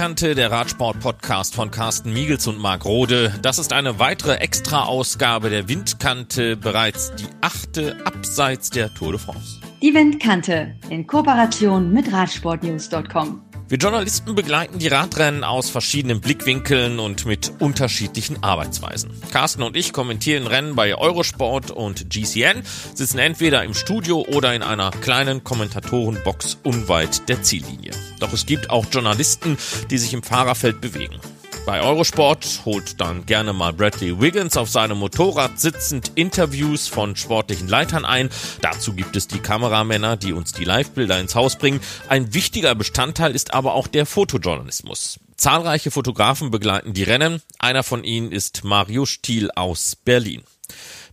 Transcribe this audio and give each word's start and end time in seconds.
Windkante, 0.00 0.34
der 0.34 0.50
Radsport-Podcast 0.50 1.54
von 1.54 1.70
Carsten 1.70 2.14
Miegels 2.14 2.46
und 2.46 2.58
Marc 2.58 2.86
Rode. 2.86 3.34
Das 3.42 3.58
ist 3.58 3.74
eine 3.74 3.98
weitere 3.98 4.36
Extra-Ausgabe 4.36 5.50
der 5.50 5.68
Windkante, 5.68 6.56
bereits 6.56 7.14
die 7.16 7.26
achte 7.42 7.98
abseits 8.06 8.70
der 8.70 8.94
Tour 8.94 9.12
de 9.12 9.20
France. 9.20 9.60
Die 9.82 9.92
Windkante 9.92 10.74
in 10.88 11.06
Kooperation 11.06 11.92
mit 11.92 12.10
Radsportnews.com. 12.10 13.49
Wir 13.70 13.78
Journalisten 13.78 14.34
begleiten 14.34 14.80
die 14.80 14.88
Radrennen 14.88 15.44
aus 15.44 15.70
verschiedenen 15.70 16.20
Blickwinkeln 16.20 16.98
und 16.98 17.24
mit 17.24 17.52
unterschiedlichen 17.60 18.42
Arbeitsweisen. 18.42 19.12
Carsten 19.30 19.62
und 19.62 19.76
ich 19.76 19.92
kommentieren 19.92 20.48
Rennen 20.48 20.74
bei 20.74 20.96
Eurosport 20.96 21.70
und 21.70 22.10
GCN, 22.10 22.64
sitzen 22.94 23.18
entweder 23.20 23.62
im 23.62 23.74
Studio 23.74 24.26
oder 24.28 24.56
in 24.56 24.64
einer 24.64 24.90
kleinen 24.90 25.44
Kommentatorenbox 25.44 26.58
unweit 26.64 27.28
der 27.28 27.44
Ziellinie. 27.44 27.92
Doch 28.18 28.32
es 28.32 28.44
gibt 28.44 28.70
auch 28.70 28.86
Journalisten, 28.90 29.56
die 29.88 29.98
sich 29.98 30.14
im 30.14 30.24
Fahrerfeld 30.24 30.80
bewegen. 30.80 31.20
Bei 31.66 31.82
Eurosport 31.82 32.62
holt 32.64 33.00
dann 33.00 33.26
gerne 33.26 33.52
mal 33.52 33.72
Bradley 33.72 34.20
Wiggins 34.20 34.56
auf 34.56 34.70
seinem 34.70 34.98
Motorrad 34.98 35.60
sitzend 35.60 36.12
Interviews 36.14 36.88
von 36.88 37.16
sportlichen 37.16 37.68
Leitern 37.68 38.04
ein. 38.04 38.30
Dazu 38.60 38.94
gibt 38.94 39.14
es 39.14 39.28
die 39.28 39.38
Kameramänner, 39.38 40.16
die 40.16 40.32
uns 40.32 40.52
die 40.52 40.64
Livebilder 40.64 41.20
ins 41.20 41.34
Haus 41.34 41.56
bringen. 41.56 41.80
Ein 42.08 42.34
wichtiger 42.34 42.74
Bestandteil 42.74 43.34
ist 43.34 43.54
aber 43.54 43.74
auch 43.74 43.86
der 43.86 44.06
Fotojournalismus. 44.06 45.20
Zahlreiche 45.36 45.90
Fotografen 45.90 46.50
begleiten 46.50 46.92
die 46.92 47.04
Rennen. 47.04 47.40
Einer 47.58 47.82
von 47.82 48.04
ihnen 48.04 48.32
ist 48.32 48.64
Mario 48.64 49.06
Stiel 49.06 49.50
aus 49.54 49.96
Berlin. 49.96 50.42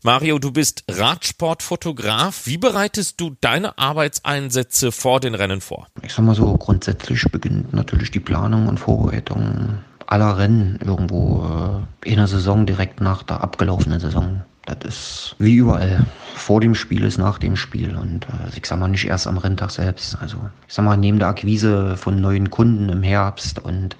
Mario, 0.03 0.39
du 0.39 0.51
bist 0.51 0.83
Radsportfotograf. 0.87 2.45
Wie 2.45 2.57
bereitest 2.57 3.19
du 3.19 3.35
deine 3.41 3.77
Arbeitseinsätze 3.77 4.91
vor 4.91 5.19
den 5.19 5.35
Rennen 5.35 5.61
vor? 5.61 5.87
Ich 6.01 6.13
sag 6.13 6.23
mal 6.23 6.35
so, 6.35 6.53
grundsätzlich 6.55 7.23
beginnt 7.31 7.73
natürlich 7.73 8.11
die 8.11 8.19
Planung 8.19 8.67
und 8.67 8.79
Vorbereitung 8.79 9.79
aller 10.07 10.37
Rennen 10.37 10.79
irgendwo 10.83 11.83
äh, 12.03 12.09
in 12.09 12.17
der 12.17 12.27
Saison 12.27 12.65
direkt 12.65 13.01
nach 13.01 13.23
der 13.23 13.41
abgelaufenen 13.41 13.99
Saison. 13.99 14.41
Das 14.65 14.77
ist 14.83 15.35
wie 15.39 15.55
überall. 15.55 16.05
Vor 16.35 16.59
dem 16.59 16.75
Spiel 16.75 17.03
ist 17.03 17.17
nach 17.17 17.37
dem 17.37 17.55
Spiel 17.55 17.95
und 17.95 18.25
äh, 18.25 18.57
ich 18.57 18.65
sag 18.65 18.79
mal 18.79 18.87
nicht 18.87 19.07
erst 19.07 19.27
am 19.27 19.37
Renntag 19.37 19.71
selbst. 19.71 20.17
Also 20.21 20.37
ich 20.67 20.73
sag 20.73 20.85
mal 20.85 20.97
neben 20.97 21.19
der 21.19 21.29
Akquise 21.29 21.95
von 21.97 22.19
neuen 22.19 22.49
Kunden 22.49 22.89
im 22.89 23.03
Herbst 23.03 23.59
und 23.59 23.95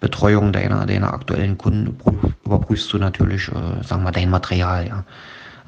Betreuung 0.00 0.52
deiner, 0.52 0.86
deiner 0.86 1.12
aktuellen 1.12 1.58
Kunden 1.58 1.96
überprüfst 2.44 2.92
du 2.92 2.98
natürlich, 2.98 3.48
äh, 3.48 3.84
sagen 3.84 4.02
wir, 4.02 4.12
dein 4.12 4.30
Material, 4.30 4.86
ja. 4.86 5.04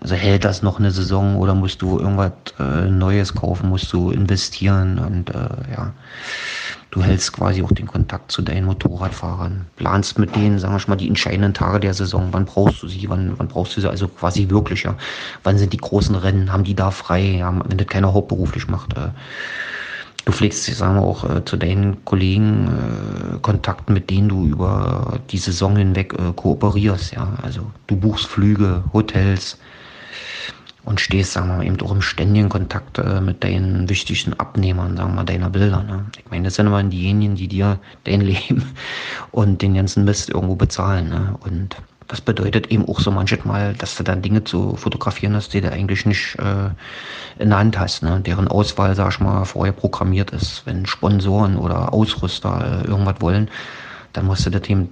Also 0.03 0.17
hält 0.17 0.45
das 0.45 0.62
noch 0.62 0.81
eine 0.81 0.91
Saison 0.91 1.36
oder 1.36 1.55
musst 1.55 1.81
du 1.81 1.98
irgendwas 1.98 2.33
äh, 2.58 2.91
Neues 2.91 3.34
kaufen, 3.34 3.69
musst 3.69 3.92
du 3.92 4.11
investieren 4.11 4.98
und 4.98 5.31
äh, 5.31 5.48
ja. 5.75 5.92
Du 6.91 7.03
hältst 7.03 7.33
quasi 7.33 7.62
auch 7.62 7.72
den 7.72 7.86
Kontakt 7.86 8.31
zu 8.31 8.42
deinen 8.42 8.67
Motorradfahrern, 8.67 9.64
planst 9.77 10.19
mit 10.19 10.36
denen, 10.36 10.59
sagen 10.59 10.75
wir 10.77 10.89
mal, 10.89 10.97
die 10.97 11.09
entscheidenden 11.09 11.55
Tage 11.55 11.81
der 11.81 11.94
Saison. 11.94 12.28
Wann 12.33 12.44
brauchst 12.44 12.83
du 12.83 12.89
sie? 12.89 13.09
Wann, 13.09 13.33
wann 13.39 13.48
brauchst 13.48 13.75
du 13.75 13.81
sie? 13.81 13.89
Also 13.89 14.09
quasi 14.09 14.50
wirklich, 14.50 14.83
ja. 14.83 14.94
Wann 15.42 15.56
sind 15.56 15.72
die 15.72 15.78
großen 15.78 16.14
Rennen? 16.14 16.53
Haben 16.53 16.64
die 16.64 16.75
da 16.75 16.91
frei? 16.91 17.37
Ja, 17.39 17.55
wenn 17.66 17.78
das 17.78 17.87
keiner 17.87 18.12
hauptberuflich 18.12 18.69
macht. 18.69 18.94
Äh, 18.94 19.09
du 20.27 20.33
pflegst, 20.33 20.66
sagen 20.66 20.97
wir 20.97 21.03
auch, 21.03 21.25
äh, 21.31 21.42
zu 21.47 21.56
deinen 21.56 22.05
Kollegen 22.05 22.66
äh, 22.69 23.39
Kontakten, 23.41 23.94
mit 23.94 24.11
denen 24.11 24.28
du 24.28 24.44
über 24.44 25.19
die 25.31 25.39
Saison 25.39 25.77
hinweg 25.77 26.12
äh, 26.12 26.33
kooperierst, 26.34 27.14
ja. 27.14 27.39
Also 27.41 27.62
du 27.87 27.97
buchst 27.97 28.27
Flüge, 28.27 28.84
Hotels, 28.92 29.56
und 30.84 31.00
stehst, 31.00 31.33
sagen 31.33 31.48
wir 31.48 31.56
mal, 31.58 31.66
eben 31.66 31.80
auch 31.80 31.92
im 31.92 32.02
ständigen 32.02 32.48
Kontakt 32.48 32.98
äh, 32.98 33.20
mit 33.20 33.44
deinen 33.44 33.88
wichtigsten 33.88 34.34
Abnehmern, 34.34 34.97
sagen 34.97 35.11
wir 35.11 35.16
mal, 35.16 35.25
deiner 35.25 35.50
Bilder. 35.50 35.82
Ne? 35.82 36.06
Ich 36.19 36.31
meine, 36.31 36.44
das 36.44 36.56
sind 36.56 36.66
immer 36.66 36.82
diejenigen, 36.82 37.37
die 37.37 37.48
dir 37.48 37.78
dein 38.04 38.20
Leben 38.22 38.65
und 39.31 39.62
den 39.62 39.75
ganzen 39.75 40.04
Mist 40.04 40.31
irgendwo 40.31 40.56
bezahlen. 40.56 41.09
Ne? 41.09 41.37
Und 41.41 41.76
das 42.09 42.21
bedeutet 42.21 42.66
eben 42.72 42.87
auch 42.88 43.00
so 43.00 43.10
manches 43.10 43.44
Mal, 43.44 43.75
dass 43.75 43.97
du 43.97 44.03
dann 44.03 44.22
Dinge 44.22 44.42
zu 44.44 44.76
fotografieren 44.76 45.34
hast, 45.37 45.54
die 45.54 45.60
du 45.60 45.71
eigentlich 45.71 46.04
nicht 46.04 46.37
äh, 46.38 46.71
in 47.38 47.50
der 47.50 47.59
Hand 47.59 47.78
hast, 47.78 48.03
ne? 48.03 48.21
deren 48.21 48.48
Auswahl, 48.48 48.94
sag 48.97 49.12
ich 49.12 49.21
mal, 49.21 49.44
vorher 49.44 49.72
programmiert 49.72 50.31
ist. 50.32 50.66
Wenn 50.66 50.84
Sponsoren 50.84 51.56
oder 51.56 51.92
Ausrüster 51.92 52.82
äh, 52.84 52.88
irgendwas 52.88 53.21
wollen, 53.21 53.48
dann 54.12 54.26
musst 54.26 54.44
du 54.44 54.50
das 54.50 54.69
eben 54.69 54.91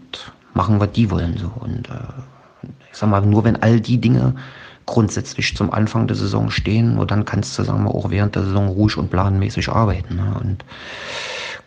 machen, 0.54 0.78
was 0.78 0.92
die 0.92 1.10
wollen. 1.10 1.36
So. 1.36 1.50
Und 1.60 1.88
äh, 1.88 2.68
ich 2.90 2.96
sag 2.96 3.10
mal, 3.10 3.20
nur 3.22 3.44
wenn 3.44 3.60
all 3.60 3.80
die 3.80 3.98
Dinge 3.98 4.34
grundsätzlich 4.90 5.56
zum 5.56 5.72
Anfang 5.72 6.08
der 6.08 6.16
Saison 6.16 6.50
stehen 6.50 6.98
und 6.98 7.12
dann 7.12 7.24
kannst 7.24 7.56
du, 7.56 7.62
sagen 7.62 7.84
wir, 7.84 7.94
auch 7.94 8.10
während 8.10 8.34
der 8.34 8.42
Saison 8.42 8.68
ruhig 8.68 8.96
und 8.96 9.08
planmäßig 9.08 9.68
arbeiten. 9.68 10.16
Ne? 10.16 10.34
Und 10.40 10.64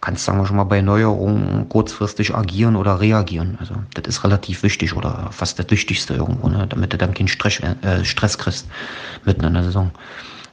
kannst, 0.01 0.25
sagen 0.25 0.39
wir 0.39 0.45
schon 0.45 0.57
mal, 0.57 0.65
bei 0.65 0.81
Neuerungen 0.81 1.69
kurzfristig 1.69 2.35
agieren 2.35 2.75
oder 2.75 2.99
reagieren. 2.99 3.57
Also 3.61 3.75
das 3.93 4.03
ist 4.07 4.25
relativ 4.25 4.61
wichtig 4.61 4.93
oder 4.93 5.29
fast 5.31 5.57
das 5.57 5.69
Wichtigste 5.69 6.15
irgendwo, 6.15 6.49
ne? 6.49 6.67
damit 6.67 6.91
du 6.91 6.97
dann 6.97 7.13
keinen 7.13 7.29
Stress, 7.29 7.61
äh, 7.61 8.03
Stress 8.03 8.37
kriegst 8.37 8.67
mitten 9.23 9.45
in 9.45 9.53
der 9.53 9.63
Saison. 9.63 9.91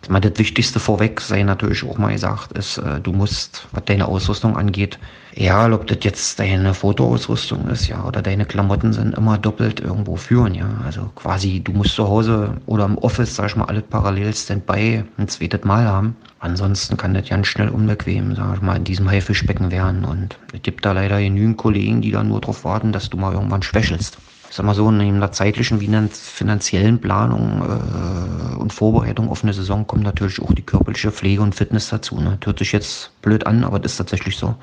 Meine, 0.08 0.30
das 0.30 0.38
Wichtigste 0.38 0.80
vorweg 0.80 1.20
sei 1.20 1.42
natürlich 1.42 1.84
auch 1.84 1.98
mal 1.98 2.12
gesagt, 2.12 2.52
ist, 2.52 2.78
äh, 2.78 3.00
du 3.00 3.12
musst, 3.12 3.68
was 3.72 3.84
deine 3.84 4.08
Ausrüstung 4.08 4.56
angeht, 4.56 4.98
ja, 5.34 5.70
ob 5.70 5.86
das 5.86 5.98
jetzt 6.02 6.38
deine 6.40 6.74
Fotoausrüstung 6.74 7.68
ist, 7.68 7.86
ja, 7.86 8.04
oder 8.04 8.20
deine 8.22 8.44
Klamotten 8.44 8.92
sind 8.92 9.16
immer 9.16 9.38
doppelt 9.38 9.78
irgendwo 9.78 10.16
führen, 10.16 10.54
ja. 10.54 10.68
Also 10.84 11.10
quasi, 11.14 11.60
du 11.60 11.72
musst 11.72 11.94
zu 11.94 12.08
Hause 12.08 12.56
oder 12.66 12.86
im 12.86 12.98
Office, 12.98 13.36
sag 13.36 13.50
ich 13.50 13.56
mal, 13.56 13.66
alles 13.66 13.84
parallel 13.88 14.34
Standby 14.34 15.04
ein 15.18 15.28
zweites 15.28 15.64
Mal 15.64 15.86
haben. 15.86 16.16
Ansonsten 16.40 16.96
kann 16.96 17.14
das 17.14 17.28
ganz 17.28 17.46
schnell 17.46 17.68
unbequem, 17.68 18.34
sag 18.34 18.56
ich 18.56 18.62
mal, 18.62 18.76
in 18.76 18.84
diesem 18.84 19.08
Haifischbecken 19.08 19.70
werden. 19.70 20.04
Und 20.04 20.38
es 20.52 20.62
gibt 20.62 20.84
da 20.84 20.92
leider 20.92 21.20
genügend 21.20 21.58
Kollegen, 21.58 22.00
die 22.00 22.10
da 22.10 22.24
nur 22.24 22.40
darauf 22.40 22.64
warten, 22.64 22.92
dass 22.92 23.10
du 23.10 23.18
mal 23.18 23.34
irgendwann 23.34 23.62
schwächelst 23.62 24.18
ich 24.50 24.56
sag 24.56 24.66
mal 24.66 24.74
so, 24.74 24.90
neben 24.90 25.20
der 25.20 25.30
zeitlichen 25.30 25.80
wie 25.80 26.08
finanziellen 26.10 27.00
Planung 27.00 27.62
äh, 27.62 28.56
und 28.56 28.72
Vorbereitung 28.72 29.28
auf 29.28 29.44
eine 29.44 29.52
Saison 29.52 29.86
kommt 29.86 30.02
natürlich 30.02 30.42
auch 30.42 30.52
die 30.52 30.62
körperliche 30.62 31.12
Pflege 31.12 31.40
und 31.40 31.54
Fitness 31.54 31.88
dazu. 31.88 32.20
Ne? 32.20 32.36
Hört 32.42 32.58
sich 32.58 32.72
jetzt 32.72 33.12
blöd 33.22 33.46
an, 33.46 33.62
aber 33.62 33.78
das 33.78 33.92
ist 33.92 33.98
tatsächlich 33.98 34.36
so. 34.36 34.56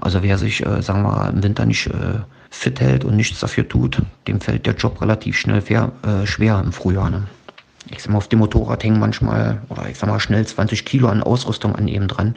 Also 0.00 0.24
wer 0.24 0.38
sich, 0.38 0.66
äh, 0.66 0.82
sagen 0.82 1.02
wir, 1.02 1.28
im 1.28 1.40
Winter 1.40 1.64
nicht 1.64 1.86
äh, 1.86 2.18
fit 2.50 2.80
hält 2.80 3.04
und 3.04 3.14
nichts 3.14 3.38
dafür 3.38 3.68
tut, 3.68 4.02
dem 4.26 4.40
fällt 4.40 4.66
der 4.66 4.74
Job 4.74 5.00
relativ 5.00 5.38
schnell 5.38 5.60
fair, 5.60 5.92
äh, 6.04 6.26
schwer 6.26 6.60
im 6.64 6.72
Frühjahr. 6.72 7.08
Ne? 7.08 7.22
Ich 7.90 8.02
sag 8.02 8.10
mal, 8.10 8.18
auf 8.18 8.26
dem 8.26 8.40
Motorrad 8.40 8.82
hängen 8.82 8.98
manchmal, 8.98 9.62
oder 9.68 9.88
ich 9.88 9.98
sag 9.98 10.08
mal, 10.08 10.18
schnell 10.18 10.44
20 10.44 10.84
Kilo 10.84 11.06
an 11.06 11.22
Ausrüstung 11.22 11.76
an 11.76 11.86
eben 11.86 12.08
dran. 12.08 12.34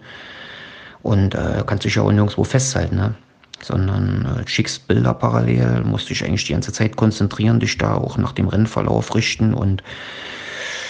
Und 1.02 1.34
äh, 1.34 1.64
kannst 1.66 1.84
dich 1.86 1.96
ja 1.96 2.04
auch 2.04 2.12
nirgendwo 2.12 2.44
festhalten. 2.44 2.96
Ne? 2.96 3.16
Sondern 3.62 4.26
äh, 4.26 4.48
schickst 4.48 4.88
Bilder 4.88 5.14
parallel, 5.14 5.84
musst 5.84 6.10
dich 6.10 6.24
eigentlich 6.24 6.46
die 6.46 6.54
ganze 6.54 6.74
Zeit 6.74 6.96
konzentrieren, 6.96 7.60
dich 7.60 7.78
da 7.78 7.96
auch 7.96 8.18
nach 8.18 8.32
dem 8.32 8.48
Rennverlauf 8.48 9.16
richten 9.16 9.54
und 9.54 9.84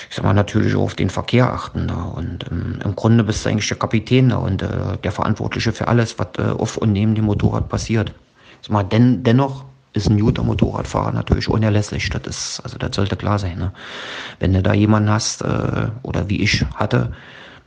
ich 0.10 0.16
sag 0.16 0.26
mal 0.26 0.34
natürlich 0.34 0.76
auch 0.76 0.84
auf 0.84 0.96
den 0.96 1.10
Verkehr 1.10 1.52
achten 1.52 1.88
da 1.88 2.04
und 2.04 2.46
ähm, 2.52 2.80
im 2.84 2.96
Grunde 2.96 3.24
bist 3.24 3.46
du 3.46 3.50
eigentlich 3.50 3.68
der 3.68 3.78
Kapitän 3.78 4.30
da 4.30 4.38
und 4.38 4.62
äh, 4.62 4.98
der 5.04 5.12
Verantwortliche 5.12 5.74
für 5.74 5.88
alles, 5.88 6.18
was 6.20 6.28
äh, 6.38 6.52
auf 6.52 6.78
und 6.78 6.92
neben 6.92 7.16
dem 7.16 7.26
Motorrad 7.26 7.70
passiert. 7.70 8.14
Ich 8.62 8.68
sag 8.68 8.74
mal, 8.74 8.84
den, 8.84 9.24
dennoch 9.24 9.66
ist 9.96 10.10
ein 10.10 10.20
guter 10.20 10.44
Motorradfahrer 10.44 11.12
natürlich 11.12 11.48
unerlässlich. 11.48 12.10
Das 12.10 12.28
ist, 12.28 12.60
also 12.64 12.78
das 12.78 12.96
sollte 12.96 13.16
klar 13.16 13.40
sein. 13.40 13.58
Ne? 13.58 13.72
Wenn 14.40 14.54
du 14.54 14.62
da 14.62 14.74
jemanden 14.74 15.10
hast, 15.10 15.42
äh, 15.42 15.88
oder 16.04 16.30
wie 16.30 16.42
ich 16.42 16.66
hatte, 16.76 17.14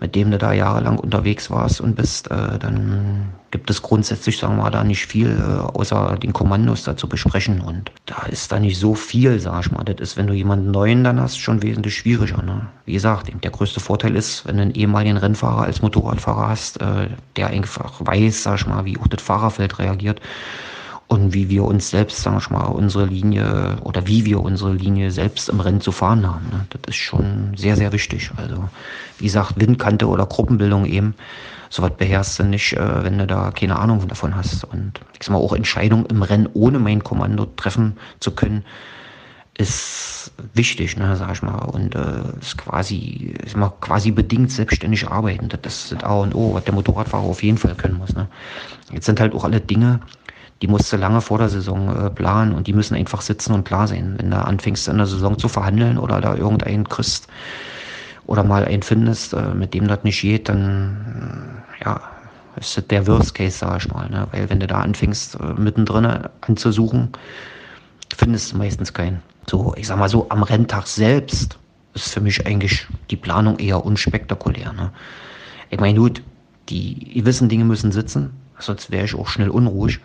mit 0.00 0.14
dem 0.14 0.30
du 0.30 0.38
da 0.38 0.52
jahrelang 0.52 0.98
unterwegs 0.98 1.50
warst 1.50 1.80
und 1.80 1.96
bist, 1.96 2.30
äh, 2.30 2.58
dann 2.58 3.32
gibt 3.50 3.70
es 3.70 3.82
grundsätzlich, 3.82 4.38
sagen 4.38 4.56
wir 4.56 4.64
mal, 4.64 4.70
da 4.70 4.84
nicht 4.84 5.06
viel, 5.06 5.28
äh, 5.28 5.76
außer 5.76 6.16
den 6.22 6.32
Kommandos 6.32 6.84
da 6.84 6.96
zu 6.96 7.08
besprechen. 7.08 7.60
Und 7.60 7.90
da 8.06 8.26
ist 8.26 8.52
da 8.52 8.60
nicht 8.60 8.78
so 8.78 8.94
viel, 8.94 9.40
sag 9.40 9.66
ich 9.66 9.72
mal. 9.72 9.84
Das 9.84 9.96
ist, 10.00 10.16
wenn 10.16 10.26
du 10.26 10.34
jemanden 10.34 10.70
Neuen 10.70 11.02
dann 11.02 11.20
hast, 11.20 11.38
schon 11.38 11.62
wesentlich 11.62 11.96
schwieriger. 11.96 12.42
Ne? 12.42 12.66
Wie 12.84 12.92
gesagt, 12.92 13.32
der 13.42 13.50
größte 13.50 13.80
Vorteil 13.80 14.14
ist, 14.14 14.46
wenn 14.46 14.56
du 14.56 14.62
einen 14.62 14.74
ehemaligen 14.74 15.16
Rennfahrer 15.16 15.62
als 15.62 15.82
Motorradfahrer 15.82 16.48
hast, 16.48 16.80
äh, 16.80 17.08
der 17.36 17.48
einfach 17.48 17.94
weiß, 18.00 18.42
sag 18.42 18.60
ich 18.60 18.66
mal, 18.66 18.84
wie 18.84 18.98
auch 18.98 19.08
das 19.08 19.22
Fahrerfeld 19.22 19.78
reagiert 19.78 20.20
und 21.08 21.32
wie 21.32 21.48
wir 21.48 21.64
uns 21.64 21.88
selbst, 21.88 22.22
sagen 22.22 22.38
wir 22.38 22.58
mal, 22.58 22.66
unsere 22.66 23.06
Linie 23.06 23.78
oder 23.82 24.06
wie 24.06 24.26
wir 24.26 24.40
unsere 24.40 24.74
Linie 24.74 25.10
selbst 25.10 25.48
im 25.48 25.60
Rennen 25.60 25.80
zu 25.80 25.90
fahren 25.90 26.26
haben. 26.26 26.46
Ne? 26.50 26.66
Das 26.68 26.80
ist 26.88 26.96
schon 26.96 27.54
sehr, 27.56 27.76
sehr 27.76 27.92
wichtig. 27.92 28.30
Also, 28.36 28.68
wie 29.18 29.24
gesagt, 29.24 29.54
Windkante 29.58 30.06
oder 30.06 30.26
Gruppenbildung 30.26 30.84
eben, 30.84 31.14
sowas 31.70 31.92
beherrschst 31.96 32.40
du 32.40 32.44
nicht, 32.44 32.74
äh, 32.74 33.04
wenn 33.04 33.16
du 33.16 33.26
da 33.26 33.50
keine 33.52 33.78
Ahnung 33.78 34.06
davon 34.06 34.36
hast. 34.36 34.64
Und 34.64 35.00
ich 35.18 35.26
sag 35.26 35.32
mal, 35.32 35.38
auch 35.38 35.54
Entscheidungen 35.54 36.04
im 36.06 36.22
Rennen 36.22 36.48
ohne 36.52 36.78
mein 36.78 37.02
Kommando 37.02 37.46
treffen 37.46 37.96
zu 38.20 38.32
können, 38.32 38.64
ist 39.56 40.30
wichtig, 40.52 40.98
ne, 40.98 41.16
sag 41.16 41.32
ich 41.32 41.42
mal. 41.42 41.64
Und 41.64 41.94
äh, 41.94 42.38
ist 42.38 42.58
quasi, 42.58 43.34
ist 43.44 43.56
mal 43.56 43.72
quasi 43.80 44.10
bedingt 44.10 44.52
selbstständig 44.52 45.08
arbeiten. 45.08 45.48
Das 45.62 45.90
ist 45.90 46.04
A 46.04 46.14
und 46.16 46.34
O, 46.34 46.52
was 46.52 46.64
der 46.64 46.74
Motorradfahrer 46.74 47.24
auf 47.24 47.42
jeden 47.42 47.56
Fall 47.58 47.74
können 47.74 47.96
muss. 47.96 48.14
Ne. 48.14 48.28
Jetzt 48.92 49.06
sind 49.06 49.20
halt 49.20 49.34
auch 49.34 49.44
alle 49.44 49.60
Dinge, 49.60 50.00
die 50.62 50.68
musst 50.68 50.92
du 50.92 50.96
lange 50.96 51.20
vor 51.20 51.38
der 51.38 51.48
Saison 51.48 52.06
äh, 52.06 52.10
planen 52.10 52.52
und 52.52 52.66
die 52.66 52.72
müssen 52.72 52.94
einfach 52.94 53.22
sitzen 53.22 53.52
und 53.52 53.64
klar 53.64 53.86
sein. 53.86 54.14
Wenn 54.18 54.30
du 54.30 54.36
anfängst 54.36 54.88
in 54.88 54.96
der 54.96 55.06
Saison 55.06 55.38
zu 55.38 55.48
verhandeln 55.48 55.98
oder 55.98 56.20
da 56.20 56.34
irgendeinen 56.34 56.88
kriegst 56.88 57.28
oder 58.26 58.42
mal 58.44 58.64
einen 58.64 58.82
findest, 58.82 59.34
äh, 59.34 59.54
mit 59.54 59.74
dem 59.74 59.88
das 59.88 60.04
nicht 60.04 60.20
geht, 60.20 60.48
dann 60.48 61.62
äh, 61.80 61.84
ja, 61.84 62.00
Das 62.56 62.76
ist 62.76 62.90
der 62.90 63.06
Worst 63.06 63.34
Case, 63.34 63.58
sag 63.58 63.84
ich 63.84 63.92
mal. 63.92 64.10
Ne? 64.10 64.26
Weil 64.32 64.50
wenn 64.50 64.58
du 64.58 64.66
da 64.66 64.80
anfängst, 64.80 65.38
mittendrin 65.58 66.06
anzusuchen, 66.40 67.10
findest 68.16 68.52
du 68.52 68.58
meistens 68.58 68.92
keinen. 68.92 69.22
So, 69.48 69.74
ich 69.76 69.86
sag 69.86 69.98
mal 69.98 70.08
so, 70.08 70.26
am 70.28 70.42
Renntag 70.42 70.86
selbst 70.88 71.56
ist 71.94 72.12
für 72.12 72.20
mich 72.20 72.46
eigentlich 72.46 72.86
die 73.10 73.16
Planung 73.16 73.58
eher 73.58 73.84
unspektakulär. 73.84 74.72
Ne? 74.72 74.90
Ich 75.70 75.78
meine, 75.78 75.98
gut, 75.98 76.22
die 76.68 77.14
gewissen 77.14 77.48
Dinge 77.48 77.64
müssen 77.64 77.92
sitzen, 77.92 78.30
sonst 78.58 78.90
wäre 78.90 79.04
ich 79.04 79.14
auch 79.14 79.28
schnell 79.28 79.50
unruhig. 79.50 80.00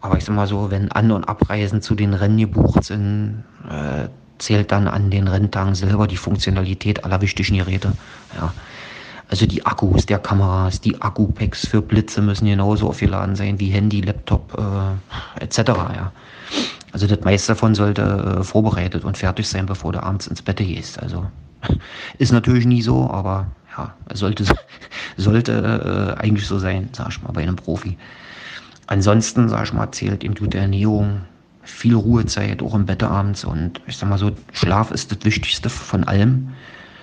Aber 0.00 0.16
ich 0.16 0.24
sag 0.24 0.34
mal 0.34 0.46
so, 0.46 0.70
wenn 0.70 0.92
An- 0.92 1.10
und 1.10 1.24
Abreisen 1.24 1.82
zu 1.82 1.94
den 1.94 2.14
Rennen 2.14 2.38
gebucht 2.38 2.84
sind, 2.84 3.44
äh, 3.68 4.08
zählt 4.38 4.70
dann 4.70 4.86
an 4.86 5.10
den 5.10 5.26
Renntagen 5.26 5.74
selber 5.74 6.06
die 6.06 6.16
Funktionalität 6.16 7.04
aller 7.04 7.20
wichtigen 7.20 7.58
Geräte. 7.58 7.92
Ja. 8.36 8.52
Also 9.28 9.46
die 9.46 9.66
Akkus 9.66 10.06
der 10.06 10.18
Kameras, 10.18 10.80
die 10.80 11.00
Akkupacks 11.02 11.66
für 11.66 11.82
Blitze 11.82 12.22
müssen 12.22 12.46
genauso 12.46 12.88
aufgeladen 12.88 13.36
sein 13.36 13.60
wie 13.60 13.68
Handy, 13.68 14.00
Laptop 14.00 14.56
äh, 14.56 15.44
etc. 15.44 15.58
Ja. 15.68 16.12
Also 16.92 17.06
das 17.06 17.20
meiste 17.20 17.52
davon 17.52 17.74
sollte 17.74 18.02
äh, 18.02 18.42
vorbereitet 18.42 19.04
und 19.04 19.18
fertig 19.18 19.46
sein, 19.46 19.66
bevor 19.66 19.92
du 19.92 20.02
abends 20.02 20.26
ins 20.28 20.40
Bett 20.40 20.56
gehst. 20.56 21.02
Also 21.02 21.26
ist 22.18 22.32
natürlich 22.32 22.64
nie 22.64 22.80
so, 22.80 23.10
aber 23.10 23.48
ja, 23.76 23.94
sollte 24.14 24.44
sollte 25.18 26.16
äh, 26.16 26.20
eigentlich 26.20 26.46
so 26.46 26.58
sein, 26.58 26.88
sag 26.92 27.08
ich 27.10 27.22
mal, 27.22 27.32
bei 27.32 27.42
einem 27.42 27.56
Profi. 27.56 27.98
Ansonsten, 28.88 29.50
sag 29.50 29.64
ich 29.64 29.72
mal, 29.74 29.92
zählt 29.92 30.24
eben 30.24 30.34
die 30.34 30.56
Ernährung, 30.56 31.20
viel 31.62 31.94
Ruhezeit, 31.94 32.62
auch 32.62 32.74
im 32.74 32.86
Bett 32.86 33.02
abends 33.02 33.44
und 33.44 33.82
ich 33.86 33.98
sag 33.98 34.08
mal 34.08 34.18
so, 34.18 34.32
Schlaf 34.52 34.90
ist 34.90 35.12
das 35.12 35.18
Wichtigste 35.24 35.68
von 35.68 36.04
allem. 36.04 36.54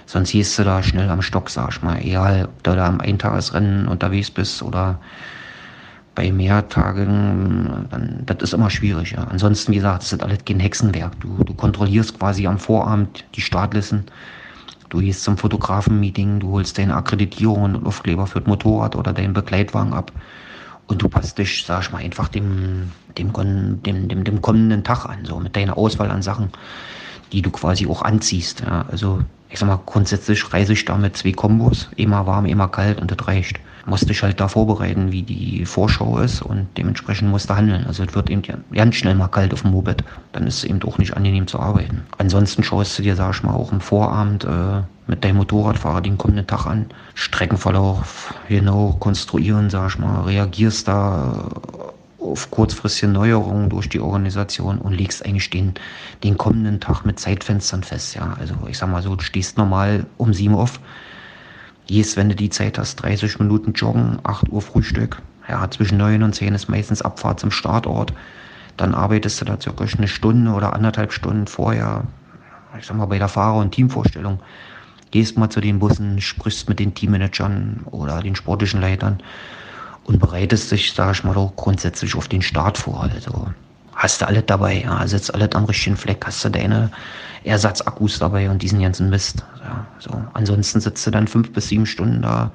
Sonst 0.07 0.31
gehst 0.31 0.57
du 0.57 0.63
da 0.63 0.81
schnell 0.81 1.09
am 1.09 1.21
Stock, 1.21 1.47
sag 1.49 1.69
ich 1.69 1.83
mal. 1.83 1.99
Egal, 2.01 2.45
ob 2.45 2.63
du 2.63 2.75
da 2.75 2.87
am 2.87 3.01
Eintagesrennen 3.01 3.87
unterwegs 3.87 4.31
bist 4.31 4.63
oder 4.63 4.99
bei 6.15 6.31
Mehrtagen, 6.31 7.85
dann, 7.91 8.23
das 8.25 8.37
ist 8.41 8.53
immer 8.55 8.71
schwierig. 8.71 9.11
Ja. 9.11 9.25
Ansonsten, 9.25 9.71
wie 9.71 9.75
gesagt, 9.75 10.01
das 10.01 10.13
ist 10.13 10.23
alles 10.23 10.43
kein 10.43 10.59
Hexenwerk. 10.59 11.19
Du, 11.19 11.43
du 11.43 11.53
kontrollierst 11.53 12.17
quasi 12.17 12.47
am 12.47 12.57
Vorabend 12.57 13.25
die 13.35 13.41
Startlisten. 13.41 14.05
Du 14.89 15.01
gehst 15.01 15.23
zum 15.23 15.37
Fotografenmeeting, 15.37 16.39
du 16.39 16.49
holst 16.51 16.79
deine 16.79 16.95
Akkreditierungen 16.95 17.75
und 17.75 17.85
Aufkleber 17.85 18.25
für 18.25 18.39
das 18.39 18.47
Motorrad 18.47 18.95
oder 18.95 19.13
deinen 19.13 19.33
Begleitwagen 19.33 19.93
ab. 19.93 20.11
Und 20.87 21.01
du 21.01 21.09
passt 21.09 21.37
dich, 21.37 21.63
sag 21.65 21.83
ich 21.83 21.91
mal, 21.91 22.03
einfach 22.03 22.27
dem, 22.27 22.91
dem, 23.17 23.33
dem, 23.33 24.07
dem, 24.07 24.23
dem 24.23 24.41
kommenden 24.41 24.83
Tag 24.83 25.05
an, 25.05 25.25
so 25.25 25.39
mit 25.39 25.55
deiner 25.55 25.77
Auswahl 25.77 26.11
an 26.11 26.21
Sachen, 26.21 26.49
die 27.31 27.41
du 27.41 27.49
quasi 27.49 27.87
auch 27.87 28.03
anziehst. 28.03 28.61
Ja. 28.61 28.85
Also 28.89 29.21
ich 29.49 29.59
sag 29.59 29.67
mal, 29.67 29.79
grundsätzlich 29.85 30.53
reise 30.53 30.73
ich 30.73 30.85
da 30.85 30.97
mit 30.97 31.15
zwei 31.15 31.31
Kombos, 31.31 31.89
immer 31.95 32.25
warm, 32.25 32.45
immer 32.45 32.67
kalt 32.67 32.99
und 32.99 33.09
das 33.09 33.27
reicht. 33.27 33.59
Musste 33.85 34.11
ich 34.11 34.23
halt 34.23 34.39
da 34.39 34.47
vorbereiten, 34.47 35.11
wie 35.11 35.21
die 35.21 35.63
Vorschau 35.65 36.19
ist 36.19 36.41
und 36.41 36.67
dementsprechend 36.75 37.29
musste 37.29 37.55
handeln. 37.55 37.85
Also 37.85 38.03
es 38.03 38.15
wird 38.15 38.31
eben 38.31 38.41
ganz 38.73 38.95
schnell 38.95 39.13
mal 39.13 39.27
kalt 39.27 39.53
auf 39.53 39.61
dem 39.61 39.71
Moped. 39.71 40.03
Dann 40.33 40.47
ist 40.47 40.57
es 40.57 40.63
eben 40.63 40.81
auch 40.83 40.97
nicht 40.97 41.15
angenehm 41.15 41.45
zu 41.45 41.59
arbeiten. 41.59 42.01
Ansonsten 42.17 42.63
schaust 42.63 42.97
du 42.97 43.03
dir, 43.03 43.15
sag 43.15 43.35
ich 43.35 43.43
mal, 43.43 43.53
auch 43.53 43.71
im 43.71 43.81
Vorabend 43.81 44.43
äh, 44.43 44.81
mit 45.07 45.24
deinem 45.24 45.38
Motorradfahrer 45.38 46.02
den 46.02 46.18
kommenden 46.18 46.48
Tag 46.48 46.66
an. 46.66 46.88
Streckenverlauf 47.13 48.34
genau 48.48 48.96
konstruieren, 49.00 49.69
sag 49.69 49.90
ich 49.90 50.00
mal, 50.00 50.22
reagierst 50.22 50.88
da 50.88 51.50
auf 52.19 52.50
kurzfristige 52.50 53.12
Neuerungen 53.12 53.69
durch 53.69 53.88
die 53.88 54.00
Organisation 54.00 54.80
und 54.80 54.94
legst 54.94 55.25
eigentlich 55.25 55.50
den, 55.50 55.74
den 56.24 56.38
kommenden 56.38 56.80
Tag 56.80 57.06
mit 57.06 57.19
Zeitfenstern 57.19 57.84
fest. 57.84 58.16
Ja, 58.16 58.36
also 58.40 58.56
ich 58.68 58.78
sag 58.78 58.90
mal 58.90 59.04
so, 59.04 59.16
du 59.16 59.24
stehst 59.24 59.57
normal 59.57 60.06
um 60.18 60.34
7 60.34 60.54
Uhr 60.54 60.62
auf, 60.62 60.80
gehst, 61.88 62.18
wenn 62.18 62.30
du 62.30 62.36
die 62.36 62.50
Zeit 62.50 62.80
hast, 62.80 62.96
30 62.98 63.40
Minuten 63.40 63.74
joggen, 63.74 64.19
8 64.24 64.50
Uhr 64.50 64.62
Frühstück. 64.62 65.22
Ja, 65.48 65.69
zwischen 65.69 66.00
9 66.00 66.24
und 66.24 66.34
10 66.34 66.56
ist 66.56 66.68
meistens 66.69 67.04
Abfahrt 67.04 67.40
zum 67.40 67.52
Startort. 67.52 68.13
Dann 68.78 68.96
arbeitest 68.96 69.40
du 69.40 69.46
da 69.46 69.60
circa 69.62 69.86
eine 69.98 70.07
Stunde 70.07 70.52
oder 70.52 70.74
anderthalb 70.74 71.13
Stunden 71.13 71.46
vorher, 71.46 72.06
ich 72.80 72.88
sag 72.88 72.98
mal, 72.98 73.06
bei 73.06 73.19
der 73.19 73.30
Fahrer- 73.30 73.60
und 73.60 73.72
Teamvorstellung. 73.72 74.40
Gehst 75.15 75.38
mal 75.38 75.50
zu 75.50 75.62
den 75.62 75.79
Bussen, 75.79 76.19
sprichst 76.19 76.67
mit 76.67 76.77
den 76.77 76.94
Teammanagern 76.94 77.85
oder 77.89 78.21
den 78.21 78.35
sportlichen 78.35 78.81
Leitern 78.81 79.23
und 80.03 80.19
bereitest 80.19 80.73
dich, 80.73 80.91
sag 80.91 81.15
ich 81.15 81.23
mal, 81.23 81.38
auch 81.38 81.56
grundsätzlich 81.56 82.15
auf 82.15 82.27
den 82.27 82.41
Start 82.41 82.77
vor. 82.77 83.03
Also 83.03 83.47
hast 83.94 84.19
du 84.19 84.27
alles 84.27 84.44
dabei, 84.45 84.81
ja, 84.81 85.07
sitzt 85.07 85.33
alles 85.33 85.53
am 85.53 85.63
richtigen 85.63 85.95
Fleck, 85.95 86.25
hast 86.25 86.44
du 86.44 86.50
deine 86.50 86.91
Ersatzakkus 87.45 88.19
dabei 88.19 88.50
und 88.50 88.62
diesen 88.62 88.81
ganzen 88.81 89.09
Mist. 89.09 89.45
Ja, 89.63 89.88
so. 90.00 90.21
Ansonsten 90.33 90.81
sitzt 90.81 91.07
du 91.07 91.12
dann 91.12 91.29
fünf 91.29 91.53
bis 91.53 91.69
sieben 91.69 91.85
Stunden 91.85 92.21
da 92.21 92.51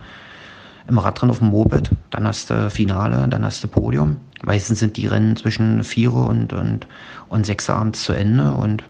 im 0.87 0.99
Radrennen 0.99 1.31
auf 1.31 1.39
dem 1.39 1.49
Moped, 1.49 1.93
dann 2.11 2.27
hast 2.27 2.51
du 2.51 2.69
Finale, 2.69 3.27
dann 3.27 3.43
hast 3.43 3.65
du 3.65 3.69
Podium. 3.69 4.19
Meistens 4.43 4.81
sind 4.81 4.99
die 4.99 5.07
Rennen 5.07 5.35
zwischen 5.35 5.83
vier 5.83 6.13
und, 6.13 6.53
und, 6.53 6.87
und 7.31 7.47
sechs 7.47 7.71
abends 7.71 8.03
zu 8.03 8.13
Ende 8.13 8.53
und 8.53 8.85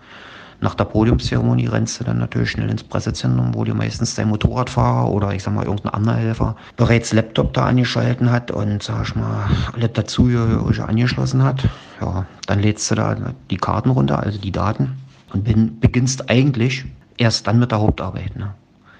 nach 0.61 0.75
der 0.75 0.85
Podiumszeremonie 0.85 1.67
rennst 1.67 2.01
du 2.01 2.05
dann 2.05 2.19
natürlich 2.19 2.51
schnell 2.51 2.69
ins 2.69 2.83
Pressezentrum, 2.83 3.55
wo 3.55 3.65
dir 3.65 3.75
meistens 3.75 4.15
dein 4.15 4.29
Motorradfahrer 4.29 5.11
oder 5.11 5.33
ich 5.33 5.43
sag 5.43 5.55
mal 5.55 5.65
irgendein 5.65 5.95
anderer 5.95 6.17
Helfer 6.17 6.57
bereits 6.77 7.13
Laptop 7.13 7.55
da 7.55 7.65
angeschalten 7.67 8.31
hat 8.31 8.51
und 8.51 8.83
sag 8.83 9.09
ich 9.09 9.15
mal 9.17 9.49
alles 9.75 9.93
dazugehörige 9.95 10.87
angeschlossen 10.87 11.43
hat. 11.43 11.67
Ja, 12.01 12.27
dann 12.47 12.61
lädst 12.61 12.91
du 12.91 12.95
da 12.95 13.17
die 13.51 13.57
Karten 13.57 13.91
runter, 13.91 14.19
also 14.19 14.39
die 14.39 14.53
Daten 14.53 14.99
und 15.33 15.45
bin, 15.45 15.81
beginnst 15.81 16.29
eigentlich 16.29 16.85
erst 17.17 17.47
dann 17.47 17.59
mit 17.59 17.71
der 17.71 17.81
Hauptarbeit. 17.81 18.37
Ne? 18.37 18.55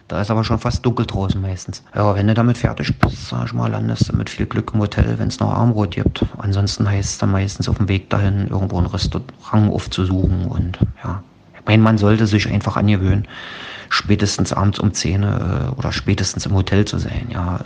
Da 0.09 0.21
ist 0.21 0.31
aber 0.31 0.45
schon 0.45 0.59
fast 0.59 0.85
dunkel 0.85 1.07
draußen 1.07 1.41
meistens. 1.41 1.85
Ja, 1.95 2.15
wenn 2.15 2.27
du 2.27 2.35
damit 2.35 2.59
fertig 2.59 2.99
bist, 2.99 3.29
sag 3.29 3.47
ich 3.47 3.53
mal, 3.53 3.71
landest 3.71 4.09
du 4.09 4.17
mit 4.17 4.29
viel 4.29 4.47
Glück 4.47 4.73
im 4.75 4.81
Hotel, 4.81 5.19
wenn 5.19 5.29
es 5.29 5.39
noch 5.39 5.53
Armbrot 5.53 5.93
gibt. 5.93 6.25
Ansonsten 6.39 6.89
heißt 6.89 7.11
es 7.11 7.19
dann 7.19 7.31
meistens 7.31 7.69
auf 7.69 7.77
dem 7.77 7.89
Weg 7.89 8.11
dahin, 8.11 8.49
irgendwo 8.49 8.79
ein 8.79 8.87
Restaurant 8.87 9.71
aufzusuchen 9.71 10.47
und 10.47 10.79
ja, 11.05 11.23
mein 11.67 11.81
Mann 11.81 11.99
sollte 11.99 12.27
sich 12.27 12.49
einfach 12.49 12.77
angewöhnen, 12.77 13.27
spätestens 13.89 14.53
abends 14.53 14.79
um 14.79 14.93
10 14.93 15.23
äh, 15.23 15.27
oder 15.77 15.93
spätestens 15.93 16.47
im 16.47 16.55
Hotel 16.55 16.85
zu 16.85 16.99
sein, 16.99 17.29
ja, 17.31 17.61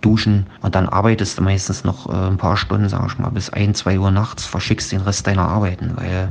duschen. 0.00 0.46
Und 0.60 0.74
dann 0.74 0.88
arbeitest 0.88 1.38
du 1.38 1.42
meistens 1.42 1.84
noch 1.84 2.08
äh, 2.08 2.28
ein 2.28 2.36
paar 2.36 2.56
Stunden, 2.56 2.88
sag 2.88 3.06
ich 3.06 3.18
mal, 3.18 3.30
bis 3.30 3.50
1, 3.50 3.78
2 3.78 3.98
Uhr 3.98 4.10
nachts, 4.10 4.44
verschickst 4.44 4.92
den 4.92 5.00
Rest 5.00 5.26
deiner 5.26 5.48
Arbeiten, 5.48 5.92
weil 5.96 6.30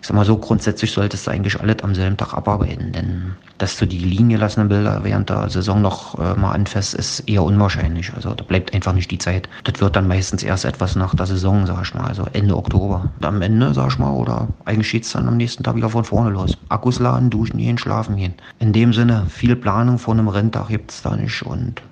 ich 0.00 0.06
sag 0.06 0.16
mal 0.16 0.24
so, 0.24 0.38
grundsätzlich 0.38 0.92
solltest 0.92 1.26
du 1.26 1.30
eigentlich 1.30 1.60
alles 1.60 1.82
am 1.82 1.94
selben 1.94 2.16
Tag 2.16 2.32
abarbeiten, 2.32 2.92
denn 2.92 3.32
dass 3.58 3.76
du 3.76 3.86
die 3.86 3.98
liegen 3.98 4.30
gelassenen 4.30 4.70
Bilder 4.70 5.00
während 5.04 5.28
der 5.28 5.50
Saison 5.50 5.82
noch 5.82 6.18
äh, 6.18 6.34
mal 6.34 6.52
anfährst, 6.52 6.94
ist 6.94 7.20
eher 7.28 7.42
unwahrscheinlich. 7.42 8.10
Also 8.14 8.32
da 8.32 8.42
bleibt 8.42 8.72
einfach 8.74 8.94
nicht 8.94 9.10
die 9.10 9.18
Zeit. 9.18 9.50
Das 9.64 9.80
wird 9.80 9.96
dann 9.96 10.08
meistens 10.08 10.42
erst 10.42 10.64
etwas 10.64 10.96
nach 10.96 11.14
der 11.14 11.26
Saison, 11.26 11.66
sag 11.66 11.82
ich 11.82 11.94
mal, 11.94 12.06
also 12.06 12.26
Ende 12.32 12.56
Oktober. 12.56 13.12
Und 13.18 13.26
am 13.26 13.42
Ende, 13.42 13.74
sag 13.74 13.88
ich 13.92 13.98
mal, 13.98 14.12
oder 14.12 14.48
eigentlich 14.64 14.90
geht's 14.90 15.12
dann 15.12 15.28
am 15.28 15.36
nächsten 15.36 15.62
Tag 15.62 15.76
wieder 15.76 15.90
von 15.90 16.04
vorne 16.04 16.30
los. 16.30 16.56
Akkus 16.70 16.98
laden, 16.98 17.28
duschen 17.28 17.58
gehen, 17.58 17.76
schlafen 17.76 18.16
gehen. 18.16 18.34
In 18.58 18.72
dem 18.72 18.94
Sinne, 18.94 19.26
viel 19.28 19.56
Planung 19.56 19.98
vor 19.98 20.14
einem 20.14 20.28
Renntag 20.28 20.68
gibt's 20.68 21.02
da 21.02 21.14
nicht 21.14 21.42
und 21.42 21.82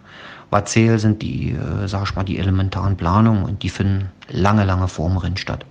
zählt, 0.65 1.01
sind 1.01 1.23
die, 1.23 1.53
äh, 1.53 1.87
sag 1.89 2.05
ich 2.05 2.15
mal, 2.15 2.25
die 2.25 2.39
elementaren 2.39 2.97
Planungen 2.97 3.45
und 3.45 3.63
die 3.63 3.69
finden 3.69 4.11
lange, 4.29 4.65
lange 4.65 4.89
vor 4.89 5.09
dem 5.09 5.19
Rennen 5.19 5.37
statt. 5.37 5.65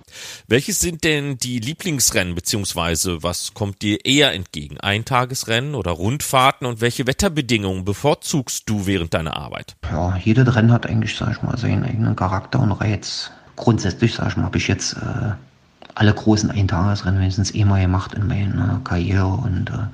Welches 0.46 0.78
sind 0.78 1.04
denn 1.04 1.38
die 1.38 1.58
Lieblingsrennen, 1.58 2.34
beziehungsweise 2.34 3.22
was 3.22 3.54
kommt 3.54 3.82
dir 3.82 4.04
eher 4.04 4.32
entgegen? 4.32 4.78
Eintagesrennen 4.78 5.74
oder 5.74 5.92
Rundfahrten 5.92 6.66
und 6.66 6.80
welche 6.80 7.06
Wetterbedingungen 7.06 7.84
bevorzugst 7.84 8.64
du 8.66 8.86
während 8.86 9.14
deiner 9.14 9.36
Arbeit? 9.36 9.76
Ja, 9.90 10.16
jedes 10.16 10.54
Rennen 10.54 10.72
hat 10.72 10.86
eigentlich, 10.86 11.16
sag 11.16 11.32
ich 11.32 11.42
mal, 11.42 11.58
seinen 11.58 11.84
eigenen 11.84 12.16
Charakter 12.16 12.60
und 12.60 12.72
Reiz. 12.72 13.30
Grundsätzlich, 13.56 14.14
sag 14.14 14.28
ich 14.28 14.36
mal, 14.36 14.44
habe 14.44 14.58
ich 14.58 14.68
jetzt 14.68 14.94
äh, 14.94 15.32
alle 15.94 16.14
großen 16.14 16.50
Eintagesrennen 16.50 17.20
wenigstens 17.20 17.52
eh 17.54 17.64
mal 17.64 17.80
gemacht 17.80 18.14
in 18.14 18.28
meiner 18.28 18.80
Karriere 18.84 19.26
und 19.26 19.70
äh, 19.70 19.88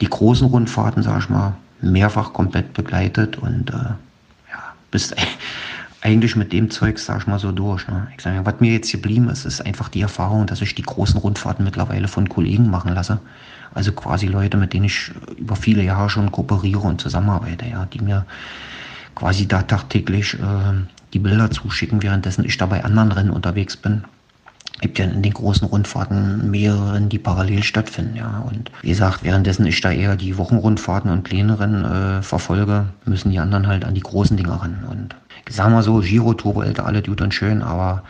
die 0.00 0.08
großen 0.08 0.46
Rundfahrten, 0.46 1.02
sag 1.02 1.18
ich 1.18 1.28
mal, 1.28 1.54
mehrfach 1.80 2.32
komplett 2.32 2.74
begleitet 2.74 3.36
und 3.36 3.70
äh, 3.70 3.74
ja, 3.74 4.74
bist 4.90 5.14
eigentlich 6.00 6.36
mit 6.36 6.52
dem 6.52 6.70
Zeug, 6.70 6.98
sag 6.98 7.20
ich 7.22 7.26
mal, 7.26 7.38
so 7.38 7.52
durch. 7.52 7.86
Ne? 7.88 8.08
Ich 8.16 8.22
sage, 8.22 8.44
was 8.44 8.60
mir 8.60 8.72
jetzt 8.72 8.90
geblieben 8.90 9.28
ist, 9.28 9.44
ist 9.44 9.60
einfach 9.60 9.88
die 9.88 10.00
Erfahrung, 10.00 10.46
dass 10.46 10.62
ich 10.62 10.74
die 10.74 10.82
großen 10.82 11.18
Rundfahrten 11.18 11.64
mittlerweile 11.64 12.08
von 12.08 12.28
Kollegen 12.28 12.70
machen 12.70 12.94
lasse. 12.94 13.20
Also 13.74 13.92
quasi 13.92 14.26
Leute, 14.26 14.56
mit 14.56 14.72
denen 14.72 14.84
ich 14.86 15.10
über 15.36 15.56
viele 15.56 15.82
Jahre 15.82 16.08
schon 16.08 16.32
kooperiere 16.32 16.80
und 16.80 17.00
zusammenarbeite, 17.00 17.66
ja, 17.66 17.86
die 17.86 18.00
mir 18.00 18.24
quasi 19.14 19.46
da 19.46 19.62
tagtäglich 19.62 20.34
äh, 20.34 20.38
die 21.12 21.18
Bilder 21.18 21.50
zuschicken, 21.50 22.02
währenddessen 22.02 22.44
ich 22.44 22.56
da 22.56 22.66
bei 22.66 22.84
anderen 22.84 23.12
Rennen 23.12 23.30
unterwegs 23.30 23.76
bin 23.76 24.04
gibt 24.80 24.98
ja 24.98 25.06
in 25.06 25.22
den 25.22 25.32
großen 25.32 25.66
Rundfahrten 25.66 26.50
mehrere, 26.50 27.00
die 27.00 27.18
parallel 27.18 27.62
stattfinden, 27.62 28.16
ja. 28.16 28.44
Und 28.48 28.70
wie 28.82 28.90
gesagt, 28.90 29.24
währenddessen 29.24 29.66
ich 29.66 29.80
da 29.80 29.90
eher 29.90 30.16
die 30.16 30.38
Wochenrundfahrten 30.38 31.10
und 31.10 31.24
kleineren 31.24 31.84
äh, 31.84 32.22
verfolge, 32.22 32.86
müssen 33.04 33.30
die 33.30 33.38
anderen 33.38 33.66
halt 33.66 33.84
an 33.84 33.94
die 33.94 34.00
großen 34.00 34.36
Dinger 34.36 34.62
ran. 34.62 34.84
Und 34.88 35.16
sagen 35.48 35.74
wir 35.74 35.82
so, 35.82 35.98
Giro, 35.98 36.34
Turbo, 36.34 36.62
älter, 36.62 36.86
alle 36.86 37.02
gut 37.02 37.20
und 37.20 37.34
schön, 37.34 37.62
aber 37.62 38.02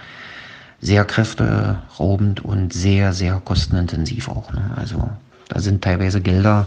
sehr 0.80 1.04
kräfteraubend 1.04 2.44
und 2.44 2.72
sehr, 2.72 3.12
sehr 3.12 3.40
kostenintensiv 3.44 4.28
auch. 4.28 4.52
Ne? 4.52 4.70
Also 4.76 5.10
da 5.48 5.60
sind 5.60 5.82
teilweise 5.82 6.20
Gelder 6.20 6.66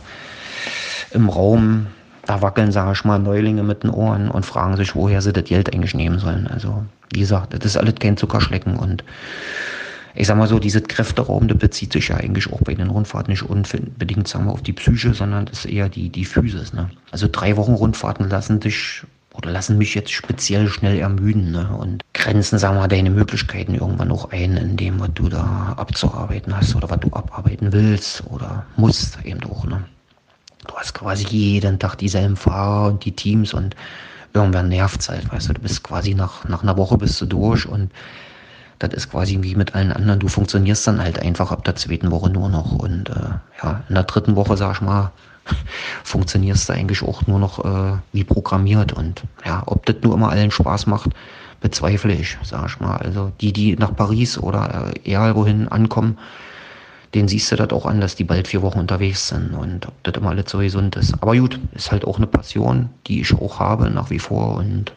im 1.11 1.29
Raum, 1.29 1.87
da 2.25 2.41
wackeln, 2.41 2.71
sage 2.71 2.93
ich 2.93 3.03
mal, 3.05 3.19
Neulinge 3.19 3.63
mit 3.63 3.83
den 3.83 3.89
Ohren 3.89 4.29
und 4.29 4.45
fragen 4.45 4.77
sich, 4.77 4.95
woher 4.95 5.21
sie 5.21 5.33
das 5.33 5.45
Geld 5.45 5.73
eigentlich 5.73 5.93
nehmen 5.93 6.19
sollen. 6.19 6.47
Also, 6.47 6.83
wie 7.11 7.19
gesagt, 7.19 7.53
das 7.53 7.65
ist 7.65 7.77
alles 7.77 7.95
kein 7.95 8.17
Zuckerschlecken 8.17 8.75
und 8.75 9.03
ich 10.15 10.27
sag 10.27 10.37
mal 10.37 10.47
so, 10.47 10.59
dieses 10.59 10.83
Kräfteraum, 10.83 11.47
das 11.47 11.57
bezieht 11.57 11.93
sich 11.93 12.09
ja 12.09 12.17
eigentlich 12.17 12.51
auch 12.51 12.61
bei 12.61 12.73
den 12.73 12.89
Rundfahrten 12.89 13.31
nicht 13.31 13.43
unbedingt, 13.43 14.27
sagen 14.27 14.45
wir, 14.45 14.51
auf 14.51 14.61
die 14.61 14.73
Psyche, 14.73 15.13
sondern 15.13 15.45
das 15.45 15.65
ist 15.65 15.71
eher 15.71 15.89
die, 15.89 16.09
die 16.09 16.25
Physis. 16.25 16.73
Ne? 16.73 16.89
Also 17.11 17.27
drei 17.31 17.55
Wochen 17.57 17.73
Rundfahrten 17.73 18.29
lassen 18.29 18.59
dich 18.59 19.03
oder 19.33 19.51
lassen 19.51 19.77
mich 19.77 19.95
jetzt 19.95 20.11
speziell 20.11 20.67
schnell 20.67 20.99
ermüden 20.99 21.51
ne? 21.51 21.69
und 21.77 22.03
grenzen, 22.13 22.59
sagen 22.59 22.77
wir 22.77 22.87
deine 22.87 23.09
Möglichkeiten 23.09 23.75
irgendwann 23.75 24.11
auch 24.11 24.31
ein, 24.31 24.57
in 24.57 24.75
dem, 24.75 24.99
was 24.99 25.11
du 25.13 25.29
da 25.29 25.73
abzuarbeiten 25.77 26.55
hast 26.55 26.75
oder 26.75 26.89
was 26.89 26.99
du 26.99 27.07
abarbeiten 27.13 27.71
willst 27.71 28.23
oder 28.29 28.65
musst 28.75 29.17
eben 29.23 29.43
auch. 29.45 29.65
Ne? 29.65 29.83
Du 30.67 30.75
hast 30.75 30.93
quasi 30.93 31.25
jeden 31.29 31.79
Tag 31.79 31.95
dieselben 31.95 32.35
Fahrer 32.35 32.89
und 32.89 33.05
die 33.05 33.13
Teams 33.13 33.53
und 33.53 33.75
irgendwann 34.33 34.69
nervt's 34.69 35.09
halt, 35.09 35.31
weißt 35.31 35.49
du, 35.49 35.53
du 35.53 35.61
bist 35.61 35.83
quasi 35.83 36.13
nach, 36.13 36.45
nach 36.45 36.63
einer 36.63 36.77
Woche 36.77 36.97
bist 36.97 37.19
du 37.21 37.25
durch 37.25 37.65
und 37.65 37.91
das 38.81 38.93
ist 38.93 39.11
quasi 39.11 39.37
wie 39.41 39.55
mit 39.55 39.75
allen 39.75 39.91
anderen. 39.91 40.19
Du 40.19 40.27
funktionierst 40.27 40.87
dann 40.87 41.01
halt 41.01 41.19
einfach 41.19 41.51
ab 41.51 41.63
der 41.63 41.75
zweiten 41.75 42.09
Woche 42.09 42.29
nur 42.31 42.49
noch. 42.49 42.71
Und 42.71 43.09
äh, 43.09 43.63
ja, 43.63 43.83
in 43.87 43.95
der 43.95 44.05
dritten 44.05 44.35
Woche, 44.35 44.57
sag 44.57 44.75
ich 44.75 44.81
mal, 44.81 45.11
funktionierst 46.03 46.67
du 46.67 46.73
eigentlich 46.73 47.03
auch 47.03 47.27
nur 47.27 47.37
noch 47.37 47.63
äh, 47.63 47.97
wie 48.11 48.23
programmiert. 48.23 48.93
Und 48.93 49.23
ja, 49.45 49.61
ob 49.67 49.85
das 49.85 49.97
nur 50.01 50.15
immer 50.15 50.29
allen 50.29 50.49
Spaß 50.49 50.87
macht, 50.87 51.11
bezweifle 51.61 52.13
ich, 52.13 52.39
sag 52.41 52.65
ich 52.67 52.79
mal. 52.79 52.97
Also 52.97 53.31
die, 53.39 53.53
die 53.53 53.75
nach 53.75 53.95
Paris 53.95 54.39
oder 54.39 54.91
äh, 54.95 55.09
egal 55.09 55.35
wohin 55.35 55.67
ankommen, 55.67 56.17
den 57.13 57.27
siehst 57.27 57.51
du 57.51 57.57
das 57.57 57.69
auch 57.71 57.85
an, 57.85 58.01
dass 58.01 58.15
die 58.15 58.23
bald 58.23 58.47
vier 58.47 58.63
Wochen 58.63 58.79
unterwegs 58.79 59.27
sind 59.27 59.53
und 59.53 59.87
ob 59.87 59.93
das 60.03 60.15
immer 60.15 60.29
alles 60.29 60.49
so 60.49 60.57
gesund 60.57 60.95
ist. 60.95 61.13
Aber 61.21 61.35
gut, 61.35 61.59
ist 61.75 61.91
halt 61.91 62.05
auch 62.05 62.17
eine 62.17 62.27
Passion, 62.27 62.89
die 63.05 63.21
ich 63.21 63.33
auch 63.33 63.59
habe 63.59 63.91
nach 63.91 64.09
wie 64.09 64.19
vor 64.19 64.55
und 64.55 64.93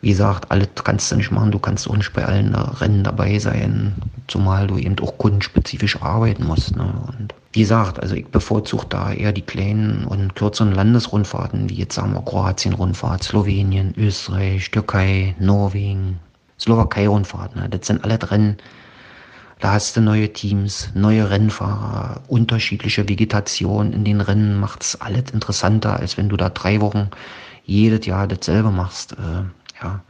wie 0.00 0.10
gesagt, 0.10 0.50
alles 0.50 0.68
kannst 0.84 1.10
du 1.10 1.16
nicht 1.16 1.30
machen. 1.30 1.50
Du 1.50 1.58
kannst 1.58 1.88
auch 1.88 1.96
nicht 1.96 2.12
bei 2.12 2.24
allen 2.24 2.54
Rennen 2.54 3.02
dabei 3.02 3.38
sein, 3.38 3.94
zumal 4.28 4.66
du 4.66 4.78
eben 4.78 4.98
auch 5.00 5.18
kundenspezifisch 5.18 6.00
arbeiten 6.02 6.44
musst. 6.44 6.76
Ne? 6.76 6.84
Und 7.08 7.34
wie 7.52 7.60
gesagt, 7.60 8.00
also 8.00 8.14
ich 8.14 8.26
bevorzuge 8.26 8.86
da 8.88 9.12
eher 9.12 9.32
die 9.32 9.42
kleinen 9.42 10.04
und 10.04 10.34
kürzeren 10.34 10.72
Landesrundfahrten, 10.72 11.70
wie 11.70 11.74
jetzt 11.74 11.94
sagen 11.94 12.12
wir 12.12 12.22
Kroatien-Rundfahrt, 12.22 13.24
Slowenien, 13.24 13.94
Österreich, 13.96 14.70
Türkei, 14.70 15.34
Norwegen, 15.38 16.20
Slowakei-Rundfahrt. 16.60 17.56
Ne? 17.56 17.68
Das 17.68 17.86
sind 17.86 18.04
alle 18.04 18.18
Rennen, 18.30 18.58
da 19.58 19.72
hast 19.72 19.96
du 19.96 20.02
neue 20.02 20.30
Teams, 20.32 20.90
neue 20.94 21.30
Rennfahrer, 21.30 22.20
unterschiedliche 22.28 23.08
Vegetation 23.08 23.94
in 23.94 24.04
den 24.04 24.20
Rennen 24.20 24.60
macht 24.60 24.82
es 24.82 25.00
alles 25.00 25.30
interessanter, 25.32 25.98
als 25.98 26.18
wenn 26.18 26.28
du 26.28 26.36
da 26.36 26.50
drei 26.50 26.82
Wochen 26.82 27.08
jedes 27.64 28.04
Jahr 28.04 28.28
dasselbe 28.28 28.70
machst. 28.70 29.14
Äh, 29.14 29.44
ja. 29.82 30.00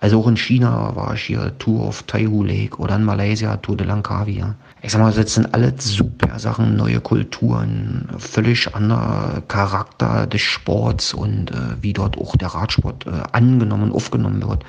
Also 0.00 0.20
auch 0.20 0.28
in 0.28 0.36
China 0.36 0.94
war 0.94 1.14
ich 1.14 1.22
hier 1.22 1.56
Tour 1.58 1.86
of 1.86 2.02
Taihu 2.02 2.44
Lake 2.44 2.76
oder 2.76 2.96
in 2.96 3.04
Malaysia 3.04 3.56
Tour 3.56 3.76
de 3.76 3.86
Langkawi. 3.86 4.38
Ja. 4.38 4.54
Ich 4.82 4.92
sag 4.92 5.00
mal, 5.00 5.12
das 5.12 5.34
sind 5.34 5.54
alles 5.54 5.84
super 5.84 6.38
Sachen, 6.38 6.76
neue 6.76 7.00
Kulturen, 7.00 8.08
völlig 8.18 8.74
anderer 8.74 9.42
Charakter 9.48 10.26
des 10.26 10.42
Sports 10.42 11.14
und 11.14 11.50
äh, 11.50 11.76
wie 11.80 11.94
dort 11.94 12.18
auch 12.18 12.36
der 12.36 12.48
Radsport 12.48 13.06
äh, 13.06 13.22
angenommen, 13.32 13.90
aufgenommen 13.90 14.46
wird. 14.46 14.64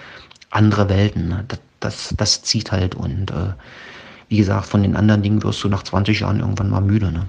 Andere 0.49 0.87
Welten, 0.87 1.27
ne? 1.27 1.45
das, 1.49 1.59
das, 1.81 2.13
das 2.15 2.41
zieht 2.43 2.71
halt 2.71 2.95
und 2.95 3.31
äh, 3.31 3.53
wie 4.29 4.37
gesagt, 4.37 4.65
von 4.65 4.81
den 4.81 4.95
anderen 4.95 5.23
Dingen 5.23 5.43
wirst 5.43 5.63
du 5.63 5.69
nach 5.69 5.83
20 5.83 6.21
Jahren 6.21 6.39
irgendwann 6.39 6.69
mal 6.69 6.81
müde. 6.81 7.11
Ne? 7.11 7.25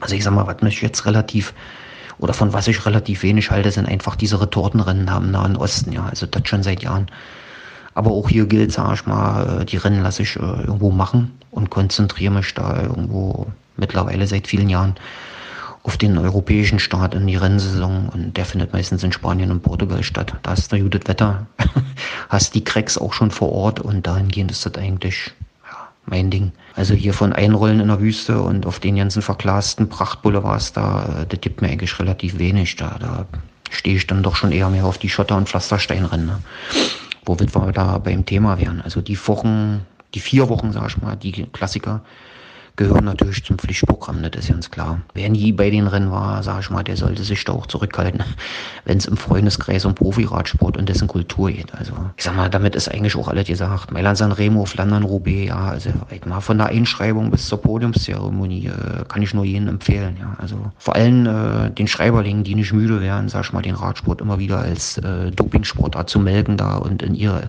Also 0.00 0.14
ich 0.14 0.24
sag 0.24 0.32
mal, 0.32 0.46
was 0.46 0.62
mich 0.62 0.80
jetzt 0.80 1.04
relativ 1.04 1.54
oder 2.20 2.34
von 2.34 2.52
was 2.52 2.68
ich 2.68 2.84
relativ 2.84 3.22
wenig 3.22 3.50
halte, 3.50 3.70
sind 3.70 3.88
einfach 3.88 4.14
diese 4.14 4.40
Retortenrennen 4.40 5.08
am 5.08 5.30
Nahen 5.30 5.56
Osten, 5.56 5.92
ja, 5.92 6.06
also 6.06 6.26
das 6.26 6.42
schon 6.46 6.62
seit 6.62 6.82
Jahren. 6.82 7.06
Aber 7.94 8.10
auch 8.10 8.28
hier 8.28 8.46
gilt, 8.46 8.72
sag 8.72 8.94
ich 8.94 9.06
mal, 9.06 9.62
äh, 9.62 9.64
die 9.64 9.78
Rennen 9.78 10.02
lasse 10.02 10.22
ich 10.22 10.36
äh, 10.36 10.40
irgendwo 10.40 10.90
machen 10.90 11.32
und 11.50 11.70
konzentriere 11.70 12.32
mich 12.32 12.54
da 12.54 12.82
irgendwo 12.82 13.46
mittlerweile 13.76 14.26
seit 14.26 14.46
vielen 14.46 14.68
Jahren 14.68 14.94
auf 15.82 15.96
den 15.96 16.18
europäischen 16.18 16.78
Start 16.78 17.14
in 17.14 17.26
die 17.26 17.36
Rennsaison 17.36 18.10
und 18.10 18.36
der 18.36 18.44
findet 18.44 18.74
meistens 18.74 19.02
in 19.02 19.12
Spanien 19.12 19.50
und 19.50 19.62
Portugal 19.62 20.02
statt. 20.02 20.34
Da 20.42 20.52
ist 20.52 20.70
der 20.70 20.80
gutes 20.80 21.00
Wetter, 21.06 21.46
hast 22.28 22.54
die 22.54 22.62
Cracks 22.62 22.98
auch 22.98 23.14
schon 23.14 23.30
vor 23.30 23.50
Ort 23.50 23.80
und 23.80 24.06
dahingehend 24.06 24.50
ist 24.50 24.66
das 24.66 24.74
eigentlich 24.74 25.32
mein 26.04 26.30
Ding. 26.30 26.52
Also 26.80 26.94
hier 26.94 27.12
von 27.12 27.34
Einrollen 27.34 27.78
in 27.78 27.88
der 27.88 28.00
Wüste 28.00 28.40
und 28.40 28.64
auf 28.64 28.80
den 28.80 28.96
ganzen 28.96 29.20
verglasten 29.20 29.90
Prachtboulevards, 29.90 30.72
da, 30.72 31.20
äh, 31.20 31.26
das 31.26 31.38
gibt 31.42 31.60
mir 31.60 31.68
eigentlich 31.68 31.98
relativ 31.98 32.38
wenig. 32.38 32.76
Da, 32.76 32.96
da 32.98 33.26
stehe 33.70 33.96
ich 33.96 34.06
dann 34.06 34.22
doch 34.22 34.34
schon 34.34 34.50
eher 34.50 34.70
mehr 34.70 34.86
auf 34.86 34.96
die 34.96 35.10
Schotter- 35.10 35.36
und 35.36 35.46
Pflastersteinrennen. 35.46 36.24
Ne? 36.24 36.38
Womit 37.26 37.54
wir 37.54 37.70
da 37.72 37.98
beim 37.98 38.24
Thema 38.24 38.58
wären. 38.58 38.80
Also 38.80 39.02
die 39.02 39.18
Wochen, 39.28 39.84
die 40.14 40.20
vier 40.20 40.48
Wochen, 40.48 40.72
sag 40.72 40.88
ich 40.88 40.96
mal, 41.02 41.16
die 41.16 41.44
Klassiker, 41.52 42.00
gehören 42.80 43.04
natürlich 43.04 43.44
zum 43.44 43.58
Pflichtprogramm, 43.58 44.22
das 44.22 44.44
ist 44.44 44.48
ganz 44.48 44.70
klar. 44.70 45.02
Wer 45.12 45.28
nie 45.28 45.52
bei 45.52 45.68
den 45.68 45.86
Rennen 45.86 46.10
war, 46.10 46.42
sag 46.42 46.60
ich 46.60 46.70
mal, 46.70 46.82
der 46.82 46.96
sollte 46.96 47.22
sich 47.24 47.44
da 47.44 47.52
auch 47.52 47.66
zurückhalten, 47.66 48.24
wenn 48.86 48.96
es 48.96 49.04
im 49.04 49.18
Freundeskreis 49.18 49.84
um 49.84 49.94
Profiradsport 49.94 50.78
und 50.78 50.88
dessen 50.88 51.06
Kultur 51.06 51.50
geht. 51.50 51.74
Also 51.74 51.92
ich 52.16 52.24
sag 52.24 52.36
mal, 52.36 52.48
damit 52.48 52.74
ist 52.74 52.88
eigentlich 52.90 53.16
auch 53.16 53.28
alles 53.28 53.46
gesagt. 53.46 53.92
Mailand 53.92 54.16
San 54.16 54.32
Remo, 54.32 54.64
Flandern, 54.64 55.02
Roubaix, 55.02 55.48
ja, 55.48 55.58
also 55.58 55.90
ich 56.10 56.24
mal 56.24 56.40
von 56.40 56.56
der 56.56 56.68
Einschreibung 56.68 57.30
bis 57.30 57.48
zur 57.48 57.60
Podiumszeremonie 57.60 58.68
äh, 58.68 59.04
kann 59.06 59.20
ich 59.20 59.34
nur 59.34 59.44
jedem 59.44 59.68
empfehlen. 59.68 60.16
Ja, 60.18 60.36
also 60.38 60.56
vor 60.78 60.96
allem 60.96 61.26
äh, 61.26 61.70
den 61.70 61.86
Schreiberlingen, 61.86 62.44
die 62.44 62.54
nicht 62.54 62.72
müde 62.72 63.02
werden, 63.02 63.28
sag 63.28 63.44
ich 63.44 63.52
mal, 63.52 63.60
den 63.60 63.74
Radsport 63.74 64.22
immer 64.22 64.38
wieder 64.38 64.58
als 64.58 64.96
äh, 64.96 65.30
Dopingsportart 65.32 66.08
zu 66.08 66.18
melken 66.18 66.56
da 66.56 66.76
und 66.76 67.02
in 67.02 67.14
ihre 67.14 67.42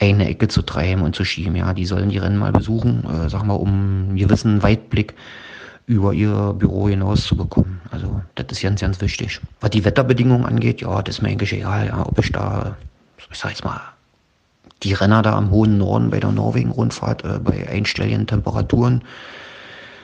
eine 0.00 0.28
Ecke 0.28 0.48
zu 0.48 0.62
treiben 0.62 1.02
und 1.02 1.14
zu 1.14 1.26
schieben. 1.26 1.56
Ja, 1.56 1.74
die 1.74 1.84
sollen 1.84 2.08
die 2.08 2.18
Rennen 2.18 2.38
mal 2.38 2.52
besuchen, 2.52 3.04
äh, 3.04 3.28
sag 3.28 3.44
mal, 3.44 3.54
um 3.54 4.16
Weitblick 4.62 5.14
über 5.86 6.12
ihr 6.12 6.54
Büro 6.54 6.88
hinaus 6.88 7.24
zu 7.24 7.36
bekommen. 7.36 7.80
Also 7.90 8.22
das 8.34 8.46
ist 8.50 8.62
ganz, 8.62 8.80
ganz 8.80 9.00
wichtig. 9.00 9.40
Was 9.60 9.70
die 9.70 9.84
Wetterbedingungen 9.84 10.46
angeht, 10.46 10.80
ja, 10.80 11.02
das 11.02 11.16
ist 11.16 11.22
mir 11.22 11.30
eigentlich 11.30 11.52
egal, 11.52 11.86
ja, 11.86 12.06
ob 12.06 12.18
ich 12.18 12.32
da, 12.32 12.76
ich 13.30 13.38
sag 13.38 13.50
jetzt 13.50 13.64
mal, 13.64 13.80
die 14.82 14.94
Renner 14.94 15.22
da 15.22 15.36
am 15.36 15.50
hohen 15.50 15.78
Norden 15.78 16.10
bei 16.10 16.20
der 16.20 16.32
Norwegen-Rundfahrt 16.32 17.24
äh, 17.24 17.38
bei 17.38 17.68
einstelligen 17.68 18.26
Temperaturen 18.26 19.02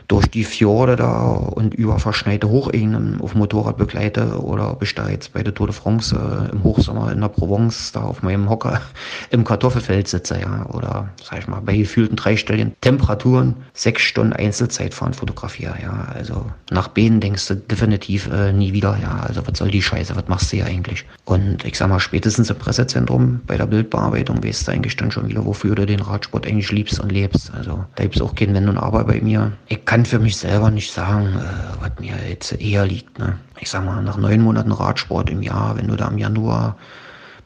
durch 0.08 0.26
die 0.26 0.44
Fjorde 0.44 0.96
da 0.96 1.32
und 1.32 1.74
über 1.74 1.98
verschneite 1.98 2.48
Hochebenen 2.48 3.20
auf 3.20 3.34
Motorrad 3.34 3.76
begleite 3.76 4.40
oder 4.42 4.76
ich 4.80 4.94
da 4.94 5.08
jetzt 5.08 5.34
bei 5.34 5.42
der 5.42 5.54
Tour 5.54 5.66
de 5.66 5.76
France 5.76 6.16
äh, 6.16 6.50
im 6.50 6.64
Hochsommer 6.64 7.12
in 7.12 7.20
der 7.20 7.28
Provence 7.28 7.92
da 7.92 8.02
auf 8.02 8.22
meinem 8.22 8.48
Hocker 8.48 8.80
im 9.30 9.44
Kartoffelfeld 9.44 10.08
sitze, 10.08 10.40
ja, 10.40 10.66
oder 10.72 11.10
sag 11.22 11.40
ich 11.40 11.48
mal, 11.48 11.60
bei 11.60 11.76
gefühlten 11.76 12.16
dreistelligen 12.16 12.74
Temperaturen 12.80 13.54
sechs 13.74 14.02
Stunden 14.02 14.32
Einzelzeitfahren 14.32 15.12
fotografiere, 15.12 15.74
ja, 15.82 16.08
also 16.14 16.46
nach 16.70 16.88
Benen 16.88 17.20
denkst 17.20 17.46
du 17.48 17.56
definitiv 17.56 18.30
äh, 18.32 18.52
nie 18.52 18.72
wieder, 18.72 18.96
ja, 19.02 19.20
also 19.20 19.46
was 19.46 19.58
soll 19.58 19.70
die 19.70 19.82
Scheiße, 19.82 20.16
was 20.16 20.26
machst 20.28 20.52
du 20.52 20.56
hier 20.56 20.66
eigentlich? 20.66 21.04
Und 21.26 21.64
ich 21.66 21.76
sag 21.76 21.88
mal, 21.90 22.00
spätestens 22.00 22.48
im 22.48 22.56
Pressezentrum 22.56 23.40
bei 23.46 23.58
der 23.58 23.66
Bildbearbeitung 23.66 24.42
weißt 24.42 24.66
du 24.66 24.72
eigentlich 24.72 24.96
dann 24.96 25.10
schon 25.10 25.28
wieder, 25.28 25.44
wofür 25.44 25.74
du 25.74 25.84
den 25.84 26.00
Radsport 26.00 26.46
eigentlich 26.46 26.72
liebst 26.72 26.98
und 26.98 27.12
lebst, 27.12 27.52
also 27.54 27.84
da 27.96 28.04
gibt's 28.04 28.22
auch 28.22 28.34
kein 28.34 28.54
Wenn 28.54 28.70
und 28.70 28.78
Aber 28.78 29.04
bei 29.04 29.20
mir. 29.20 29.52
Ich 29.66 29.84
kann 29.84 29.97
kann 29.98 30.06
für 30.06 30.20
mich 30.20 30.36
selber 30.36 30.70
nicht 30.70 30.92
sagen, 30.92 31.26
äh, 31.26 31.82
was 31.82 31.90
mir 31.98 32.14
jetzt 32.28 32.52
eher 32.52 32.86
liegt. 32.86 33.18
Ne? 33.18 33.36
Ich 33.58 33.68
sag 33.68 33.84
mal, 33.84 34.00
nach 34.00 34.16
neun 34.16 34.42
Monaten 34.42 34.70
Radsport 34.70 35.28
im 35.28 35.42
Jahr, 35.42 35.76
wenn 35.76 35.88
du 35.88 35.96
da 35.96 36.06
im 36.06 36.18
Januar, 36.18 36.76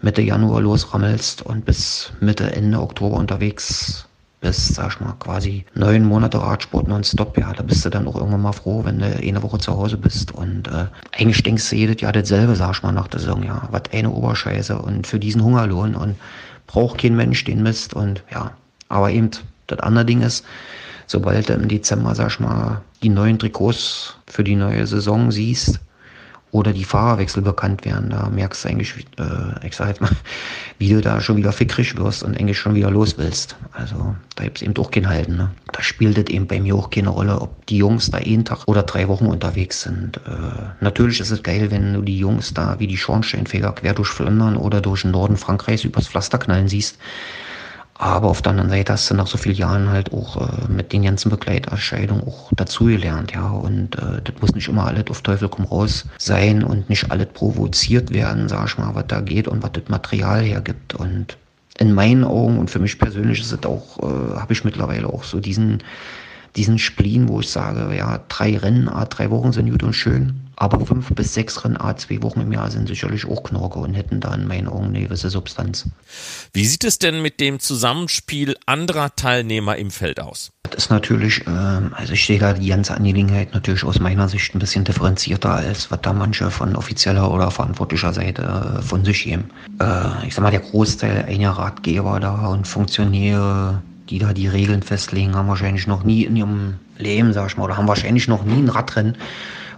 Mitte 0.02 0.20
Januar 0.20 0.60
losrammelst 0.60 1.40
und 1.40 1.64
bis 1.64 2.12
Mitte, 2.20 2.54
Ende 2.54 2.78
Oktober 2.78 3.16
unterwegs 3.16 4.06
bist, 4.42 4.74
sag 4.74 4.92
ich 4.92 5.00
mal, 5.00 5.14
quasi 5.18 5.64
neun 5.74 6.04
Monate 6.04 6.42
Radsport 6.42 6.88
nonstop, 6.88 7.38
ja, 7.38 7.54
da 7.54 7.62
bist 7.62 7.86
du 7.86 7.88
dann 7.88 8.06
auch 8.06 8.16
irgendwann 8.16 8.42
mal 8.42 8.52
froh, 8.52 8.84
wenn 8.84 8.98
du 8.98 9.06
eine 9.06 9.42
Woche 9.42 9.56
zu 9.56 9.72
Hause 9.72 9.96
bist. 9.96 10.32
Und 10.32 10.68
äh, 10.68 10.88
eigentlich 11.12 11.42
denkst 11.42 11.70
du 11.70 11.76
jedes 11.76 12.02
Jahr 12.02 12.12
dasselbe, 12.12 12.54
sag 12.54 12.72
ich 12.72 12.82
mal, 12.82 12.92
nach 12.92 13.08
der 13.08 13.20
Saison, 13.20 13.42
ja, 13.42 13.66
was 13.70 13.84
eine 13.92 14.10
Oberscheiße 14.10 14.76
und 14.76 15.06
für 15.06 15.18
diesen 15.18 15.42
Hungerlohn 15.42 15.94
und 15.94 16.16
braucht 16.66 16.98
kein 17.00 17.16
Mensch 17.16 17.44
den 17.44 17.62
Mist 17.62 17.94
und 17.94 18.22
ja, 18.30 18.50
aber 18.90 19.10
eben 19.10 19.30
das 19.68 19.78
andere 19.78 20.04
Ding 20.04 20.20
ist, 20.20 20.44
sobald 21.12 21.48
du 21.48 21.52
im 21.52 21.68
Dezember, 21.68 22.14
sag 22.14 22.30
ich 22.32 22.40
mal, 22.40 22.80
die 23.02 23.10
neuen 23.10 23.38
Trikots 23.38 24.16
für 24.26 24.42
die 24.42 24.56
neue 24.56 24.86
Saison 24.86 25.30
siehst 25.30 25.78
oder 26.50 26.72
die 26.72 26.84
Fahrerwechsel 26.84 27.42
bekannt 27.42 27.84
werden, 27.84 28.10
da 28.10 28.28
merkst 28.28 28.64
du 28.64 28.68
eigentlich, 28.68 28.94
äh, 29.18 29.66
ich 29.66 29.76
sag 29.76 29.88
jetzt 29.88 30.00
mal, 30.00 30.10
wie 30.78 30.88
du 30.88 31.00
da 31.00 31.20
schon 31.20 31.36
wieder 31.36 31.52
fickrig 31.52 31.96
wirst 31.96 32.22
und 32.22 32.38
eigentlich 32.38 32.58
schon 32.58 32.74
wieder 32.74 32.90
los 32.90 33.16
willst. 33.18 33.56
Also 33.72 34.16
da 34.36 34.44
gibt's 34.44 34.62
eben 34.62 34.74
doch 34.74 34.90
kein 34.90 35.08
Halten. 35.08 35.36
Ne? 35.36 35.50
Da 35.72 35.82
spielt 35.82 36.18
es 36.18 36.34
eben 36.34 36.46
bei 36.46 36.60
mir 36.60 36.74
auch 36.74 36.90
keine 36.90 37.10
Rolle, 37.10 37.40
ob 37.40 37.66
die 37.66 37.76
Jungs 37.76 38.10
da 38.10 38.18
einen 38.18 38.44
Tag 38.44 38.66
oder 38.66 38.82
drei 38.82 39.06
Wochen 39.08 39.26
unterwegs 39.26 39.82
sind. 39.82 40.16
Äh, 40.16 40.30
natürlich 40.80 41.20
ist 41.20 41.30
es 41.30 41.42
geil, 41.42 41.70
wenn 41.70 41.94
du 41.94 42.02
die 42.02 42.18
Jungs 42.18 42.52
da 42.52 42.78
wie 42.80 42.86
die 42.86 42.96
Schornsteinfeger 42.96 43.72
quer 43.72 43.94
durch 43.94 44.08
Flandern 44.08 44.56
oder 44.56 44.80
durch 44.80 45.02
den 45.02 45.10
Norden 45.10 45.36
Frankreichs 45.36 45.84
übers 45.84 46.08
Pflaster 46.08 46.38
knallen 46.38 46.68
siehst. 46.68 46.98
Aber 48.02 48.30
auf 48.30 48.42
der 48.42 48.50
anderen 48.50 48.70
Seite 48.70 48.94
hast 48.94 49.08
du 49.08 49.14
nach 49.14 49.28
so 49.28 49.38
vielen 49.38 49.54
Jahren 49.54 49.88
halt 49.88 50.12
auch 50.12 50.36
äh, 50.36 50.68
mit 50.68 50.92
den 50.92 51.04
ganzen 51.04 51.30
Begleiterscheinungen 51.30 52.26
auch 52.26 52.50
dazugelernt, 52.56 53.30
ja. 53.30 53.48
Und 53.48 53.94
äh, 53.94 54.20
das 54.24 54.34
muss 54.40 54.56
nicht 54.56 54.66
immer 54.66 54.88
alles 54.88 55.04
auf 55.08 55.22
Teufel 55.22 55.48
komm 55.48 55.66
raus 55.66 56.06
sein 56.18 56.64
und 56.64 56.90
nicht 56.90 57.12
alles 57.12 57.28
provoziert 57.32 58.12
werden, 58.12 58.48
sag 58.48 58.66
ich 58.66 58.76
mal, 58.76 58.96
was 58.96 59.06
da 59.06 59.20
geht 59.20 59.46
und 59.46 59.62
was 59.62 59.70
das 59.74 59.84
Material 59.86 60.42
hergibt. 60.42 60.94
Und 60.94 61.38
in 61.78 61.94
meinen 61.94 62.24
Augen 62.24 62.58
und 62.58 62.72
für 62.72 62.80
mich 62.80 62.98
persönlich 62.98 63.38
ist 63.38 63.52
es 63.52 63.64
auch, 63.64 64.00
äh, 64.00 64.36
habe 64.36 64.52
ich 64.52 64.64
mittlerweile 64.64 65.06
auch 65.06 65.22
so 65.22 65.38
diesen, 65.38 65.78
diesen 66.56 66.80
Spleen, 66.80 67.28
wo 67.28 67.38
ich 67.38 67.50
sage, 67.50 67.96
ja, 67.96 68.18
drei 68.26 68.58
Rennen, 68.58 68.88
ah, 68.88 69.04
drei 69.04 69.30
Wochen 69.30 69.52
sind 69.52 69.70
gut 69.70 69.84
und 69.84 69.92
schön. 69.92 70.41
Aber 70.62 70.86
fünf 70.86 71.08
bis 71.08 71.34
sechs 71.34 71.64
Rennen 71.64 71.76
A 71.76 71.96
zwei 71.96 72.22
Wochen 72.22 72.40
im 72.40 72.52
Jahr 72.52 72.70
sind 72.70 72.86
sicherlich 72.86 73.26
auch 73.26 73.42
Knorke 73.42 73.80
und 73.80 73.94
hätten 73.94 74.20
da 74.20 74.32
in 74.32 74.46
meinen 74.46 74.68
Augen 74.68 74.86
eine 74.86 75.00
gewisse 75.00 75.28
Substanz. 75.28 75.88
Wie 76.52 76.64
sieht 76.64 76.84
es 76.84 77.00
denn 77.00 77.20
mit 77.20 77.40
dem 77.40 77.58
Zusammenspiel 77.58 78.54
anderer 78.64 79.16
Teilnehmer 79.16 79.74
im 79.74 79.90
Feld 79.90 80.20
aus? 80.20 80.52
Das 80.62 80.84
ist 80.84 80.90
natürlich, 80.90 81.44
ähm, 81.48 81.92
also 81.96 82.12
ich 82.12 82.24
sehe 82.24 82.38
da 82.38 82.52
die 82.52 82.68
ganze 82.68 82.94
Angelegenheit 82.94 83.54
natürlich 83.54 83.82
aus 83.82 83.98
meiner 83.98 84.28
Sicht 84.28 84.54
ein 84.54 84.60
bisschen 84.60 84.84
differenzierter, 84.84 85.52
als 85.52 85.90
was 85.90 86.00
da 86.00 86.12
manche 86.12 86.48
von 86.52 86.76
offizieller 86.76 87.28
oder 87.32 87.50
verantwortlicher 87.50 88.12
Seite 88.12 88.42
äh, 88.78 88.82
von 88.82 89.04
sich 89.04 89.24
geben. 89.24 89.50
Äh, 89.80 90.28
ich 90.28 90.36
sag 90.36 90.42
mal, 90.44 90.52
der 90.52 90.60
Großteil 90.60 91.24
einiger 91.24 91.50
Ratgeber 91.50 92.20
da 92.20 92.46
und 92.46 92.68
Funktionäre, 92.68 93.82
die 94.08 94.20
da 94.20 94.32
die 94.32 94.46
Regeln 94.46 94.84
festlegen, 94.84 95.34
haben 95.34 95.48
wahrscheinlich 95.48 95.88
noch 95.88 96.04
nie 96.04 96.22
in 96.22 96.36
ihrem 96.36 96.74
Leben, 96.98 97.32
sag 97.32 97.48
ich 97.48 97.56
mal, 97.56 97.64
oder 97.64 97.76
haben 97.76 97.88
wahrscheinlich 97.88 98.28
noch 98.28 98.44
nie 98.44 98.62
ein 98.62 98.68
Radrennen 98.68 99.16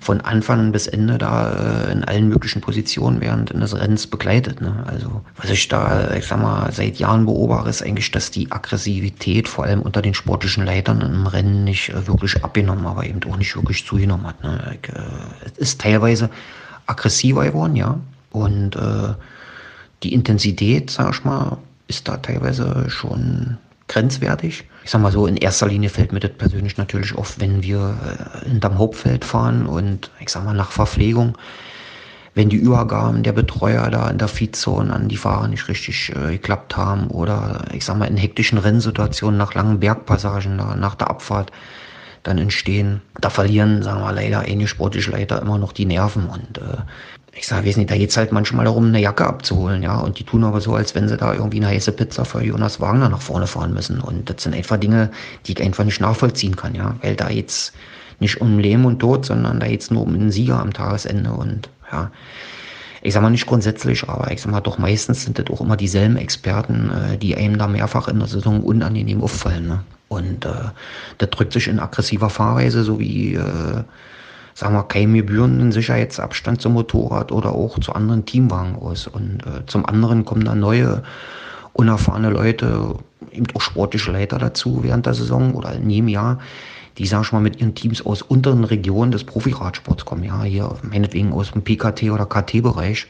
von 0.04 0.20
Anfang 0.20 0.70
bis 0.70 0.86
Ende 0.86 1.16
da 1.16 1.86
äh, 1.86 1.92
in 1.92 2.04
allen 2.04 2.28
möglichen 2.28 2.60
Positionen 2.60 3.22
während 3.22 3.54
des 3.54 3.74
Rennens 3.74 4.06
begleitet. 4.06 4.60
Ne? 4.60 4.84
Also 4.86 5.22
was 5.36 5.48
ich 5.48 5.66
da, 5.68 6.12
ich 6.14 6.26
sag 6.26 6.42
mal, 6.42 6.70
seit 6.72 6.98
Jahren 6.98 7.24
beobachte, 7.24 7.70
ist 7.70 7.82
eigentlich, 7.82 8.10
dass 8.10 8.30
die 8.30 8.52
Aggressivität 8.52 9.48
vor 9.48 9.64
allem 9.64 9.80
unter 9.80 10.02
den 10.02 10.12
sportlichen 10.12 10.66
Leitern 10.66 11.00
im 11.00 11.26
Rennen 11.26 11.64
nicht 11.64 11.88
äh, 11.88 12.06
wirklich 12.06 12.44
abgenommen, 12.44 12.86
aber 12.86 13.06
eben 13.06 13.20
auch 13.32 13.38
nicht 13.38 13.56
wirklich 13.56 13.86
zugenommen 13.86 14.26
hat. 14.26 14.44
Ne? 14.44 14.76
Ich, 14.82 14.90
äh, 14.90 15.00
es 15.46 15.58
ist 15.58 15.80
teilweise 15.80 16.28
aggressiver 16.86 17.46
geworden, 17.46 17.76
ja. 17.76 17.98
Und 18.30 18.76
äh, 18.76 19.14
die 20.02 20.12
Intensität, 20.12 20.90
sag 20.90 21.14
ich 21.14 21.24
mal, 21.24 21.56
ist 21.88 22.08
da 22.08 22.18
teilweise 22.18 22.90
schon 22.90 23.56
grenzwertig. 23.88 24.64
Ich 24.84 24.90
sag 24.90 25.00
mal 25.00 25.12
so, 25.12 25.26
in 25.26 25.36
erster 25.36 25.68
Linie 25.68 25.88
fällt 25.88 26.12
mir 26.12 26.20
das 26.20 26.32
persönlich 26.32 26.76
natürlich 26.76 27.16
auf, 27.16 27.40
wenn 27.40 27.62
wir 27.62 27.96
äh, 28.44 28.48
hinterm 28.48 28.78
Hauptfeld 28.78 29.24
fahren 29.24 29.66
und 29.66 30.10
ich 30.20 30.28
sag 30.28 30.44
mal 30.44 30.54
nach 30.54 30.70
Verpflegung, 30.70 31.36
wenn 32.34 32.48
die 32.48 32.56
Übergaben 32.56 33.22
der 33.22 33.32
Betreuer 33.32 33.90
da 33.90 34.10
in 34.10 34.18
der 34.18 34.28
Feedzone 34.28 34.92
an 34.92 35.08
die 35.08 35.16
Fahrer 35.16 35.48
nicht 35.48 35.68
richtig 35.68 36.12
äh, 36.14 36.32
geklappt 36.32 36.76
haben 36.76 37.08
oder 37.08 37.64
ich 37.72 37.84
sag 37.84 37.96
mal 37.96 38.06
in 38.06 38.16
hektischen 38.16 38.58
Rennsituationen 38.58 39.38
nach 39.38 39.54
langen 39.54 39.80
Bergpassagen 39.80 40.58
da, 40.58 40.74
nach 40.74 40.96
der 40.96 41.10
Abfahrt 41.10 41.52
dann 42.24 42.38
entstehen. 42.38 43.02
Da 43.20 43.30
verlieren, 43.30 43.82
sagen 43.82 44.00
wir 44.00 44.12
leider 44.12 44.40
einige 44.40 44.66
sportliche 44.66 45.10
Leiter 45.10 45.40
immer 45.40 45.58
noch 45.58 45.72
die 45.72 45.84
Nerven 45.86 46.26
und 46.26 46.58
äh, 46.58 46.78
ich 47.36 47.46
sage, 47.46 47.66
weiß 47.66 47.76
nicht, 47.76 47.90
da 47.90 47.96
geht's 47.96 48.16
halt 48.16 48.32
manchmal 48.32 48.64
darum, 48.64 48.86
eine 48.86 49.00
Jacke 49.00 49.26
abzuholen, 49.26 49.82
ja. 49.82 49.98
Und 49.98 50.18
die 50.18 50.24
tun 50.24 50.44
aber 50.44 50.60
so, 50.60 50.74
als 50.74 50.94
wenn 50.94 51.08
sie 51.08 51.16
da 51.16 51.34
irgendwie 51.34 51.58
eine 51.58 51.68
heiße 51.68 51.92
Pizza 51.92 52.24
für 52.24 52.42
Jonas 52.42 52.80
Wagner 52.80 53.08
nach 53.08 53.22
vorne 53.22 53.46
fahren 53.46 53.74
müssen. 53.74 54.00
Und 54.00 54.30
das 54.30 54.42
sind 54.42 54.54
einfach 54.54 54.76
Dinge, 54.76 55.10
die 55.46 55.52
ich 55.52 55.62
einfach 55.62 55.84
nicht 55.84 56.00
nachvollziehen 56.00 56.56
kann, 56.56 56.74
ja. 56.74 56.96
Weil 57.02 57.16
da 57.16 57.30
jetzt 57.30 57.72
nicht 58.20 58.40
um 58.40 58.58
Leben 58.58 58.84
und 58.84 59.00
Tod, 59.00 59.26
sondern 59.26 59.60
da 59.60 59.66
jetzt 59.66 59.90
nur 59.90 60.02
um 60.02 60.14
einen 60.14 60.30
Sieger 60.30 60.60
am 60.60 60.72
Tagesende 60.72 61.32
und 61.32 61.68
ja. 61.90 62.10
Ich 63.02 63.12
sag 63.12 63.22
mal 63.22 63.28
nicht 63.28 63.46
grundsätzlich, 63.46 64.08
aber 64.08 64.30
ich 64.30 64.40
sag 64.40 64.50
mal 64.50 64.60
doch 64.60 64.78
meistens 64.78 65.24
sind 65.24 65.38
das 65.38 65.50
auch 65.50 65.60
immer 65.60 65.76
dieselben 65.76 66.16
Experten, 66.16 66.90
äh, 66.90 67.18
die 67.18 67.36
einem 67.36 67.58
da 67.58 67.66
mehrfach 67.66 68.08
in 68.08 68.18
der 68.18 68.28
Saison 68.28 68.62
unangenehm 68.62 69.22
auffallen. 69.22 69.66
Ne? 69.66 69.84
Und 70.08 70.46
äh, 70.46 70.70
das 71.18 71.28
drückt 71.30 71.52
sich 71.52 71.68
in 71.68 71.80
aggressiver 71.80 72.30
Fahrweise, 72.30 72.82
so 72.82 72.98
wie 72.98 73.34
äh, 73.34 73.82
sagen 74.54 74.74
wir, 74.74 74.84
keinen 74.84 75.14
gebührenden 75.14 75.72
Sicherheitsabstand 75.72 76.62
zum 76.62 76.74
Motorrad 76.74 77.32
oder 77.32 77.52
auch 77.52 77.78
zu 77.80 77.92
anderen 77.92 78.24
Teamwagen 78.24 78.76
aus. 78.76 79.06
Und 79.06 79.44
äh, 79.44 79.66
zum 79.66 79.84
anderen 79.84 80.24
kommen 80.24 80.44
dann 80.44 80.60
neue, 80.60 81.02
unerfahrene 81.72 82.30
Leute, 82.30 82.96
eben 83.32 83.46
auch 83.54 83.60
sportliche 83.60 84.12
Leiter 84.12 84.38
dazu 84.38 84.82
während 84.82 85.06
der 85.06 85.14
Saison 85.14 85.54
oder 85.54 85.72
in 85.72 85.90
jedem 85.90 86.08
Jahr, 86.08 86.38
die, 86.98 87.06
sag 87.06 87.24
ich 87.24 87.32
mal, 87.32 87.40
mit 87.40 87.60
ihren 87.60 87.74
Teams 87.74 88.06
aus 88.06 88.22
unteren 88.22 88.62
Regionen 88.62 89.10
des 89.10 89.24
Profiradsports 89.24 90.04
kommen, 90.04 90.22
ja, 90.22 90.44
hier 90.44 90.76
meinetwegen 90.82 91.32
aus 91.32 91.50
dem 91.50 91.62
PKT 91.62 92.04
oder 92.12 92.26
KT-Bereich, 92.26 93.08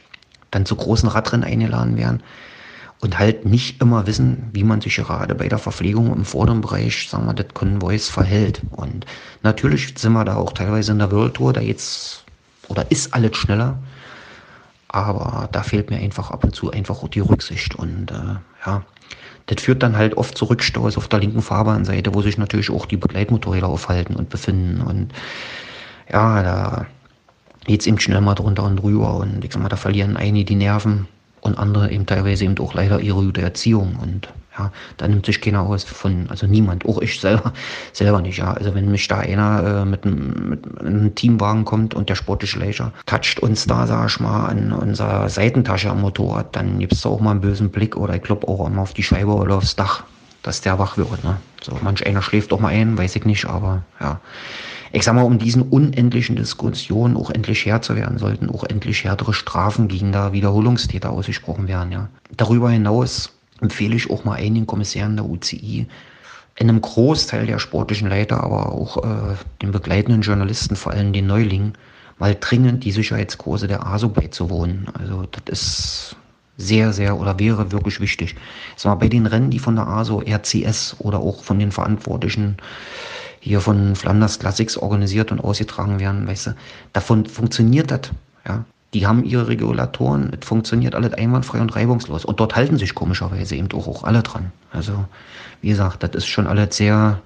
dann 0.49 0.65
zu 0.65 0.75
großen 0.75 1.07
Radrennen 1.07 1.47
eingeladen 1.47 1.95
werden 1.95 2.23
und 3.01 3.19
halt 3.19 3.45
nicht 3.45 3.81
immer 3.81 4.07
wissen, 4.07 4.49
wie 4.53 4.63
man 4.63 4.81
sich 4.81 4.95
gerade 4.95 5.35
bei 5.35 5.47
der 5.47 5.59
Verpflegung 5.59 6.13
im 6.13 6.25
vorderen 6.25 6.61
Bereich, 6.61 7.09
sagen 7.09 7.25
wir, 7.25 7.33
das 7.33 7.53
Konvois 7.53 7.99
verhält. 7.99 8.61
Und 8.71 9.05
natürlich 9.43 9.93
sind 9.97 10.13
wir 10.13 10.25
da 10.25 10.35
auch 10.35 10.53
teilweise 10.53 10.91
in 10.91 10.99
der 10.99 11.11
World 11.11 11.35
Tour, 11.35 11.53
da 11.53 11.61
jetzt, 11.61 12.23
oder 12.67 12.89
ist 12.89 13.13
alles 13.13 13.35
schneller, 13.37 13.77
aber 14.87 15.49
da 15.51 15.61
fehlt 15.61 15.89
mir 15.89 15.97
einfach 15.97 16.31
ab 16.31 16.43
und 16.43 16.55
zu 16.55 16.71
einfach 16.71 17.03
auch 17.03 17.09
die 17.09 17.19
Rücksicht. 17.19 17.75
Und 17.75 18.11
äh, 18.11 18.37
ja, 18.65 18.81
das 19.47 19.61
führt 19.61 19.83
dann 19.83 19.97
halt 19.97 20.17
oft 20.17 20.37
zu 20.37 20.45
Rückstaus 20.45 20.97
auf 20.97 21.07
der 21.07 21.19
linken 21.19 21.41
Fahrbahnseite, 21.41 22.13
wo 22.13 22.21
sich 22.21 22.37
natürlich 22.37 22.71
auch 22.71 22.85
die 22.85 22.97
Begleitmotorräder 22.97 23.67
aufhalten 23.67 24.15
und 24.15 24.29
befinden. 24.29 24.81
Und 24.81 25.11
ja, 26.11 26.41
da 26.41 26.85
geht's 27.65 27.85
eben 27.85 27.99
schnell 27.99 28.21
mal 28.21 28.35
drunter 28.35 28.63
und 28.63 28.77
drüber. 28.77 29.15
Und 29.15 29.43
ich 29.43 29.51
sag 29.51 29.61
mal, 29.61 29.69
da 29.69 29.75
verlieren 29.75 30.17
einige 30.17 30.45
die 30.45 30.55
Nerven 30.55 31.07
und 31.45 31.57
andere 31.57 31.91
eben 31.91 32.05
teilweise 32.05 32.43
eben 32.43 32.57
auch 32.59 32.73
leider 32.73 32.99
ihre 32.99 33.23
gute 33.23 33.41
Erziehung 33.41 33.97
und 34.01 34.29
ja, 34.57 34.71
da 34.97 35.07
nimmt 35.07 35.25
sich 35.25 35.41
keiner 35.41 35.63
aus 35.63 35.83
von, 35.83 36.27
also 36.29 36.47
niemand, 36.47 36.85
auch 36.85 37.01
ich 37.01 37.19
selber, 37.19 37.51
selber 37.93 38.21
nicht, 38.21 38.37
ja. 38.37 38.53
Also 38.53 38.73
wenn 38.73 38.89
mich 38.89 39.07
da 39.07 39.19
einer 39.19 39.81
äh, 39.81 39.85
mit, 39.85 40.05
mit 40.05 40.79
einem 40.79 41.13
Teamwagen 41.13 41.65
kommt 41.65 41.93
und 41.93 42.09
der 42.09 42.15
sportliche 42.15 42.59
Leisure 42.59 42.93
toucht 43.05 43.39
uns 43.41 43.65
da, 43.67 43.85
sag 43.85 44.07
ich 44.09 44.19
mal, 44.21 44.45
an 44.45 44.71
unserer 44.71 45.27
Seitentasche 45.29 45.89
am 45.89 46.01
Motorrad, 46.01 46.55
dann 46.55 46.79
gibt's 46.79 47.01
da 47.01 47.09
auch 47.09 47.19
mal 47.19 47.31
einen 47.31 47.41
bösen 47.41 47.69
Blick 47.69 47.97
oder 47.97 48.15
ich 48.15 48.23
klopp 48.23 48.47
auch 48.47 48.65
immer 48.65 48.81
auf 48.81 48.93
die 48.93 49.03
Scheibe 49.03 49.33
oder 49.33 49.57
aufs 49.57 49.75
Dach, 49.75 50.03
dass 50.41 50.61
der 50.61 50.79
wach 50.79 50.97
wird, 50.97 51.23
ne. 51.23 51.37
So, 51.61 51.77
manch 51.81 52.05
einer 52.05 52.21
schläft 52.21 52.51
doch 52.51 52.59
mal 52.59 52.69
ein, 52.69 52.97
weiß 52.97 53.15
ich 53.17 53.25
nicht, 53.25 53.45
aber 53.45 53.83
ja 53.99 54.21
ich 54.95 55.03
sag 55.03 55.13
mal, 55.13 55.23
um 55.23 55.37
diesen 55.37 55.61
unendlichen 55.63 56.37
Diskussionen 56.37 57.17
auch 57.17 57.29
endlich 57.29 57.65
Herr 57.65 57.81
zu 57.81 57.97
werden, 57.97 58.17
sollten 58.17 58.49
auch 58.49 58.63
endlich 58.63 59.03
härtere 59.03 59.33
Strafen 59.33 59.89
gegen 59.89 60.13
da 60.13 60.31
Wiederholungstäter 60.31 61.09
ausgesprochen 61.09 61.67
werden, 61.67 61.91
ja. 61.91 62.07
Darüber 62.37 62.69
hinaus 62.69 63.33
empfehle 63.59 63.97
ich 63.97 64.09
auch 64.09 64.23
mal 64.23 64.35
einigen 64.35 64.65
Kommissären 64.65 65.17
der 65.17 65.25
UCI, 65.25 65.87
in 66.57 66.69
einem 66.69 66.79
Großteil 66.79 67.45
der 67.45 67.59
sportlichen 67.59 68.07
Leiter, 68.07 68.41
aber 68.41 68.71
auch 68.71 69.03
äh, 69.03 69.35
den 69.61 69.73
begleitenden 69.73 70.21
Journalisten, 70.21 70.77
vor 70.77 70.93
allem 70.93 71.11
den 71.11 71.27
Neulingen, 71.27 71.73
mal 72.17 72.37
dringend 72.39 72.85
die 72.85 72.93
Sicherheitskurse 72.93 73.67
der 73.67 73.85
ASO 73.85 74.07
beizuwohnen. 74.07 74.87
Also 74.93 75.25
das 75.43 75.59
ist 75.59 76.15
sehr, 76.55 76.93
sehr 76.93 77.19
oder 77.19 77.37
wäre 77.37 77.73
wirklich 77.73 77.99
wichtig. 77.99 78.37
Sag 78.77 78.91
mal, 78.91 78.95
bei 78.95 79.09
den 79.09 79.25
Rennen, 79.25 79.49
die 79.49 79.59
von 79.59 79.75
der 79.75 79.87
ASO, 79.89 80.21
RCS 80.21 80.95
oder 80.99 81.19
auch 81.19 81.43
von 81.43 81.59
den 81.59 81.73
Verantwortlichen 81.73 82.55
hier 83.45 83.61
von 83.61 83.95
Flanders 83.95 84.39
Classics 84.39 84.75
organisiert 84.75 85.31
und 85.31 85.39
ausgetragen 85.39 85.99
werden, 85.99 86.27
weißt 86.27 86.47
du, 86.47 86.55
davon 86.93 87.27
funktioniert 87.27 87.91
das, 87.91 88.09
ja. 88.47 88.65
Die 88.95 89.05
haben 89.05 89.25
ihre 89.25 89.49
Regulatoren, 89.49 90.31
es 90.39 90.47
funktioniert 90.47 90.95
alles 90.95 91.13
einwandfrei 91.13 91.59
und 91.59 91.75
reibungslos. 91.75 92.23
Und 92.23 92.39
dort 92.39 92.55
halten 92.55 92.77
sich 92.77 92.95
komischerweise 92.95 93.55
eben 93.57 93.69
auch, 93.73 93.87
auch 93.87 94.03
alle 94.05 94.23
dran. 94.23 94.53
Also, 94.71 95.05
wie 95.61 95.67
gesagt, 95.67 96.01
das 96.01 96.11
ist 96.15 96.27
schon 96.27 96.47
alles 96.47 96.77
sehr 96.77 97.21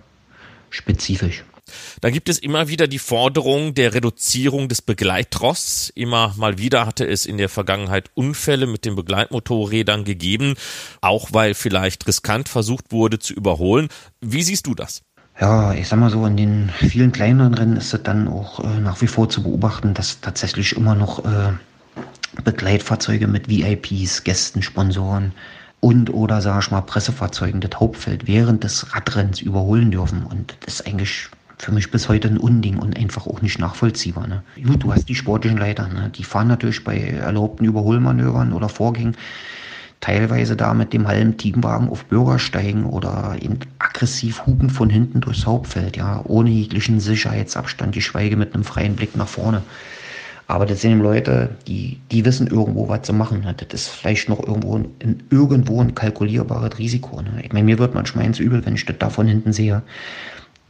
spezifisch. 0.71 1.43
Da 2.01 2.09
gibt 2.09 2.27
es 2.27 2.39
immer 2.39 2.67
wieder 2.67 2.87
die 2.87 2.99
Forderung 2.99 3.75
der 3.75 3.93
Reduzierung 3.93 4.67
des 4.67 4.81
Begleittrosts. 4.81 5.91
Immer 5.93 6.33
mal 6.37 6.57
wieder 6.57 6.87
hatte 6.87 7.05
es 7.05 7.27
in 7.27 7.37
der 7.37 7.49
Vergangenheit 7.49 8.09
Unfälle 8.15 8.65
mit 8.65 8.83
den 8.83 8.95
Begleitmotorrädern 8.95 10.05
gegeben, 10.05 10.55
auch 11.01 11.29
weil 11.33 11.53
vielleicht 11.53 12.07
riskant 12.07 12.49
versucht 12.49 12.91
wurde 12.91 13.19
zu 13.19 13.33
überholen. 13.33 13.89
Wie 14.21 14.41
siehst 14.41 14.65
du 14.65 14.73
das? 14.73 15.03
Ja, 15.39 15.73
ich 15.73 15.87
sag 15.87 15.99
mal 15.99 16.09
so, 16.09 16.25
in 16.25 16.37
den 16.37 16.69
vielen 16.69 17.11
kleineren 17.11 17.53
Rennen 17.53 17.77
ist 17.77 17.93
es 17.93 18.03
dann 18.03 18.27
auch 18.27 18.59
äh, 18.59 18.79
nach 18.79 19.01
wie 19.01 19.07
vor 19.07 19.29
zu 19.29 19.41
beobachten, 19.41 19.93
dass 19.93 20.19
tatsächlich 20.19 20.75
immer 20.75 20.95
noch 20.95 21.23
äh, 21.25 21.53
Begleitfahrzeuge 22.43 23.27
mit 23.27 23.47
VIPs, 23.47 24.23
Gästen, 24.23 24.61
Sponsoren 24.61 25.33
und 25.79 26.13
oder 26.13 26.41
sag 26.41 26.63
ich 26.63 26.71
mal 26.71 26.81
Pressefahrzeugen 26.81 27.61
das 27.61 27.79
Hauptfeld 27.79 28.27
während 28.27 28.63
des 28.63 28.93
Radrennens 28.93 29.39
überholen 29.41 29.91
dürfen. 29.91 30.23
Und 30.23 30.57
das 30.65 30.75
ist 30.75 30.87
eigentlich 30.87 31.29
für 31.57 31.71
mich 31.71 31.89
bis 31.89 32.09
heute 32.09 32.27
ein 32.27 32.37
Unding 32.37 32.77
und 32.77 32.97
einfach 32.97 33.25
auch 33.25 33.41
nicht 33.41 33.59
nachvollziehbar. 33.59 34.27
Ne? 34.27 34.43
Gut, 34.65 34.83
du 34.83 34.93
hast 34.93 35.07
die 35.07 35.15
sportlichen 35.15 35.57
Leiter, 35.57 35.87
ne? 35.87 36.11
die 36.13 36.23
fahren 36.23 36.47
natürlich 36.47 36.83
bei 36.83 36.97
erlaubten 36.99 37.65
Überholmanövern 37.65 38.53
oder 38.53 38.69
Vorgängen 38.69 39.15
teilweise 40.01 40.55
da 40.55 40.73
mit 40.73 40.93
dem 40.93 41.07
halben 41.07 41.37
Teamwagen 41.37 41.89
auf 41.89 42.05
Bürgersteigen 42.05 42.85
oder 42.85 43.35
eben 43.41 43.59
aggressiv 43.79 44.45
hupen 44.45 44.69
von 44.69 44.89
hinten 44.89 45.21
durchs 45.21 45.45
Hauptfeld, 45.45 45.97
ja, 45.97 46.21
ohne 46.25 46.49
jeglichen 46.49 46.99
Sicherheitsabstand, 46.99 47.93
geschweige 47.93 48.37
mit 48.37 48.53
einem 48.53 48.63
freien 48.63 48.95
Blick 48.95 49.15
nach 49.15 49.27
vorne. 49.27 49.61
Aber 50.47 50.65
das 50.65 50.81
sind 50.81 50.99
Leute, 50.99 51.51
die, 51.67 51.99
die 52.11 52.25
wissen 52.25 52.47
irgendwo, 52.47 52.89
was 52.89 53.03
zu 53.03 53.13
machen. 53.13 53.41
Ne? 53.41 53.53
Das 53.53 53.81
ist 53.81 53.89
vielleicht 53.89 54.29
noch 54.29 54.39
irgendwo 54.39 54.77
ein, 54.77 55.23
irgendwo 55.29 55.79
ein 55.79 55.93
kalkulierbares 55.93 56.79
Risiko. 56.79 57.21
Ne? 57.21 57.43
Ich 57.43 57.53
meine, 57.53 57.65
mir 57.65 57.77
wird 57.77 57.93
manchmal 57.93 58.25
ins 58.25 58.39
Übel, 58.39 58.65
wenn 58.65 58.73
ich 58.73 58.83
das 58.83 58.95
da 58.97 59.11
von 59.11 59.27
hinten 59.27 59.53
sehe. 59.53 59.83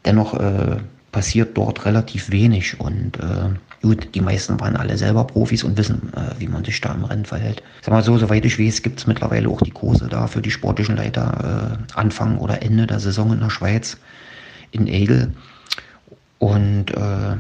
Dennoch 0.04 0.34
äh, 0.34 0.78
passiert 1.14 1.56
dort 1.58 1.86
relativ 1.86 2.30
wenig 2.30 2.82
und 2.82 3.20
äh, 3.20 3.52
Gut, 3.82 4.14
die 4.14 4.22
meisten 4.22 4.60
waren 4.60 4.76
alle 4.76 4.98
selber 4.98 5.24
Profis 5.24 5.64
und 5.64 5.78
wissen, 5.78 6.12
äh, 6.14 6.38
wie 6.38 6.48
man 6.48 6.66
sich 6.66 6.82
da 6.82 6.94
im 6.94 7.06
Rennen 7.06 7.26
verhält. 7.26 7.64
Sag 7.82 7.94
mal 7.94 8.04
so, 8.04 8.18
soweit 8.18 8.44
ich 8.44 8.60
weiß, 8.60 8.82
gibt 8.82 9.00
es 9.00 9.08
mittlerweile 9.08 9.48
auch 9.48 9.62
die 9.62 9.72
Kurse 9.72 10.08
da 10.10 10.28
für 10.28 10.42
die 10.42 10.52
sportlichen 10.52 10.98
Leiter 10.98 11.78
äh, 11.80 11.98
Anfang 11.98 12.38
oder 12.40 12.62
Ende 12.62 12.88
der 12.88 13.00
Saison 13.00 13.32
in 13.32 13.40
der 13.40 13.50
Schweiz, 13.50 13.98
in 14.72 14.88
Egel. 14.88 15.34
Und 16.40 16.92
äh, 16.92 17.38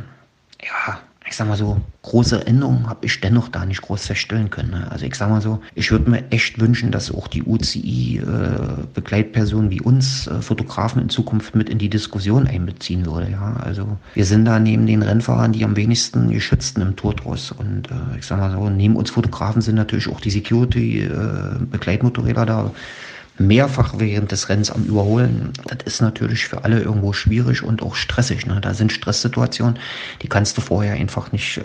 ja, 0.65 0.99
ich 1.29 1.35
sag 1.35 1.47
mal 1.47 1.57
so, 1.57 1.77
große 2.01 2.47
Änderungen 2.47 2.89
habe 2.89 3.05
ich 3.05 3.21
dennoch 3.21 3.49
da 3.49 3.63
nicht 3.63 3.83
groß 3.83 4.07
feststellen 4.07 4.49
können. 4.49 4.71
Ne? 4.71 4.89
Also 4.89 5.05
ich 5.05 5.13
sag 5.13 5.29
mal 5.29 5.41
so, 5.41 5.61
ich 5.75 5.91
würde 5.91 6.09
mir 6.09 6.23
echt 6.31 6.59
wünschen, 6.59 6.89
dass 6.91 7.13
auch 7.13 7.27
die 7.27 7.43
UCI-Begleitpersonen 7.43 9.67
äh, 9.67 9.71
wie 9.75 9.81
uns, 9.81 10.25
äh, 10.25 10.41
Fotografen 10.41 11.03
in 11.03 11.09
Zukunft 11.09 11.55
mit 11.55 11.69
in 11.69 11.77
die 11.77 11.89
Diskussion 11.89 12.47
einbeziehen 12.47 13.05
würde. 13.05 13.29
Ja? 13.29 13.57
Also 13.63 13.99
wir 14.15 14.25
sind 14.25 14.45
da 14.45 14.59
neben 14.59 14.87
den 14.87 15.03
Rennfahrern 15.03 15.51
die 15.51 15.63
am 15.63 15.75
wenigsten 15.75 16.31
geschützten 16.31 16.81
im 16.81 16.95
Tourtross. 16.95 17.51
Und 17.51 17.91
äh, 17.91 18.17
ich 18.17 18.25
sag 18.25 18.39
mal 18.39 18.51
so, 18.51 18.67
neben 18.67 18.95
uns 18.95 19.11
Fotografen 19.11 19.61
sind 19.61 19.75
natürlich 19.75 20.07
auch 20.07 20.21
die 20.21 20.31
Security-Begleitmotorräder 20.31 22.41
äh, 22.41 22.47
da 22.47 22.71
mehrfach 23.39 23.95
während 23.97 24.31
des 24.31 24.49
Rennens 24.49 24.71
am 24.71 24.83
Überholen, 24.83 25.53
das 25.65 25.79
ist 25.85 26.01
natürlich 26.01 26.45
für 26.45 26.63
alle 26.63 26.81
irgendwo 26.81 27.13
schwierig 27.13 27.63
und 27.63 27.81
auch 27.81 27.95
stressig. 27.95 28.45
Ne? 28.45 28.59
Da 28.61 28.73
sind 28.73 28.91
Stresssituationen, 28.91 29.79
die 30.21 30.27
kannst 30.27 30.57
du 30.57 30.61
vorher 30.61 30.93
einfach 30.93 31.31
nicht, 31.31 31.57
äh, 31.57 31.61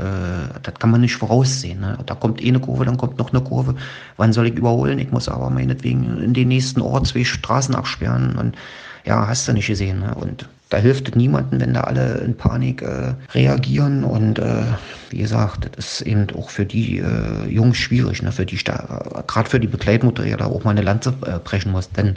das 0.63 0.75
kann 0.79 0.91
man 0.91 1.01
nicht 1.01 1.17
voraussehen. 1.17 1.81
Ne? 1.81 1.99
Da 2.07 2.15
kommt 2.15 2.43
eh 2.43 2.49
eine 2.49 2.61
Kurve, 2.61 2.85
dann 2.85 2.97
kommt 2.97 3.19
noch 3.19 3.33
eine 3.33 3.43
Kurve. 3.43 3.75
Wann 4.17 4.33
soll 4.33 4.47
ich 4.47 4.55
überholen? 4.55 4.99
Ich 4.99 5.11
muss 5.11 5.29
aber 5.29 5.51
meinetwegen 5.51 6.23
in 6.23 6.35
den 6.35 6.49
nächsten 6.49 6.81
Ort 6.81 7.07
zwei 7.07 7.25
Straßen 7.25 7.75
absperren 7.75 8.37
und 8.37 8.57
ja, 9.05 9.27
hast 9.27 9.49
du 9.49 9.53
nicht 9.53 9.67
gesehen. 9.67 10.01
Ne? 10.01 10.15
Und 10.15 10.49
da 10.75 10.81
hilft 10.81 11.09
es 11.09 11.15
niemandem, 11.15 11.61
wenn 11.61 11.75
da 11.75 11.83
alle 11.83 12.19
in 12.19 12.37
Panik 12.37 12.83
äh, 12.83 13.15
reagieren. 13.33 14.03
Und 14.03 14.41
äh, 14.41 14.65
wie 15.11 15.19
gesagt, 15.19 15.71
das 15.77 16.01
ist 16.01 16.01
eben 16.01 16.27
auch 16.37 16.51
für 16.51 16.67
die 16.67 16.99
äh, 16.99 17.49
Jungs 17.49 17.77
schwierig, 17.77 18.23
ne? 18.23 18.33
für 18.33 18.45
die 18.45 18.57
gerade 18.57 19.49
für 19.49 19.61
die 19.61 19.69
Begleitmutter 19.69 20.27
ja 20.27 20.37
da 20.37 20.47
auch 20.47 20.65
mal 20.65 20.73
eine 20.73 20.83
Lanze 20.83 21.15
äh, 21.25 21.39
brechen 21.39 21.71
muss. 21.71 21.91
Denn 21.91 22.17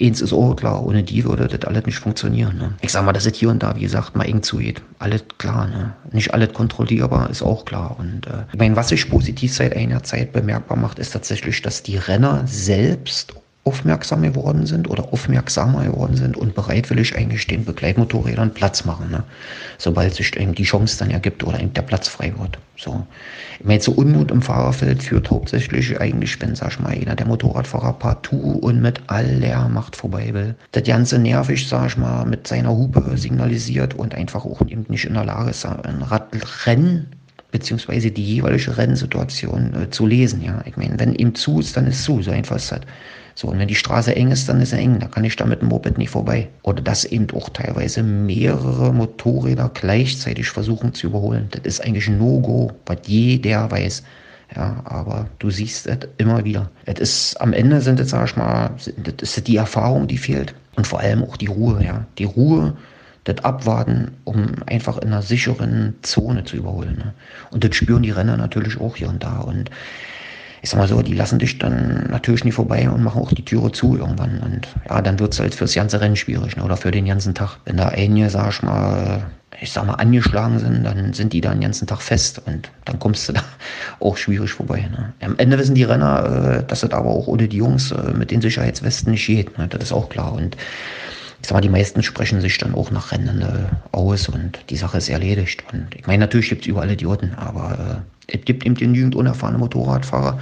eins 0.00 0.22
ist 0.22 0.32
auch 0.32 0.54
klar, 0.54 0.82
ohne 0.82 1.02
die 1.02 1.24
würde 1.24 1.46
das 1.46 1.68
alles 1.68 1.84
nicht 1.84 1.98
funktionieren. 1.98 2.56
Ne? 2.56 2.72
Ich 2.80 2.92
sag 2.92 3.04
mal, 3.04 3.12
dass 3.12 3.26
es 3.26 3.36
hier 3.36 3.50
und 3.50 3.62
da, 3.62 3.76
wie 3.76 3.82
gesagt, 3.82 4.16
mal 4.16 4.24
eng 4.24 4.42
zugeht. 4.42 4.80
Alles 4.98 5.22
klar, 5.36 5.66
ne? 5.66 5.92
Nicht 6.10 6.32
alles 6.32 6.54
kontrollierbar, 6.54 7.28
ist 7.28 7.42
auch 7.42 7.66
klar. 7.66 7.96
Und 7.98 8.26
äh, 8.26 8.44
ich 8.50 8.58
meine, 8.58 8.76
was 8.76 8.88
sich 8.88 9.10
positiv 9.10 9.54
seit 9.54 9.76
einer 9.76 10.02
Zeit 10.02 10.32
bemerkbar 10.32 10.78
macht, 10.78 10.98
ist 10.98 11.10
tatsächlich, 11.10 11.60
dass 11.60 11.82
die 11.82 11.98
Renner 11.98 12.44
selbst 12.46 13.34
aufmerksam 13.64 14.22
geworden 14.22 14.66
sind 14.66 14.88
oder 14.90 15.12
aufmerksamer 15.12 15.84
geworden 15.84 16.16
sind 16.16 16.36
und 16.36 16.54
bereitwillig 16.54 17.16
eigentlich 17.16 17.46
den 17.46 17.64
Begleitmotorrädern 17.64 18.52
Platz 18.52 18.84
machen, 18.84 19.10
ne? 19.10 19.24
sobald 19.78 20.14
sich 20.14 20.36
eben 20.36 20.54
die 20.54 20.64
Chance 20.64 20.98
dann 20.98 21.10
ergibt 21.10 21.42
oder 21.42 21.58
eben 21.58 21.72
der 21.72 21.82
Platz 21.82 22.08
frei 22.08 22.32
wird. 22.38 22.58
So. 22.76 23.06
Ich 23.58 23.64
meine, 23.64 23.80
so 23.80 23.92
Unmut 23.92 24.30
im 24.30 24.42
Fahrerfeld 24.42 25.02
führt 25.02 25.30
hauptsächlich 25.30 25.98
eigentlich, 25.98 26.40
wenn, 26.42 26.54
sag 26.54 26.72
ich 26.72 26.80
mal, 26.80 26.92
einer 26.92 27.14
der 27.14 27.26
Motorradfahrer 27.26 27.94
partout 27.94 28.58
und 28.60 28.82
mit 28.82 29.00
aller 29.06 29.68
Macht 29.68 29.96
vorbei 29.96 30.34
will. 30.34 30.54
Das 30.72 30.82
Ganze 30.82 31.18
nervig, 31.18 31.66
sag 31.66 31.86
ich 31.86 31.96
mal, 31.96 32.26
mit 32.26 32.46
seiner 32.46 32.70
Hupe 32.70 33.16
signalisiert 33.16 33.94
und 33.94 34.14
einfach 34.14 34.44
auch 34.44 34.60
eben 34.66 34.84
nicht 34.88 35.06
in 35.06 35.14
der 35.14 35.24
Lage 35.24 35.50
ist, 35.50 35.64
ein 35.64 36.02
Radrennen 36.02 37.06
beziehungsweise 37.54 38.10
die 38.10 38.24
jeweilige 38.24 38.76
Rennsituation 38.76 39.74
äh, 39.74 39.90
zu 39.90 40.08
lesen. 40.08 40.42
Ja, 40.42 40.60
ich 40.66 40.76
meine, 40.76 40.98
wenn 40.98 41.14
ihm 41.14 41.36
zu 41.36 41.60
ist, 41.60 41.76
dann 41.76 41.86
ist 41.86 42.02
zu. 42.02 42.20
So 42.20 42.32
einfach 42.32 42.56
ist 42.56 42.72
das. 42.72 42.80
So, 43.34 43.48
und 43.48 43.58
wenn 43.58 43.68
die 43.68 43.74
Straße 43.74 44.14
eng 44.14 44.30
ist, 44.30 44.48
dann 44.48 44.60
ist 44.60 44.72
er 44.72 44.78
eng. 44.78 45.00
Da 45.00 45.08
kann 45.08 45.24
ich 45.24 45.34
da 45.34 45.44
mit 45.44 45.60
dem 45.60 45.68
Moped 45.68 45.98
nicht 45.98 46.10
vorbei. 46.10 46.48
Oder 46.62 46.82
dass 46.82 47.04
eben 47.04 47.26
auch 47.34 47.48
teilweise 47.48 48.02
mehrere 48.02 48.92
Motorräder 48.92 49.70
gleichzeitig 49.74 50.48
versuchen 50.48 50.94
zu 50.94 51.08
überholen. 51.08 51.48
Das 51.50 51.62
ist 51.64 51.84
eigentlich 51.84 52.06
ein 52.06 52.18
No-Go, 52.18 52.72
was 52.86 52.98
jeder 53.06 53.70
weiß. 53.70 54.04
Ja, 54.54 54.82
aber 54.84 55.28
du 55.40 55.50
siehst 55.50 55.86
es 55.86 55.98
immer 56.18 56.44
wieder. 56.44 56.70
Es 56.84 57.00
ist, 57.00 57.40
am 57.40 57.52
Ende 57.52 57.80
sind 57.80 57.98
es, 57.98 58.10
sag 58.10 58.28
ich 58.28 58.36
mal, 58.36 58.70
das 58.76 59.36
ist 59.36 59.48
die 59.48 59.56
Erfahrung, 59.56 60.06
die 60.06 60.18
fehlt. 60.18 60.54
Und 60.76 60.86
vor 60.86 61.00
allem 61.00 61.24
auch 61.24 61.36
die 61.36 61.46
Ruhe, 61.46 61.82
ja. 61.84 62.06
Die 62.18 62.24
Ruhe, 62.24 62.76
das 63.24 63.38
Abwarten, 63.42 64.12
um 64.24 64.46
einfach 64.66 64.98
in 64.98 65.08
einer 65.08 65.22
sicheren 65.22 65.94
Zone 66.02 66.44
zu 66.44 66.56
überholen. 66.56 66.96
Ne? 66.98 67.14
Und 67.50 67.64
das 67.64 67.74
spüren 67.74 68.02
die 68.02 68.10
Renner 68.10 68.36
natürlich 68.36 68.80
auch 68.80 68.96
hier 68.96 69.08
und 69.08 69.22
da. 69.24 69.40
Und 69.40 69.70
ich 70.64 70.70
sag 70.70 70.78
mal 70.78 70.88
so, 70.88 71.02
die 71.02 71.12
lassen 71.12 71.38
dich 71.38 71.58
dann 71.58 72.08
natürlich 72.10 72.42
nie 72.42 72.50
vorbei 72.50 72.88
und 72.88 73.02
machen 73.02 73.20
auch 73.20 73.30
die 73.30 73.44
Türe 73.44 73.70
zu 73.70 73.98
irgendwann. 73.98 74.38
Und 74.38 74.66
ja, 74.88 75.02
dann 75.02 75.18
wird 75.18 75.34
es 75.34 75.38
halt 75.38 75.54
fürs 75.54 75.74
ganze 75.74 76.00
Rennen 76.00 76.16
schwierig, 76.16 76.56
ne? 76.56 76.64
oder 76.64 76.78
für 76.78 76.90
den 76.90 77.04
ganzen 77.04 77.34
Tag. 77.34 77.58
Wenn 77.66 77.76
da 77.76 77.88
einige, 77.88 78.30
sag 78.30 78.48
ich 78.48 78.62
mal, 78.62 79.26
ich 79.60 79.72
sag 79.72 79.84
mal, 79.84 79.96
angeschlagen 79.96 80.58
sind, 80.58 80.84
dann 80.84 81.12
sind 81.12 81.34
die 81.34 81.42
da 81.42 81.50
den 81.50 81.60
ganzen 81.60 81.86
Tag 81.86 82.00
fest 82.00 82.40
und 82.46 82.70
dann 82.86 82.98
kommst 82.98 83.28
du 83.28 83.34
da 83.34 83.42
auch 84.00 84.16
schwierig 84.16 84.52
vorbei. 84.52 84.88
Ne? 84.90 85.12
Am 85.20 85.36
Ende 85.36 85.58
wissen 85.58 85.74
die 85.74 85.84
Renner, 85.84 86.62
äh, 86.62 86.66
dass 86.66 86.80
das 86.80 86.92
aber 86.92 87.10
auch 87.10 87.26
ohne 87.26 87.46
die 87.46 87.58
Jungs 87.58 87.92
äh, 87.92 88.14
mit 88.14 88.30
den 88.30 88.40
Sicherheitswesten 88.40 89.10
nicht 89.10 89.26
geht. 89.26 89.58
Ne? 89.58 89.68
Das 89.68 89.82
ist 89.82 89.92
auch 89.92 90.08
klar. 90.08 90.32
Und 90.32 90.56
ich 91.42 91.48
sag 91.48 91.56
mal, 91.56 91.60
die 91.60 91.68
meisten 91.68 92.02
sprechen 92.02 92.40
sich 92.40 92.56
dann 92.56 92.74
auch 92.74 92.90
nach 92.90 93.12
Rennen 93.12 93.42
äh, 93.42 93.94
aus 93.94 94.30
und 94.30 94.60
die 94.70 94.78
Sache 94.78 94.96
ist 94.96 95.10
erledigt. 95.10 95.62
Und 95.74 95.94
ich 95.94 96.06
meine, 96.06 96.20
natürlich 96.20 96.48
gibt 96.48 96.62
es 96.62 96.68
überall 96.68 96.90
Idioten, 96.90 97.34
aber 97.34 98.00
äh, 98.02 98.13
es 98.26 98.44
gibt 98.44 98.64
eben 98.64 98.74
genügend 98.74 99.14
unerfahrene 99.14 99.58
Motorradfahrer, 99.58 100.38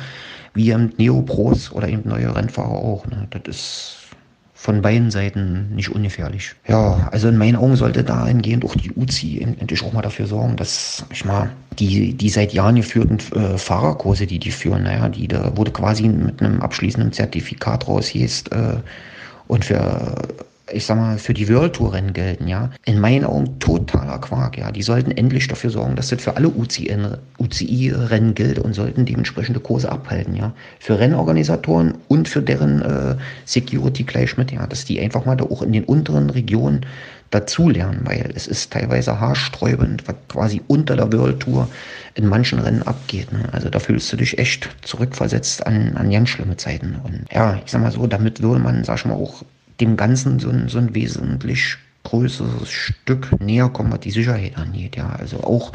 wie 0.54 0.70
eben 0.70 0.92
Neopros 0.98 1.72
oder 1.72 1.88
eben 1.88 2.08
neue 2.08 2.34
Rennfahrer 2.34 2.70
auch. 2.70 3.06
Ne? 3.06 3.26
Das 3.30 3.42
ist 3.48 3.96
von 4.62 4.80
beiden 4.80 5.10
Seiten 5.10 5.74
nicht 5.74 5.88
ungefährlich. 5.88 6.52
Ja, 6.68 7.08
also 7.10 7.26
in 7.26 7.36
meinen 7.36 7.56
Augen 7.56 7.74
sollte 7.74 8.04
dahingehend 8.04 8.64
auch 8.64 8.76
die 8.76 8.92
UCI 8.92 9.40
endlich 9.58 9.82
auch 9.82 9.92
mal 9.92 10.02
dafür 10.02 10.28
sorgen, 10.28 10.54
dass 10.56 11.04
ich 11.12 11.24
mal 11.24 11.50
die, 11.80 12.14
die 12.14 12.28
seit 12.28 12.52
Jahren 12.52 12.76
geführten 12.76 13.18
äh, 13.34 13.58
Fahrerkurse, 13.58 14.24
die 14.24 14.38
die 14.38 14.52
führen, 14.52 14.84
naja, 14.84 15.08
die 15.08 15.26
da 15.26 15.56
wurde 15.56 15.72
quasi 15.72 16.08
mit 16.08 16.40
einem 16.40 16.60
abschließenden 16.60 17.12
Zertifikat 17.12 17.88
rausgehst 17.88 18.52
äh, 18.52 18.76
und 19.48 19.64
für 19.64 20.14
ich 20.70 20.86
sag 20.86 20.96
mal, 20.96 21.18
für 21.18 21.34
die 21.34 21.48
World 21.48 21.74
Tour 21.74 21.92
Rennen 21.92 22.12
gelten, 22.12 22.46
ja. 22.46 22.70
In 22.84 23.00
meinen 23.00 23.24
Augen 23.24 23.58
totaler 23.58 24.18
Quark, 24.18 24.58
ja. 24.58 24.70
Die 24.70 24.82
sollten 24.82 25.10
endlich 25.10 25.48
dafür 25.48 25.70
sorgen, 25.70 25.96
dass 25.96 26.08
das 26.08 26.22
für 26.22 26.36
alle 26.36 26.48
UCI-Rennen 26.48 28.34
gilt 28.34 28.58
und 28.58 28.74
sollten 28.74 29.04
dementsprechende 29.04 29.60
Kurse 29.60 29.90
abhalten, 29.90 30.36
ja. 30.36 30.52
Für 30.78 30.98
Rennorganisatoren 30.98 31.94
und 32.08 32.28
für 32.28 32.42
deren 32.42 32.82
äh, 32.82 33.16
Security 33.44 34.04
gleich 34.04 34.36
mit, 34.36 34.52
ja. 34.52 34.66
Dass 34.66 34.84
die 34.84 35.00
einfach 35.00 35.24
mal 35.24 35.36
da 35.36 35.44
auch 35.44 35.62
in 35.62 35.72
den 35.72 35.84
unteren 35.84 36.30
Regionen 36.30 36.86
dazulernen, 37.32 38.00
weil 38.04 38.30
es 38.34 38.46
ist 38.46 38.72
teilweise 38.72 39.18
haarsträubend, 39.18 40.06
was 40.06 40.16
quasi 40.28 40.62
unter 40.68 40.96
der 40.96 41.12
World 41.12 41.40
Tour 41.40 41.68
in 42.14 42.26
manchen 42.26 42.58
Rennen 42.58 42.82
abgeht. 42.82 43.32
Ne? 43.32 43.48
Also 43.52 43.70
da 43.70 43.78
fühlst 43.78 44.12
du 44.12 44.16
dich 44.16 44.38
echt 44.38 44.68
zurückversetzt 44.82 45.66
an, 45.66 45.96
an 45.96 46.10
ganz 46.10 46.28
schlimme 46.28 46.56
Zeiten. 46.56 46.96
Und 47.02 47.24
ja, 47.32 47.58
ich 47.64 47.72
sag 47.72 47.80
mal 47.80 47.90
so, 47.90 48.06
damit 48.06 48.42
würde 48.42 48.60
man, 48.60 48.84
sag 48.84 48.98
ich 48.98 49.04
mal, 49.06 49.14
auch 49.14 49.42
dem 49.82 49.96
Ganzen 49.96 50.38
so 50.38 50.48
ein, 50.48 50.68
so 50.68 50.78
ein 50.78 50.94
wesentlich 50.94 51.76
größeres 52.04 52.70
Stück 52.70 53.40
näher 53.40 53.68
kommen, 53.68 53.92
was 53.92 54.00
die 54.00 54.10
Sicherheit 54.10 54.56
angeht. 54.56 54.96
Ja, 54.96 55.10
also 55.10 55.38
auch, 55.38 55.72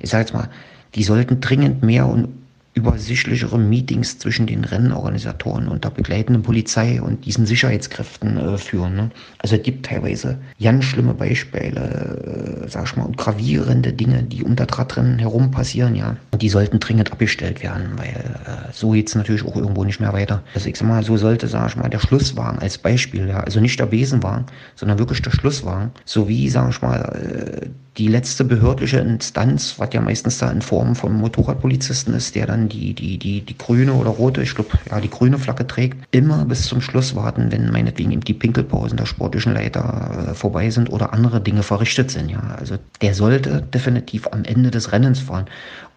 ich 0.00 0.10
sag 0.10 0.20
jetzt 0.20 0.34
mal, 0.34 0.48
die 0.94 1.04
sollten 1.04 1.40
dringend 1.40 1.82
mehr 1.82 2.06
und 2.06 2.28
übersichtlichere 2.74 3.58
Meetings 3.58 4.18
zwischen 4.18 4.46
den 4.46 4.64
Rennorganisatoren 4.64 5.68
und 5.68 5.84
der 5.84 5.90
begleitenden 5.90 6.42
Polizei 6.42 7.02
und 7.02 7.26
diesen 7.26 7.44
Sicherheitskräften 7.44 8.38
äh, 8.38 8.56
führen. 8.56 8.96
Ne? 8.96 9.10
Also 9.38 9.56
es 9.56 9.62
gibt 9.62 9.84
teilweise 9.86 10.38
ganz 10.60 10.84
schlimme 10.84 11.12
Beispiele, 11.12 12.64
äh, 12.64 12.68
sag 12.68 12.86
ich 12.86 12.96
mal, 12.96 13.04
und 13.04 13.18
gravierende 13.18 13.92
Dinge, 13.92 14.22
die 14.22 14.42
das 14.56 14.78
Radrennen 14.78 15.18
herum 15.18 15.50
passieren, 15.50 15.94
ja. 15.94 16.16
Und 16.30 16.40
die 16.40 16.48
sollten 16.48 16.80
dringend 16.80 17.12
abgestellt 17.12 17.62
werden, 17.62 17.92
weil 17.96 18.08
äh, 18.08 18.72
so 18.72 18.90
geht's 18.90 19.14
natürlich 19.14 19.44
auch 19.44 19.56
irgendwo 19.56 19.84
nicht 19.84 20.00
mehr 20.00 20.12
weiter. 20.12 20.42
Also 20.54 20.68
ich 20.68 20.76
sag 20.76 20.88
mal, 20.88 21.04
so 21.04 21.16
sollte, 21.18 21.48
sag 21.48 21.68
ich 21.68 21.76
mal, 21.76 21.90
der 21.90 22.00
Schlusswagen 22.00 22.58
als 22.58 22.78
Beispiel, 22.78 23.28
ja, 23.28 23.40
also 23.40 23.60
nicht 23.60 23.78
der 23.78 23.86
Besenwagen, 23.86 24.46
sondern 24.76 24.98
wirklich 24.98 25.20
der 25.20 25.30
Schlusswagen, 25.30 25.90
sowie, 26.06 26.48
sag 26.48 26.70
ich 26.70 26.80
mal, 26.80 27.00
äh, 27.00 27.68
die 27.98 28.08
letzte 28.08 28.44
behördliche 28.44 28.98
Instanz, 28.98 29.74
was 29.78 29.90
ja 29.92 30.00
meistens 30.00 30.38
da 30.38 30.50
in 30.50 30.62
Form 30.62 30.96
von 30.96 31.12
Motorradpolizisten 31.12 32.14
ist, 32.14 32.34
der 32.34 32.46
dann 32.46 32.68
die, 32.70 32.94
die, 32.94 33.18
die, 33.18 33.42
die 33.42 33.58
grüne 33.58 33.92
oder 33.92 34.10
rote, 34.10 34.42
ich 34.42 34.54
glaube, 34.54 34.70
ja, 34.90 34.98
die 34.98 35.10
grüne 35.10 35.38
Flagge 35.38 35.66
trägt, 35.66 35.98
immer 36.10 36.46
bis 36.46 36.64
zum 36.64 36.80
Schluss 36.80 37.14
warten, 37.14 37.52
wenn 37.52 37.70
meinetwegen 37.70 38.10
eben 38.12 38.22
die 38.22 38.32
Pinkelpausen 38.32 38.96
der 38.96 39.04
sportlichen 39.04 39.52
Leiter 39.52 40.28
äh, 40.30 40.34
vorbei 40.34 40.70
sind 40.70 40.90
oder 40.90 41.12
andere 41.12 41.42
Dinge 41.42 41.62
verrichtet 41.62 42.10
sind, 42.10 42.30
ja. 42.30 42.56
Also 42.58 42.76
der 43.02 43.14
sollte 43.14 43.60
definitiv 43.60 44.26
am 44.28 44.44
Ende 44.44 44.70
des 44.70 44.92
Rennens 44.92 45.20
fahren 45.20 45.44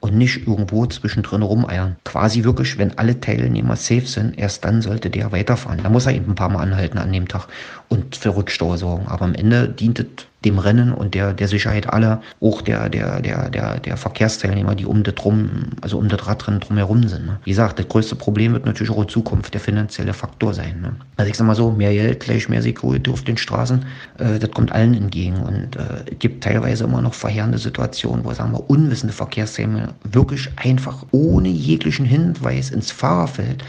und 0.01 0.17
nicht 0.17 0.45
irgendwo 0.47 0.85
zwischendrin 0.85 1.41
rumeiern. 1.41 1.95
Quasi 2.03 2.43
wirklich, 2.43 2.77
wenn 2.77 2.97
alle 2.97 3.19
Teilnehmer 3.19 3.77
safe 3.77 4.05
sind, 4.05 4.37
erst 4.37 4.65
dann 4.65 4.81
sollte 4.81 5.09
der 5.09 5.31
weiterfahren. 5.31 5.79
Da 5.81 5.89
muss 5.89 6.05
er 6.05 6.13
eben 6.13 6.31
ein 6.31 6.35
paar 6.35 6.49
Mal 6.49 6.61
anhalten 6.61 6.97
an 6.97 7.11
dem 7.11 7.27
Tag 7.27 7.47
und 7.87 8.15
für 8.15 8.35
Rückstau 8.35 8.75
sorgen. 8.75 9.07
Aber 9.07 9.25
am 9.25 9.33
Ende 9.33 9.69
dient 9.69 9.99
es 9.99 10.05
dem 10.45 10.59
Rennen 10.59 10.93
und 10.93 11.13
der, 11.15 11.33
der 11.33 11.47
Sicherheit 11.47 11.91
aller, 11.91 12.21
auch 12.39 12.61
der, 12.61 12.89
der, 12.89 13.21
der, 13.21 13.49
der, 13.49 13.79
der 13.79 13.97
Verkehrsteilnehmer, 13.97 14.75
die 14.75 14.85
um 14.85 15.03
das 15.03 15.15
rum, 15.23 15.49
also 15.81 15.97
um 15.97 16.07
das 16.07 16.25
Radrennen 16.25 16.59
drumherum 16.59 17.07
sind. 17.07 17.25
Ne? 17.25 17.39
Wie 17.43 17.49
gesagt, 17.49 17.79
das 17.79 17.87
größte 17.87 18.15
Problem 18.15 18.53
wird 18.53 18.65
natürlich 18.65 18.91
auch 18.91 19.01
in 19.01 19.09
Zukunft 19.09 19.53
der 19.53 19.61
finanzielle 19.61 20.13
Faktor 20.13 20.53
sein. 20.53 20.81
Ne? 20.81 20.95
Also 21.17 21.29
ich 21.29 21.37
sag 21.37 21.47
mal 21.47 21.55
so, 21.55 21.71
mehr 21.71 21.91
Geld, 21.91 22.21
gleich 22.21 22.47
mehr 22.47 22.61
Security 22.61 23.11
auf 23.11 23.23
den 23.23 23.37
Straßen, 23.37 23.85
äh, 24.19 24.39
das 24.39 24.51
kommt 24.51 24.71
allen 24.71 24.93
entgegen. 24.93 25.37
Und 25.37 25.75
äh, 25.75 26.11
es 26.11 26.19
gibt 26.19 26.43
teilweise 26.43 26.83
immer 26.83 27.01
noch 27.01 27.13
verheerende 27.13 27.57
Situationen, 27.57 28.23
wo, 28.23 28.33
sagen 28.33 28.51
wir, 28.53 28.69
unwissende 28.69 29.13
Verkehrsteilnehmer 29.13 29.89
wirklich 30.03 30.49
einfach 30.57 31.05
ohne 31.11 31.49
jeglichen 31.49 32.05
Hinweis 32.05 32.69
ins 32.69 32.91
Fahrerfeld 32.91 33.63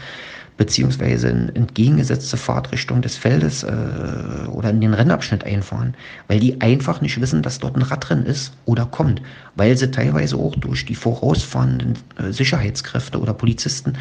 beziehungsweise 0.57 1.29
in 1.29 1.55
entgegengesetzte 1.55 2.35
Fahrtrichtung 2.35 3.01
des 3.01 3.15
Feldes 3.15 3.63
äh, 3.63 4.47
oder 4.49 4.71
in 4.71 4.81
den 4.81 4.93
Rennabschnitt 4.93 5.43
einfahren, 5.43 5.93
weil 6.27 6.39
die 6.39 6.59
einfach 6.61 6.99
nicht 6.99 7.21
wissen, 7.21 7.43
dass 7.43 7.59
dort 7.59 7.75
ein 7.75 7.83
Radrennen 7.83 8.25
ist 8.25 8.53
oder 8.65 8.85
kommt, 8.85 9.21
weil 9.55 9.77
sie 9.77 9.91
teilweise 9.91 10.35
auch 10.35 10.55
durch 10.55 10.85
die 10.85 10.95
vorausfahrenden 10.95 11.93
äh, 12.17 12.31
Sicherheitskräfte 12.31 13.19
oder 13.19 13.33
Polizisten 13.33 13.93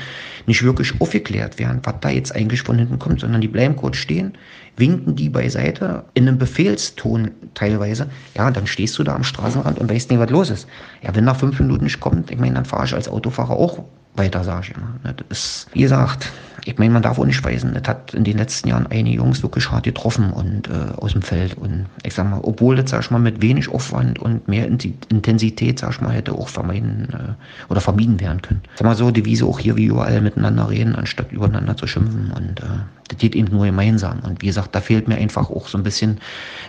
nicht 0.47 0.63
wirklich 0.63 0.99
aufgeklärt 1.01 1.59
werden, 1.59 1.81
was 1.85 1.95
da 2.01 2.09
jetzt 2.09 2.35
eigentlich 2.35 2.63
von 2.63 2.79
hinten 2.79 2.99
kommt, 2.99 3.21
sondern 3.21 3.43
die 3.43 3.49
bleiben 3.49 3.77
kurz 3.77 3.99
stehen, 3.99 4.33
winken 4.79 5.15
die 5.15 5.29
beiseite 5.29 6.05
in 6.15 6.27
einem 6.27 6.39
Befehlston 6.39 7.33
teilweise. 7.55 8.09
Ja, 8.35 8.51
dann 8.51 8.67
stehst 8.67 8.99
du 8.99 9.05
da 9.05 9.15
am 9.15 9.25
Straßenrand 9.25 9.79
und 9.79 9.91
weißt 9.91 10.11
nicht, 10.11 10.19
was 10.19 10.31
los 10.31 10.51
ist. 10.51 10.69
Ja, 11.03 11.15
wenn 11.15 11.25
nach 11.25 11.37
fünf 11.37 11.59
Minuten 11.61 11.85
nicht 11.85 12.01
kommt, 12.01 12.31
ich 12.31 12.39
meine, 12.39 12.55
dann 12.55 12.65
fahre 12.65 12.87
ich 12.87 12.95
als 12.95 13.09
Autofahrer 13.09 13.57
auch 13.57 13.85
weiter, 14.19 14.45
sage 14.45 14.67
ich 14.69 14.77
immer. 14.77 15.15
Das 15.15 15.27
ist, 15.31 15.67
wie 15.73 15.81
gesagt, 15.81 16.31
ich 16.65 16.79
meine, 16.79 16.93
man 16.93 17.03
darf 17.03 17.19
auch 17.19 17.25
nicht 17.25 17.45
weisen. 17.45 17.75
Das 17.75 17.87
hat 17.87 18.13
in 18.13 18.25
den 18.25 18.39
letzten 18.39 18.69
Jahren 18.69 18.89
einige 18.89 19.19
Jungs 19.19 19.41
wirklich 19.43 19.71
hart 19.71 19.85
getroffen 19.85 20.33
und 20.33 20.69
äh, 20.69 20.95
aus 20.97 21.13
dem 21.13 21.23
Feld. 21.23 21.57
Und 21.57 21.87
ich 22.03 22.15
sag 22.15 22.29
mal, 22.29 22.41
obwohl 22.43 22.75
das, 22.75 22.91
sag 22.91 23.03
ich 23.03 23.11
mal, 23.13 23.21
mit 23.21 23.41
wenig 23.41 23.69
Aufwand 23.69 24.19
und 24.19 24.49
mehr 24.49 24.67
Intensität, 24.67 25.79
sag 25.79 25.91
ich 25.91 26.01
mal, 26.01 26.13
hätte 26.13 26.33
auch 26.33 26.49
vermeiden 26.49 27.09
äh, 27.13 27.71
oder 27.71 27.81
vermieden 27.81 28.19
werden 28.19 28.43
können. 28.43 28.63
Sag 28.75 28.85
mal 28.85 28.97
so, 28.97 29.13
Devise 29.13 29.47
auch 29.47 29.61
hier 29.61 29.77
wie 29.77 29.85
überall 29.85 30.21
miteinander 30.21 30.69
reden, 30.69 30.97
anstatt 30.97 31.31
übereinander 31.31 31.77
zu 31.77 31.87
schimpfen. 31.87 32.33
Und 32.33 32.61
äh, 32.61 32.81
das 33.09 33.19
geht 33.19 33.37
eben 33.37 33.55
nur 33.55 33.67
gemeinsam. 33.67 34.19
Und 34.21 34.43
wie 34.43 34.47
gesagt, 34.47 34.75
da 34.75 34.81
fehlt 34.81 35.07
mir 35.07 35.17
einfach 35.17 35.51
auch 35.51 35.69
so 35.69 35.79
ein 35.79 35.85
bisschen 35.85 36.19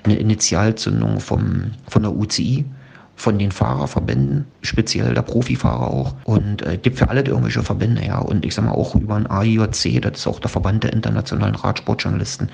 eine 0.03 0.17
Initialzündung 0.17 1.19
vom, 1.19 1.71
von 1.87 2.03
der 2.03 2.15
UCI 2.15 2.65
von 3.17 3.39
den 3.39 3.51
Fahrerverbänden, 3.51 4.45
speziell 4.61 5.15
der 5.15 5.23
Profifahrer 5.23 5.87
auch. 5.87 6.13
Und 6.23 6.61
äh, 6.61 6.77
gibt 6.77 6.99
für 6.99 7.09
alle 7.09 7.23
irgendwelche 7.23 7.63
Verbände, 7.63 8.05
ja. 8.05 8.19
Und 8.19 8.45
ich 8.45 8.53
sag 8.53 8.63
mal 8.63 8.71
auch 8.71 8.93
über 8.95 9.15
ein 9.15 9.29
AIOC, 9.29 10.01
das 10.01 10.19
ist 10.19 10.27
auch 10.27 10.39
der 10.39 10.51
Verband 10.51 10.83
der 10.83 10.93
internationalen 10.93 11.55
Radsportjournalisten. 11.55 12.49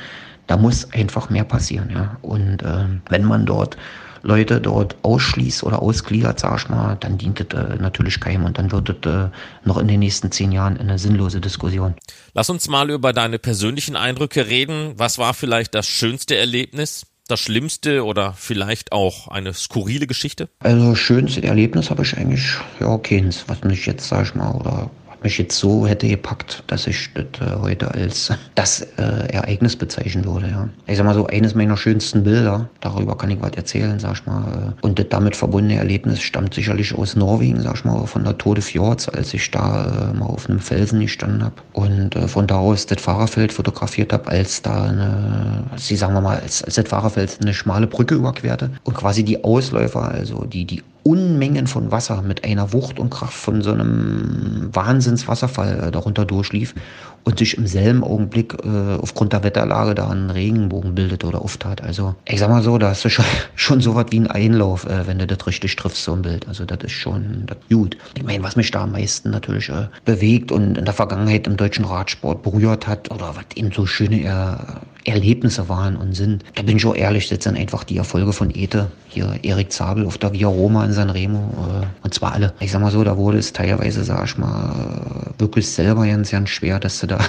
Da 0.48 0.56
muss 0.56 0.92
einfach 0.94 1.30
mehr 1.30 1.44
passieren, 1.44 1.90
ja. 1.94 2.18
Und 2.22 2.64
äh, 2.64 2.86
wenn 3.10 3.26
man 3.26 3.46
dort 3.46 3.78
Leute 4.22 4.62
dort 4.62 4.96
ausschließt 5.02 5.64
oder 5.64 5.82
ausgliedert, 5.82 6.40
sag 6.40 6.62
ich 6.62 6.70
mal, 6.70 6.96
dann 6.98 7.18
dient 7.18 7.42
das 7.42 7.60
äh, 7.60 7.76
natürlich 7.76 8.22
keinem 8.22 8.46
und 8.46 8.58
dann 8.58 8.72
wird 8.72 9.06
das 9.06 9.28
äh, 9.28 9.30
noch 9.66 9.78
in 9.78 9.90
den 9.90 10.00
nächsten 10.00 10.32
zehn 10.32 10.54
Jahren 10.54 10.78
eine 10.78 10.98
sinnlose 10.98 11.42
Diskussion. 11.42 11.96
Lass 12.34 12.50
uns 12.50 12.70
mal 12.70 12.90
über 12.90 13.12
deine 13.12 13.38
persönlichen 13.38 13.98
Eindrücke 13.98 14.48
reden. 14.48 14.94
Was 14.96 15.18
war 15.18 15.34
vielleicht 15.34 15.76
das 15.76 15.88
schönste 15.88 16.38
Erlebnis? 16.38 17.06
Das 17.34 17.42
Schlimmste 17.42 18.06
oder 18.06 18.34
vielleicht 18.38 18.92
auch 18.92 19.28
eine 19.28 19.54
skurrile 19.54 20.06
Geschichte? 20.06 20.50
Also 20.60 20.94
schönste 20.94 21.42
Erlebnis 21.42 21.90
habe 21.90 22.04
ich 22.04 22.16
eigentlich, 22.16 22.46
ja, 22.80 22.96
keins, 23.00 23.46
was 23.48 23.64
mich 23.64 23.88
jetzt, 23.88 24.08
sag 24.08 24.28
ich 24.28 24.36
mal, 24.36 24.52
oder 24.52 24.92
mich 25.24 25.38
jetzt 25.38 25.58
so 25.58 25.88
hätte 25.88 26.08
gepackt, 26.08 26.64
dass 26.68 26.88
ich 26.88 27.10
das 27.14 27.26
äh, 27.40 27.56
heute 27.62 27.92
als 27.94 28.32
das 28.56 28.82
äh, 28.98 29.34
Ereignis 29.34 29.76
bezeichnen 29.76 30.26
würde. 30.26 30.48
Ja. 30.48 30.70
Ich 30.88 30.98
sag 30.98 31.06
mal 31.06 31.16
so, 31.16 31.28
eines 31.28 31.56
meiner 31.56 31.78
schönsten 31.78 32.24
Bilder, 32.24 32.70
darüber 32.82 33.18
kann 33.18 33.32
ich 33.32 33.42
was 33.42 33.54
erzählen, 33.54 34.00
sag 34.00 34.14
ich 34.14 34.26
mal. 34.26 34.74
Äh, 34.82 34.86
und 34.86 35.00
das 35.00 35.08
damit 35.10 35.36
verbundene 35.36 35.80
Erlebnis 35.80 36.22
stammt 36.22 36.54
sicherlich 36.54 36.94
aus 36.96 37.16
Norwegen, 37.16 37.62
sag 37.62 37.76
ich 37.76 37.86
mal, 37.86 38.06
von 38.06 38.24
der 38.24 38.38
Tode 38.38 38.62
Fjords, 38.62 39.10
als 39.10 39.34
ich 39.34 39.50
da 39.52 40.12
äh, 40.12 40.18
mal 40.18 40.26
auf 40.26 40.50
einem 40.50 40.60
Felsen 40.60 41.00
gestanden 41.00 41.44
habe 41.44 41.56
und 41.74 42.16
äh, 42.16 42.28
von 42.28 42.48
da 42.48 42.58
aus 42.58 42.86
das 42.86 43.02
Fahrerfeld 43.02 43.54
fotografiert 43.54 44.14
habe, 44.14 44.30
als 44.30 44.62
da 44.62 44.84
eine, 44.86 45.64
sie 45.76 45.96
sagen 45.96 46.14
wir 46.14 46.22
mal, 46.22 46.40
als, 46.40 46.64
als 46.64 46.76
das 46.76 46.88
Fahrerfeld 46.88 47.40
eine 47.42 47.54
schmale 47.54 47.88
Brücke 47.88 48.16
überquerte 48.16 48.70
und 48.84 48.96
quasi 48.96 49.24
die 49.24 49.44
Ausläufer, 49.44 50.04
also 50.04 50.46
die, 50.46 50.66
die 50.66 50.84
Unmengen 51.04 51.68
von 51.68 51.92
Wasser 51.92 52.22
mit 52.22 52.46
einer 52.46 52.72
Wucht 52.72 52.98
und 52.98 53.10
Kraft 53.10 53.34
von 53.34 53.62
so 53.62 53.72
einem 53.72 54.70
Wahnsinnswasserfall 54.72 55.88
äh, 55.88 55.92
darunter 55.92 56.26
durchlief 56.26 56.74
und 57.24 57.40
sich 57.40 57.58
im 57.58 57.68
selben 57.68 58.04
Augenblick 58.04 58.54
äh, 58.64 58.96
aufgrund 59.02 59.34
der 59.34 59.44
Wetterlage 59.44 59.96
da 59.96 60.10
ein 60.10 60.30
Regenbogen 60.30 60.96
bildete 60.96 61.28
oder 61.28 61.42
auftat. 61.42 61.82
Also 61.82 62.16
ich 62.26 62.40
sag 62.40 62.50
mal 62.50 62.64
so, 62.64 62.78
da 62.78 62.90
hast 62.90 63.06
du 63.06 63.10
schon, 63.10 63.26
schon 63.56 63.82
so 63.82 63.96
was 63.96 64.08
wie 64.10 64.20
ein 64.20 64.28
Einlauf, 64.28 64.86
äh, 64.86 65.08
wenn 65.08 65.20
du 65.20 65.28
das 65.28 65.46
richtig 65.48 65.76
triffst, 65.76 66.04
so 66.04 66.14
ein 66.14 66.22
Bild. 66.22 66.48
Also 66.48 66.66
das 66.66 66.80
ist 66.84 66.92
schon 66.92 67.44
das 67.46 67.58
gut. 67.70 67.98
Ich 68.16 68.24
meine, 68.24 68.44
was 68.44 68.56
mich 68.56 68.72
da 68.72 68.84
am 68.84 68.92
meisten 68.92 69.32
natürlich 69.32 69.70
äh, 69.70 69.88
bewegt 70.06 70.52
und 70.52 70.78
in 70.78 70.86
der 70.86 70.94
Vergangenheit 70.94 71.48
im 71.48 71.58
deutschen 71.58 71.86
Radsport 71.86 72.44
berührt 72.44 72.88
hat 72.88 73.12
oder 73.12 73.36
was 73.36 73.46
eben 73.56 73.72
so 73.72 73.86
schöne 73.86 74.22
er 74.24 74.82
Erlebnisse 75.06 75.68
waren 75.70 75.96
und 75.96 76.14
sind. 76.14 76.44
Da 76.56 76.62
bin 76.62 76.78
ich 76.78 76.86
auch 76.86 76.96
ehrlich, 76.96 77.28
das 77.30 77.44
sind 77.44 77.58
einfach 77.58 77.84
die 77.84 77.98
Erfolge 77.98 78.32
von 78.32 78.52
Ete. 78.54 78.90
Hier 79.10 79.38
Erik 79.44 79.72
Zabel 79.72 80.06
auf 80.06 80.18
der 80.18 80.34
Via 80.34 80.48
Roma 80.48 80.86
in 80.86 80.94
Sanremo. 80.94 81.82
Äh, 81.84 81.86
und 82.04 82.14
zwar 82.14 82.34
alle. 82.34 82.54
Ich 82.60 82.72
sag 82.72 82.82
mal 82.82 82.92
so, 82.92 83.04
da 83.04 83.18
wurde 83.18 83.38
es 83.38 83.54
teilweise, 83.54 84.04
sag 84.04 84.26
ich 84.26 84.38
mal, 84.38 85.34
wirklich 85.38 85.70
selber 85.70 86.06
ganz, 86.08 86.32
ganz 86.32 86.50
schwer, 86.50 86.80
dass 86.80 87.00
du 87.00 87.08
da 87.18 87.26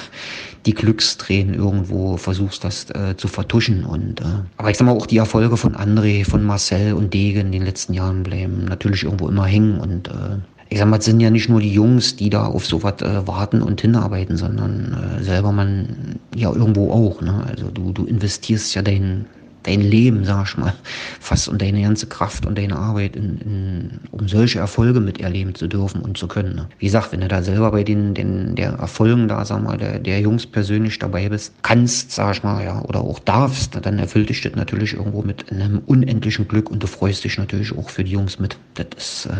die 0.66 0.74
Glückstränen 0.74 1.54
irgendwo 1.54 2.16
versuchst, 2.16 2.64
das 2.64 2.88
äh, 2.90 3.16
zu 3.16 3.28
vertuschen. 3.28 3.84
Und, 3.84 4.20
äh, 4.20 4.24
aber 4.56 4.70
ich 4.70 4.78
sag 4.78 4.86
mal, 4.86 4.92
auch 4.92 5.06
die 5.06 5.18
Erfolge 5.18 5.56
von 5.56 5.74
André, 5.74 6.24
von 6.24 6.42
Marcel 6.42 6.94
und 6.94 7.12
Degen 7.12 7.40
in 7.40 7.52
den 7.52 7.64
letzten 7.64 7.92
Jahren 7.92 8.22
bleiben 8.22 8.64
natürlich 8.64 9.04
irgendwo 9.04 9.28
immer 9.28 9.44
hängen. 9.44 9.78
Und 9.78 10.08
äh, 10.08 10.38
ich 10.70 10.78
sag 10.78 10.88
mal, 10.88 10.98
es 10.98 11.04
sind 11.04 11.20
ja 11.20 11.30
nicht 11.30 11.48
nur 11.48 11.60
die 11.60 11.72
Jungs, 11.72 12.16
die 12.16 12.30
da 12.30 12.46
auf 12.46 12.66
sowas 12.66 13.02
äh, 13.02 13.26
warten 13.26 13.62
und 13.62 13.80
hinarbeiten, 13.80 14.36
sondern 14.36 15.18
äh, 15.18 15.22
selber 15.22 15.52
man 15.52 16.18
ja 16.34 16.52
irgendwo 16.52 16.90
auch. 16.90 17.20
Ne? 17.20 17.44
Also 17.46 17.70
du, 17.70 17.92
du 17.92 18.04
investierst 18.04 18.74
ja 18.74 18.82
dein, 18.82 19.26
dein 19.64 19.80
Leben, 19.80 20.24
sag 20.24 20.48
ich 20.48 20.56
mal, 20.56 20.74
fast 21.20 21.48
und 21.48 21.60
deine 21.60 21.82
ganze 21.82 22.06
Kraft 22.06 22.46
und 22.46 22.56
deine 22.56 22.76
Arbeit, 22.76 23.16
in, 23.16 23.38
in, 23.38 23.90
um 24.12 24.28
solche 24.28 24.60
Erfolge 24.60 25.00
miterleben 25.00 25.54
zu 25.54 25.66
dürfen 25.66 26.00
und 26.02 26.16
zu 26.16 26.28
können. 26.28 26.54
Ne? 26.54 26.68
Wie 26.78 26.86
gesagt, 26.86 27.12
wenn 27.12 27.20
du 27.20 27.28
da 27.28 27.42
selber 27.42 27.72
bei 27.72 27.82
den, 27.82 28.14
den 28.14 28.54
der 28.54 28.74
Erfolgen 28.74 29.26
da, 29.26 29.44
sag 29.44 29.62
mal, 29.62 29.76
der, 29.76 29.98
der 29.98 30.20
Jungs 30.20 30.46
persönlich 30.46 30.98
dabei 30.98 31.28
bist, 31.28 31.52
kannst, 31.62 32.12
sag 32.12 32.36
ich 32.36 32.42
mal, 32.42 32.62
ja, 32.62 32.80
oder 32.82 33.00
auch 33.00 33.18
darfst, 33.18 33.78
dann 33.82 33.98
erfüllt 33.98 34.28
dich 34.28 34.42
das 34.42 34.54
natürlich 34.54 34.94
irgendwo 34.94 35.22
mit 35.22 35.50
einem 35.50 35.80
unendlichen 35.86 36.46
Glück 36.46 36.70
und 36.70 36.82
du 36.82 36.86
freust 36.86 37.24
dich 37.24 37.38
natürlich 37.38 37.76
auch 37.76 37.90
für 37.90 38.04
die 38.04 38.12
Jungs 38.12 38.38
mit. 38.38 38.56
Das 38.74 38.86
ist 38.96 39.26
äh, 39.26 39.30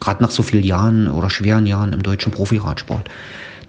gerade 0.00 0.22
nach 0.22 0.30
so 0.30 0.42
vielen 0.42 0.64
Jahren 0.64 1.08
oder 1.08 1.30
schweren 1.30 1.66
Jahren 1.66 1.92
im 1.92 2.02
deutschen 2.02 2.32
Profiradsport 2.32 3.08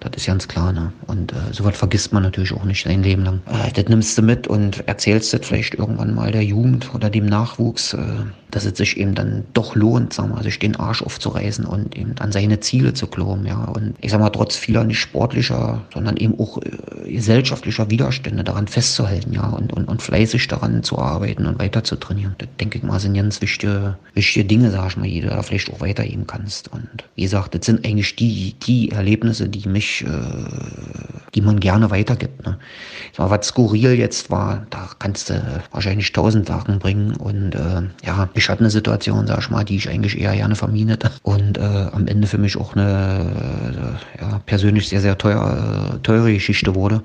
das 0.00 0.12
ist 0.16 0.26
ganz 0.26 0.48
klar. 0.48 0.72
Ne? 0.72 0.92
Und 1.06 1.32
äh, 1.32 1.52
sowas 1.52 1.76
vergisst 1.76 2.12
man 2.12 2.22
natürlich 2.22 2.52
auch 2.52 2.64
nicht 2.64 2.84
sein 2.84 3.02
Leben 3.02 3.24
lang. 3.24 3.40
Äh, 3.46 3.72
das 3.72 3.86
nimmst 3.86 4.16
du 4.18 4.22
mit 4.22 4.46
und 4.46 4.86
erzählst 4.88 5.32
das 5.32 5.46
vielleicht 5.46 5.74
irgendwann 5.74 6.14
mal 6.14 6.32
der 6.32 6.44
Jugend 6.44 6.94
oder 6.94 7.10
dem 7.10 7.26
Nachwuchs. 7.26 7.94
Äh, 7.94 8.24
dass 8.50 8.64
es 8.64 8.78
sich 8.78 8.96
eben 8.96 9.14
dann 9.14 9.44
doch 9.52 9.74
lohnt, 9.74 10.12
sagen 10.12 10.34
wir, 10.34 10.42
sich 10.42 10.58
den 10.58 10.76
Arsch 10.76 11.02
aufzureißen 11.02 11.64
und 11.64 11.96
eben 11.96 12.14
an 12.20 12.32
seine 12.32 12.60
Ziele 12.60 12.94
zu 12.94 13.06
glauben, 13.06 13.44
ja. 13.44 13.64
Und 13.64 13.94
ich 14.00 14.10
sag 14.10 14.20
mal, 14.20 14.30
trotz 14.30 14.56
vieler 14.56 14.84
nicht 14.84 15.00
sportlicher, 15.00 15.82
sondern 15.92 16.16
eben 16.16 16.38
auch 16.38 16.58
äh, 16.62 17.12
gesellschaftlicher 17.12 17.90
Widerstände 17.90 18.44
daran 18.44 18.68
festzuhalten, 18.68 19.32
ja, 19.32 19.48
und, 19.48 19.72
und, 19.72 19.86
und 19.86 20.00
fleißig 20.00 20.46
daran 20.48 20.82
zu 20.82 20.98
arbeiten 20.98 21.46
und 21.46 21.58
weiter 21.58 21.84
zu 21.84 21.96
trainieren. 21.96 22.34
Das 22.38 22.48
denke 22.60 22.78
ich 22.78 22.84
mal, 22.84 23.00
sind 23.00 23.14
ganz 23.14 23.42
wichtige, 23.42 23.98
wichtige 24.14 24.46
Dinge, 24.46 24.70
sag 24.70 24.88
ich 24.88 24.96
mal, 24.96 25.08
die 25.08 25.20
du 25.20 25.28
da 25.28 25.42
vielleicht 25.42 25.70
auch 25.70 25.80
weitergeben 25.80 26.26
kannst. 26.26 26.72
Und 26.72 26.88
wie 27.16 27.22
gesagt, 27.22 27.54
das 27.54 27.66
sind 27.66 27.84
eigentlich 27.84 28.16
die, 28.16 28.54
die 28.66 28.90
Erlebnisse, 28.90 29.48
die 29.48 29.68
mich, 29.68 29.85
äh, 30.02 30.06
die 31.34 31.40
man 31.40 31.60
gerne 31.60 31.90
weitergibt. 31.90 32.44
Ne? 32.46 32.58
Mal, 33.18 33.30
was 33.30 33.46
skurril 33.48 33.92
jetzt 33.92 34.30
war, 34.30 34.66
da 34.70 34.88
kannst 34.98 35.30
du 35.30 35.62
wahrscheinlich 35.70 36.12
tausend 36.12 36.46
Sachen 36.46 36.78
bringen 36.78 37.16
und 37.16 37.54
äh, 37.54 37.82
ja, 38.04 38.28
ich 38.34 38.48
hatte 38.48 38.60
eine 38.60 38.70
Situation, 38.70 39.26
sag 39.26 39.40
ich 39.40 39.50
mal, 39.50 39.64
die 39.64 39.76
ich 39.76 39.88
eigentlich 39.88 40.18
eher 40.20 40.34
gerne 40.34 40.54
vermieden. 40.54 40.98
Und 41.22 41.58
äh, 41.58 41.60
am 41.60 42.06
Ende 42.06 42.26
für 42.26 42.38
mich 42.38 42.56
auch 42.56 42.74
eine 42.74 43.98
äh, 44.18 44.20
ja, 44.20 44.40
persönlich 44.46 44.88
sehr, 44.88 45.00
sehr 45.00 45.18
teuer, 45.18 45.94
äh, 45.94 45.98
teure 46.00 46.32
Geschichte 46.32 46.74
wurde. 46.74 47.02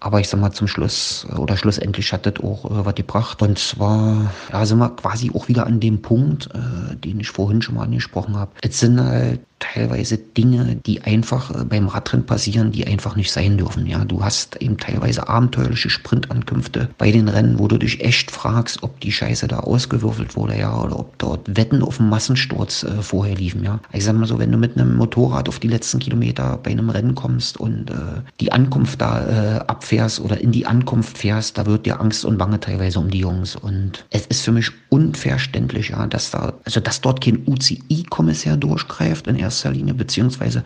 Aber 0.00 0.18
ich 0.18 0.28
sag 0.28 0.40
mal, 0.40 0.50
zum 0.50 0.66
Schluss 0.66 1.26
oder 1.36 1.56
schlussendlich 1.56 2.12
hat 2.12 2.26
das 2.26 2.42
auch 2.42 2.64
äh, 2.64 2.84
was 2.84 2.96
gebracht. 2.96 3.40
Und 3.40 3.58
zwar, 3.58 4.32
ja, 4.52 4.66
sind 4.66 4.78
wir 4.78 4.90
quasi 4.90 5.30
auch 5.32 5.46
wieder 5.46 5.64
an 5.64 5.78
dem 5.78 6.02
Punkt, 6.02 6.48
äh, 6.54 6.96
den 6.96 7.20
ich 7.20 7.30
vorhin 7.30 7.62
schon 7.62 7.76
mal 7.76 7.84
angesprochen 7.84 8.36
habe. 8.36 8.50
Es 8.62 8.80
sind 8.80 9.00
halt 9.00 9.40
teilweise 9.62 10.18
Dinge, 10.18 10.76
die 10.84 11.02
einfach 11.02 11.50
äh, 11.50 11.64
beim 11.64 11.86
Radrennen 11.86 12.26
passieren, 12.26 12.72
die 12.72 12.86
einfach 12.86 13.16
nicht 13.16 13.32
sein 13.32 13.56
dürfen. 13.56 13.86
Ja, 13.86 14.04
du 14.04 14.24
hast 14.24 14.56
eben 14.56 14.76
teilweise 14.76 15.28
abenteuerliche 15.28 15.88
Sprintankünfte 15.88 16.88
bei 16.98 17.10
den 17.12 17.28
Rennen, 17.28 17.58
wo 17.58 17.68
du 17.68 17.78
dich 17.78 18.04
echt 18.04 18.30
fragst, 18.30 18.82
ob 18.82 19.00
die 19.00 19.12
Scheiße 19.12 19.48
da 19.48 19.60
ausgewürfelt 19.60 20.36
wurde, 20.36 20.58
ja, 20.58 20.76
oder 20.76 20.98
ob 20.98 21.18
dort 21.18 21.56
Wetten 21.56 21.82
auf 21.82 22.00
einen 22.00 22.10
Massensturz 22.10 22.82
äh, 22.82 23.02
vorher 23.02 23.36
liefen, 23.36 23.62
ja. 23.62 23.78
Ich 23.92 24.04
sag 24.04 24.16
mal 24.16 24.26
so, 24.26 24.38
wenn 24.38 24.52
du 24.52 24.58
mit 24.58 24.76
einem 24.76 24.96
Motorrad 24.96 25.48
auf 25.48 25.60
die 25.60 25.68
letzten 25.68 26.00
Kilometer 26.00 26.58
bei 26.62 26.72
einem 26.72 26.90
Rennen 26.90 27.14
kommst 27.14 27.58
und 27.58 27.90
äh, 27.90 27.94
die 28.40 28.52
Ankunft 28.52 29.00
da 29.00 29.26
äh, 29.26 29.58
abfährst 29.60 30.20
oder 30.20 30.40
in 30.40 30.50
die 30.52 30.66
Ankunft 30.66 31.16
fährst, 31.18 31.56
da 31.56 31.66
wird 31.66 31.86
dir 31.86 32.00
Angst 32.00 32.24
und 32.24 32.36
Bange 32.36 32.58
teilweise 32.58 32.98
um 32.98 33.10
die 33.10 33.20
Jungs. 33.20 33.54
Und 33.54 34.04
es 34.10 34.26
ist 34.26 34.42
für 34.42 34.52
mich 34.52 34.70
unverständlich, 34.88 35.90
ja, 35.90 36.06
dass 36.06 36.30
da, 36.32 36.54
also 36.64 36.80
dass 36.80 37.00
dort 37.00 37.22
kein 37.22 37.46
UCI-Kommissar 37.46 38.56
durchgreift 38.56 39.26
in 39.26 39.36
erster 39.36 39.51
Linie, 39.64 39.94
beziehungsweise 39.94 40.64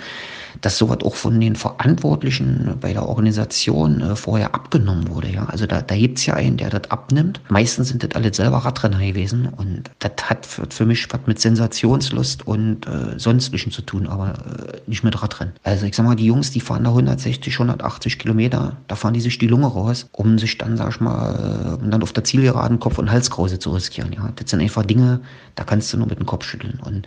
dass 0.61 0.79
sowas 0.79 0.99
auch 1.03 1.15
von 1.15 1.39
den 1.41 1.57
Verantwortlichen 1.57 2.77
bei 2.81 2.93
der 2.93 3.07
Organisation 3.09 4.01
äh, 4.01 4.17
vorher 4.17 4.55
abgenommen 4.55 5.09
wurde. 5.09 5.29
Ja? 5.29 5.47
Also 5.47 5.67
da, 5.67 5.83
da 5.83 5.97
gibt 5.97 6.19
es 6.19 6.27
ja 6.27 6.35
einen, 6.35 6.57
der 6.57 6.71
das 6.71 6.91
abnimmt. 6.91 7.41
Meistens 7.49 7.89
sind 7.89 8.03
das 8.03 8.11
alle 8.15 8.33
selber 8.33 8.59
Radrenner 8.59 8.99
gewesen 8.99 9.49
und 9.57 9.91
das 9.99 10.13
hat 10.25 10.47
für, 10.47 10.67
für 10.69 10.87
mich 10.87 11.13
was 11.13 11.21
mit 11.27 11.41
Sensationslust 11.41 12.47
und 12.47 12.87
äh, 12.87 13.19
Sonstlichen 13.19 13.73
zu 13.73 13.83
tun, 13.83 14.07
aber 14.07 14.29
äh, 14.31 14.81
nicht 14.87 15.05
mit 15.05 15.21
Radrennen. 15.21 15.55
Also 15.63 15.87
ich 15.87 15.97
sag 15.97 16.07
mal, 16.07 16.17
die 16.17 16.27
Jungs, 16.27 16.51
die 16.51 16.61
fahren 16.61 16.85
da 16.85 16.91
160, 16.91 17.53
180 17.55 18.19
Kilometer, 18.19 18.77
da 18.89 18.97
fahren 18.97 19.15
die 19.15 19.21
sich 19.21 19.39
die 19.39 19.47
Lunge 19.47 19.67
raus, 19.67 20.09
um 20.13 20.39
sich 20.39 20.59
dann, 20.59 20.77
sag 20.77 20.91
ich 20.91 21.01
mal, 21.01 21.79
äh, 21.83 21.91
dann 21.91 22.03
auf 22.03 22.13
der 22.13 22.25
Zielgeraden 22.25 22.81
Kopf- 22.81 22.99
und 22.99 23.11
Halskrause 23.11 23.59
zu 23.59 23.71
riskieren. 23.71 24.13
Ja? 24.13 24.33
Das 24.37 24.51
sind 24.51 24.61
einfach 24.61 24.85
Dinge, 24.85 25.21
da 25.55 25.65
kannst 25.65 25.93
du 25.93 25.99
nur 25.99 26.07
mit 26.07 26.19
dem 26.19 26.27
Kopf 26.27 26.45
schütteln. 26.45 26.79
Und 26.85 27.07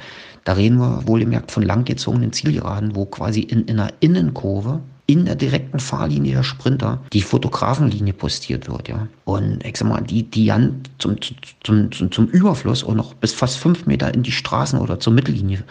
da 0.49 0.53
reden 0.53 0.79
wir 0.79 1.05
wohlgemerkt 1.05 1.51
von 1.51 1.62
langgezogenen 1.62 2.33
Zielgeraden, 2.33 2.95
wo 2.95 3.05
quasi 3.05 3.41
in, 3.41 3.65
in 3.65 3.79
einer 3.79 3.93
Innenkurve 3.99 4.79
in 5.05 5.25
der 5.25 5.35
direkten 5.35 5.79
Fahrlinie 5.79 6.33
der 6.33 6.43
Sprinter 6.43 7.03
die 7.13 7.21
Fotografenlinie 7.21 8.13
postiert 8.13 8.67
wird, 8.67 8.88
ja. 8.88 9.07
Und 9.25 9.63
ich 9.63 9.77
sag 9.77 9.88
mal, 9.88 10.01
die, 10.01 10.23
die 10.23 10.47
dann 10.47 10.81
zum, 10.97 11.17
zum, 11.63 11.91
zum, 11.91 12.12
zum 12.12 12.25
Überfluss 12.29 12.81
und 12.81 12.97
noch 12.97 13.13
bis 13.13 13.31
fast 13.31 13.59
fünf 13.59 13.85
Meter 13.85 14.12
in 14.12 14.23
die 14.23 14.31
Straßen 14.31 14.79
oder 14.79 14.99
zur 14.99 15.13
Mittellinie 15.13 15.63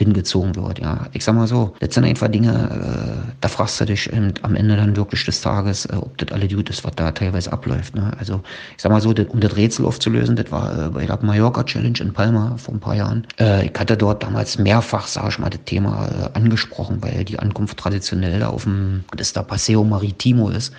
hingezogen 0.00 0.56
wird. 0.56 0.78
Ja, 0.78 1.06
ich 1.12 1.22
sag 1.22 1.34
mal 1.34 1.46
so, 1.46 1.74
das 1.80 1.94
sind 1.94 2.04
einfach 2.04 2.28
Dinge, 2.28 2.52
äh, 2.52 3.32
da 3.42 3.48
fragst 3.48 3.78
du 3.80 3.84
dich 3.84 4.10
am 4.42 4.56
Ende 4.56 4.74
dann 4.74 4.96
wirklich 4.96 5.26
des 5.26 5.42
Tages, 5.42 5.84
äh, 5.84 5.94
ob 5.94 6.16
das 6.16 6.32
alle 6.32 6.48
gut 6.48 6.70
ist, 6.70 6.84
was 6.84 6.92
da 6.96 7.12
teilweise 7.12 7.52
abläuft. 7.52 7.94
Ne? 7.94 8.10
Also 8.18 8.40
ich 8.76 8.82
sag 8.82 8.90
mal 8.90 9.02
so, 9.02 9.12
das, 9.12 9.26
um 9.26 9.40
das 9.40 9.54
Rätsel 9.56 9.84
aufzulösen, 9.84 10.36
das 10.36 10.50
war 10.50 10.86
äh, 10.86 10.88
bei 10.88 11.04
der 11.04 11.18
Mallorca 11.22 11.64
Challenge 11.64 11.98
in 12.00 12.14
Palma 12.14 12.56
vor 12.56 12.72
ein 12.72 12.80
paar 12.80 12.96
Jahren. 12.96 13.26
Äh, 13.38 13.66
ich 13.66 13.78
hatte 13.78 13.94
dort 13.98 14.22
damals 14.22 14.56
mehrfach, 14.58 15.06
sag 15.06 15.28
ich 15.28 15.38
mal, 15.38 15.50
das 15.50 15.60
Thema 15.66 16.08
äh, 16.08 16.38
angesprochen, 16.38 17.02
weil 17.02 17.24
die 17.24 17.38
Ankunft 17.38 17.76
traditionell 17.76 18.40
da 18.40 18.48
auf 18.48 18.64
dem, 18.64 19.04
das 19.14 19.34
da 19.34 19.42
Paseo 19.42 19.84
Maritimo 19.84 20.48
ist. 20.48 20.72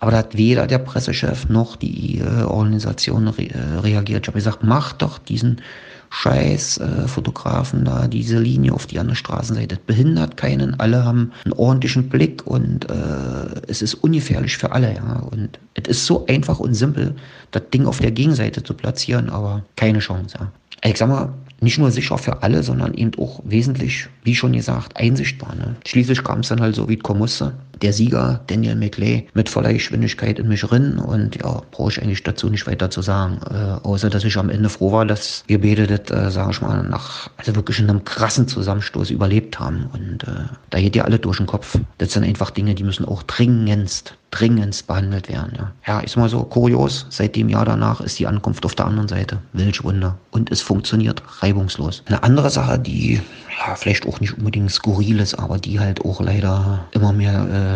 Aber 0.00 0.10
da 0.10 0.16
hat 0.18 0.36
weder 0.36 0.66
der 0.66 0.78
Pressechef 0.78 1.50
noch 1.50 1.76
die 1.76 2.20
äh, 2.20 2.44
Organisation 2.44 3.28
re 3.28 3.48
reagiert. 3.82 4.22
Ich 4.24 4.28
habe 4.28 4.38
gesagt, 4.38 4.62
mach 4.62 4.94
doch 4.94 5.18
diesen 5.18 5.60
scheiß 6.14 6.78
äh, 6.78 7.08
Fotografen 7.08 7.84
da 7.84 8.06
diese 8.06 8.38
Linie 8.38 8.72
auf 8.72 8.86
die 8.86 9.00
andere 9.00 9.16
Straßenseite. 9.16 9.76
Das 9.76 9.84
behindert 9.84 10.36
keinen. 10.36 10.78
Alle 10.78 11.04
haben 11.04 11.32
einen 11.44 11.52
ordentlichen 11.54 12.08
Blick 12.08 12.46
und 12.46 12.88
äh, 12.88 13.60
es 13.66 13.82
ist 13.82 13.94
ungefährlich 13.94 14.56
für 14.56 14.70
alle. 14.70 14.94
Ja. 14.94 15.26
Und 15.30 15.58
es 15.74 15.88
ist 15.88 16.06
so 16.06 16.24
einfach 16.26 16.60
und 16.60 16.74
simpel, 16.74 17.16
das 17.50 17.64
Ding 17.72 17.86
auf 17.86 17.98
der 17.98 18.12
Gegenseite 18.12 18.62
zu 18.62 18.74
platzieren, 18.74 19.28
aber 19.28 19.64
keine 19.74 19.98
Chance. 19.98 20.38
Ja. 20.38 20.52
Ich 20.88 20.98
sag 20.98 21.08
mal, 21.08 21.32
nicht 21.60 21.78
nur 21.78 21.90
sicher 21.90 22.16
für 22.16 22.42
alle, 22.42 22.62
sondern 22.62 22.94
eben 22.94 23.12
auch 23.18 23.40
wesentlich, 23.44 24.06
wie 24.22 24.36
schon 24.36 24.52
gesagt, 24.52 24.96
einsichtbar. 24.96 25.54
Ne? 25.56 25.74
Schließlich 25.84 26.22
kam 26.22 26.40
es 26.40 26.48
dann 26.48 26.60
halt 26.60 26.76
so, 26.76 26.88
wie 26.88 26.94
es 26.96 27.02
kommen 27.02 27.20
musste 27.20 27.54
der 27.84 27.92
Sieger 27.92 28.40
Daniel 28.46 28.76
McLay 28.76 29.26
mit 29.34 29.48
voller 29.48 29.72
Geschwindigkeit 29.72 30.38
in 30.38 30.48
mich 30.48 30.72
rein 30.72 30.98
und 30.98 31.36
ja, 31.36 31.62
brauche 31.70 31.90
ich 31.90 32.02
eigentlich 32.02 32.22
dazu 32.22 32.48
nicht 32.48 32.66
weiter 32.66 32.90
zu 32.90 33.02
sagen. 33.02 33.40
Äh, 33.50 33.86
außer, 33.86 34.08
dass 34.08 34.24
ich 34.24 34.36
am 34.38 34.48
Ende 34.48 34.70
froh 34.70 34.90
war, 34.90 35.04
dass 35.04 35.44
wir 35.46 35.60
beide 35.60 35.86
das, 35.86 36.10
äh, 36.10 36.30
sag 36.30 36.50
ich 36.52 36.62
mal, 36.62 36.82
nach, 36.82 37.28
also 37.36 37.54
wirklich 37.54 37.78
in 37.78 37.90
einem 37.90 38.02
krassen 38.04 38.48
Zusammenstoß 38.48 39.10
überlebt 39.10 39.60
haben. 39.60 39.90
Und 39.92 40.24
äh, 40.24 40.48
da 40.70 40.80
geht 40.80 40.96
ja 40.96 41.04
alle 41.04 41.18
durch 41.18 41.36
den 41.36 41.46
Kopf. 41.46 41.78
Das 41.98 42.12
sind 42.12 42.24
einfach 42.24 42.50
Dinge, 42.50 42.74
die 42.74 42.84
müssen 42.84 43.04
auch 43.04 43.22
dringendst 43.22 44.16
dringendst 44.34 44.88
behandelt 44.88 45.28
werden. 45.28 45.52
Ja. 45.56 45.72
ja, 45.86 46.00
ist 46.00 46.16
mal 46.16 46.28
so 46.28 46.42
kurios. 46.42 47.06
Seit 47.08 47.36
dem 47.36 47.48
Jahr 47.48 47.64
danach 47.64 48.00
ist 48.00 48.18
die 48.18 48.26
Ankunft 48.26 48.64
auf 48.64 48.74
der 48.74 48.86
anderen 48.86 49.08
Seite. 49.08 49.38
Welch 49.52 49.84
Wunder. 49.84 50.18
Und 50.32 50.50
es 50.50 50.60
funktioniert 50.60 51.22
reibungslos. 51.40 52.02
Eine 52.06 52.22
andere 52.24 52.50
Sache, 52.50 52.78
die 52.78 53.20
ja, 53.58 53.74
vielleicht 53.76 54.06
auch 54.06 54.20
nicht 54.20 54.36
unbedingt 54.36 54.72
skurril 54.72 55.20
ist, 55.20 55.34
aber 55.34 55.58
die 55.58 55.78
halt 55.78 56.04
auch 56.04 56.20
leider 56.20 56.84
immer 56.90 57.12
mehr 57.12 57.46
äh, 57.48 57.73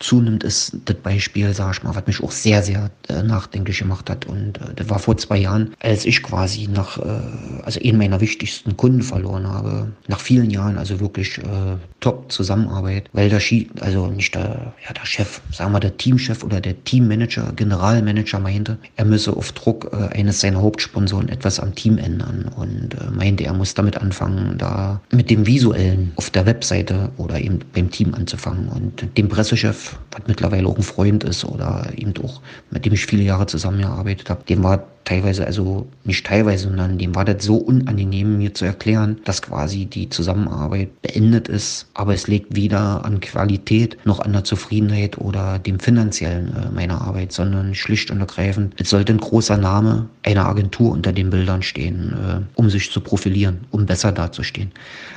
zunimmt, 0.00 0.42
ist 0.44 0.76
das 0.86 0.96
Beispiel, 0.96 1.52
sag 1.54 1.76
ich 1.76 1.82
mal, 1.82 1.94
was 1.94 2.06
mich 2.06 2.22
auch 2.22 2.32
sehr, 2.32 2.62
sehr 2.62 2.90
äh, 3.08 3.22
nachdenklich 3.22 3.78
gemacht 3.78 4.10
hat. 4.10 4.26
Und 4.26 4.58
äh, 4.58 4.74
das 4.74 4.88
war 4.88 4.98
vor 4.98 5.16
zwei 5.18 5.38
Jahren, 5.38 5.74
als 5.80 6.06
ich 6.06 6.22
quasi 6.22 6.68
nach, 6.68 6.98
äh, 6.98 7.20
also 7.62 7.80
einen 7.80 7.98
meiner 7.98 8.20
wichtigsten 8.20 8.76
Kunden 8.76 9.02
verloren 9.02 9.46
habe. 9.46 9.92
Nach 10.08 10.18
vielen 10.18 10.50
Jahren, 10.50 10.78
also 10.78 11.00
wirklich 11.00 11.38
äh, 11.38 11.76
top 12.00 12.32
Zusammenarbeit, 12.32 13.08
weil 13.12 13.28
der 13.28 13.40
Ski, 13.40 13.70
also 13.80 14.06
nicht 14.06 14.34
der, 14.34 14.72
ja, 14.86 14.92
der 14.94 15.04
Chef, 15.04 15.40
sagen 15.52 15.72
wir 15.72 15.80
der 15.80 15.96
Teamchef 15.96 16.42
oder 16.42 16.60
der 16.60 16.82
Teammanager, 16.84 17.52
Generalmanager 17.54 18.40
meinte, 18.40 18.78
er 18.96 19.04
müsse 19.04 19.36
auf 19.36 19.52
Druck 19.52 19.90
äh, 19.92 20.18
eines 20.18 20.40
seiner 20.40 20.62
Hauptsponsoren 20.62 21.28
etwas 21.28 21.60
am 21.60 21.74
Team 21.74 21.98
ändern 21.98 22.50
und 22.56 22.94
äh, 22.94 23.10
meinte, 23.10 23.44
er 23.44 23.52
muss 23.52 23.74
damit 23.74 23.98
anfangen, 23.98 24.56
da 24.56 25.00
mit 25.12 25.28
dem 25.28 25.46
Visuellen 25.46 26.12
auf 26.16 26.30
der 26.30 26.46
Webseite 26.46 27.10
oder 27.18 27.38
eben 27.38 27.60
beim 27.74 27.90
Team 27.90 28.14
anzufangen. 28.14 28.68
Und 28.68 29.09
dem 29.16 29.28
Pressechef, 29.28 29.96
was 30.12 30.22
mittlerweile 30.26 30.66
auch 30.68 30.76
ein 30.76 30.82
Freund 30.82 31.24
ist 31.24 31.44
oder 31.44 31.86
eben 31.96 32.14
auch, 32.22 32.40
mit 32.70 32.84
dem 32.84 32.92
ich 32.92 33.06
viele 33.06 33.22
Jahre 33.22 33.46
zusammengearbeitet 33.46 34.30
habe, 34.30 34.44
dem 34.44 34.62
war 34.62 34.84
teilweise, 35.10 35.44
also 35.44 35.88
nicht 36.04 36.24
teilweise, 36.24 36.68
sondern 36.68 36.96
dem 36.96 37.16
war 37.16 37.24
das 37.24 37.44
so 37.44 37.56
unangenehm, 37.56 38.38
mir 38.38 38.54
zu 38.54 38.64
erklären, 38.64 39.18
dass 39.24 39.42
quasi 39.42 39.86
die 39.86 40.08
Zusammenarbeit 40.08 41.02
beendet 41.02 41.48
ist, 41.48 41.88
aber 41.94 42.14
es 42.14 42.28
liegt 42.28 42.54
weder 42.54 43.04
an 43.04 43.18
Qualität 43.18 43.96
noch 44.04 44.20
an 44.20 44.32
der 44.32 44.44
Zufriedenheit 44.44 45.18
oder 45.18 45.58
dem 45.58 45.80
finanziellen 45.80 46.54
äh, 46.54 46.70
meiner 46.72 47.00
Arbeit, 47.00 47.32
sondern 47.32 47.74
schlicht 47.74 48.12
und 48.12 48.20
ergreifend, 48.20 48.74
es 48.78 48.90
sollte 48.90 49.12
ein 49.12 49.18
großer 49.18 49.56
Name 49.56 50.08
einer 50.22 50.46
Agentur 50.46 50.92
unter 50.92 51.12
den 51.12 51.30
Bildern 51.30 51.62
stehen, 51.62 52.12
äh, 52.12 52.40
um 52.54 52.70
sich 52.70 52.92
zu 52.92 53.00
profilieren, 53.00 53.66
um 53.72 53.86
besser 53.86 54.12
dazustehen. 54.12 54.70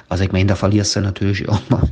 Also 0.09 0.23
ich 0.23 0.31
meine, 0.31 0.47
da 0.47 0.55
verlierst 0.55 0.95
du 0.95 1.01
natürlich 1.01 1.41
irgendwann 1.47 1.91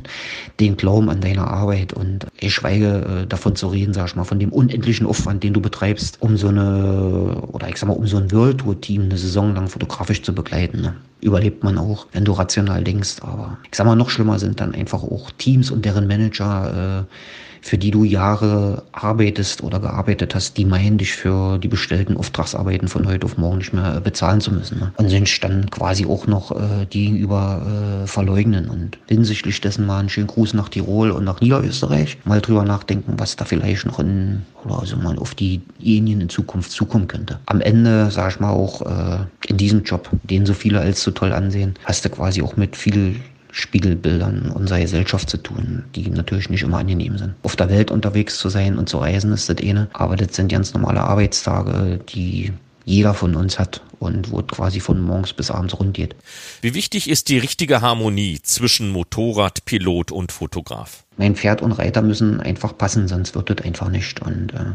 den 0.60 0.76
Glauben 0.76 1.08
an 1.08 1.20
deine 1.20 1.46
Arbeit 1.46 1.92
und 1.92 2.26
ich 2.40 2.54
schweige 2.54 3.22
äh, 3.22 3.26
davon 3.26 3.54
zu 3.54 3.68
reden, 3.68 3.94
sag 3.94 4.08
ich 4.08 4.16
mal, 4.16 4.24
von 4.24 4.38
dem 4.38 4.52
unendlichen 4.52 5.06
Aufwand, 5.06 5.44
den 5.44 5.54
du 5.54 5.60
betreibst, 5.60 6.20
um 6.20 6.36
so 6.36 6.48
eine, 6.48 7.42
oder 7.52 7.68
ich 7.68 7.76
sag 7.76 7.88
mal, 7.88 7.91
um 7.92 8.06
so 8.06 8.16
ein 8.16 8.30
World 8.32 8.58
Tour 8.58 8.80
Team 8.80 9.02
eine 9.02 9.18
Saison 9.18 9.54
lang 9.54 9.68
fotografisch 9.68 10.22
zu 10.22 10.34
begleiten. 10.34 10.80
Ne? 10.80 10.94
Überlebt 11.20 11.62
man 11.64 11.78
auch, 11.78 12.06
wenn 12.12 12.24
du 12.24 12.32
rational 12.32 12.82
denkst, 12.82 13.16
aber 13.20 13.58
ich 13.70 13.76
sag 13.76 13.86
mal, 13.86 13.96
noch 13.96 14.10
schlimmer 14.10 14.38
sind 14.38 14.60
dann 14.60 14.74
einfach 14.74 15.02
auch 15.02 15.30
Teams 15.38 15.70
und 15.70 15.84
deren 15.84 16.06
Manager, 16.06 17.06
äh, 17.06 17.14
für 17.62 17.78
die 17.78 17.92
du 17.92 18.02
Jahre 18.02 18.82
arbeitest 18.90 19.62
oder 19.62 19.78
gearbeitet 19.78 20.34
hast, 20.34 20.58
die 20.58 20.64
meinen 20.64 20.98
dich 20.98 21.12
für 21.12 21.58
die 21.58 21.68
bestellten 21.68 22.16
Auftragsarbeiten 22.16 22.88
von 22.88 23.06
heute 23.06 23.24
auf 23.24 23.38
morgen 23.38 23.58
nicht 23.58 23.72
mehr 23.72 24.00
bezahlen 24.00 24.40
zu 24.40 24.52
müssen. 24.52 24.80
Ne? 24.80 24.92
Und 24.96 25.08
sind 25.08 25.44
dann 25.44 25.70
quasi 25.70 26.04
auch 26.04 26.26
noch 26.26 26.50
äh, 26.50 26.86
gegenüber 26.90 28.02
äh, 28.02 28.06
verleugnen. 28.08 28.68
Und 28.68 28.98
hinsichtlich 29.08 29.60
dessen 29.60 29.86
mal 29.86 30.00
einen 30.00 30.08
schönen 30.08 30.26
Gruß 30.26 30.54
nach 30.54 30.68
Tirol 30.68 31.12
und 31.12 31.24
nach 31.24 31.40
Niederösterreich. 31.40 32.18
Mal 32.24 32.40
drüber 32.40 32.64
nachdenken, 32.64 33.14
was 33.16 33.36
da 33.36 33.44
vielleicht 33.44 33.86
noch 33.86 34.00
in, 34.00 34.42
oder 34.64 34.80
also 34.80 34.96
mal 34.96 35.16
auf 35.18 35.36
diejenigen 35.36 36.20
in 36.20 36.28
Zukunft 36.28 36.72
zukommen 36.72 37.06
könnte. 37.06 37.38
Am 37.46 37.60
Ende, 37.60 37.71
sag 38.10 38.32
ich 38.32 38.40
mal, 38.40 38.50
auch 38.50 38.82
äh, 38.82 39.24
in 39.46 39.56
diesem 39.56 39.82
Job, 39.84 40.08
den 40.22 40.46
so 40.46 40.54
viele 40.54 40.80
als 40.80 41.02
so 41.02 41.10
toll 41.10 41.32
ansehen, 41.32 41.74
hast 41.84 42.04
du 42.04 42.10
quasi 42.10 42.42
auch 42.42 42.56
mit 42.56 42.76
viel 42.76 43.16
Spiegelbildern 43.52 44.50
unserer 44.50 44.80
Gesellschaft 44.80 45.28
zu 45.28 45.36
tun, 45.36 45.84
die 45.94 46.08
natürlich 46.08 46.48
nicht 46.48 46.62
immer 46.62 46.78
angenehm 46.78 47.18
sind. 47.18 47.34
Auf 47.42 47.54
der 47.54 47.68
Welt 47.68 47.90
unterwegs 47.90 48.38
zu 48.38 48.48
sein 48.48 48.78
und 48.78 48.88
zu 48.88 48.98
reisen 48.98 49.32
ist 49.32 49.48
das 49.48 49.58
eine, 49.62 49.88
aber 49.92 50.16
das 50.16 50.34
sind 50.34 50.50
ganz 50.50 50.72
normale 50.72 51.02
Arbeitstage, 51.02 52.00
die 52.08 52.52
jeder 52.84 53.14
von 53.14 53.36
uns 53.36 53.58
hat 53.58 53.82
und 53.98 54.30
wo 54.30 54.40
es 54.40 54.46
quasi 54.48 54.80
von 54.80 55.00
morgens 55.00 55.32
bis 55.32 55.50
abends 55.50 55.78
rund 55.78 55.94
geht. 55.94 56.16
Wie 56.60 56.74
wichtig 56.74 57.08
ist 57.08 57.28
die 57.28 57.38
richtige 57.38 57.80
Harmonie 57.80 58.40
zwischen 58.42 58.90
Motorrad, 58.90 59.64
Pilot 59.64 60.10
und 60.10 60.32
Fotograf? 60.32 61.04
Mein 61.16 61.36
Pferd 61.36 61.62
und 61.62 61.72
Reiter 61.72 62.02
müssen 62.02 62.40
einfach 62.40 62.76
passen, 62.76 63.06
sonst 63.06 63.34
wird 63.34 63.50
das 63.50 63.64
einfach 63.64 63.90
nicht. 63.90 64.20
Und 64.22 64.52
äh, 64.54 64.72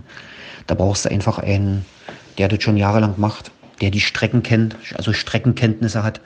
da 0.67 0.75
brauchst 0.75 1.05
du 1.05 1.09
einfach 1.09 1.39
einen, 1.39 1.85
der 2.37 2.47
das 2.47 2.63
schon 2.63 2.77
jahrelang 2.77 3.15
macht, 3.17 3.51
der 3.81 3.91
die 3.91 3.99
Strecken 3.99 4.43
kennt, 4.43 4.75
also 4.95 5.13
Streckenkenntnisse 5.13 6.03
hat, 6.03 6.21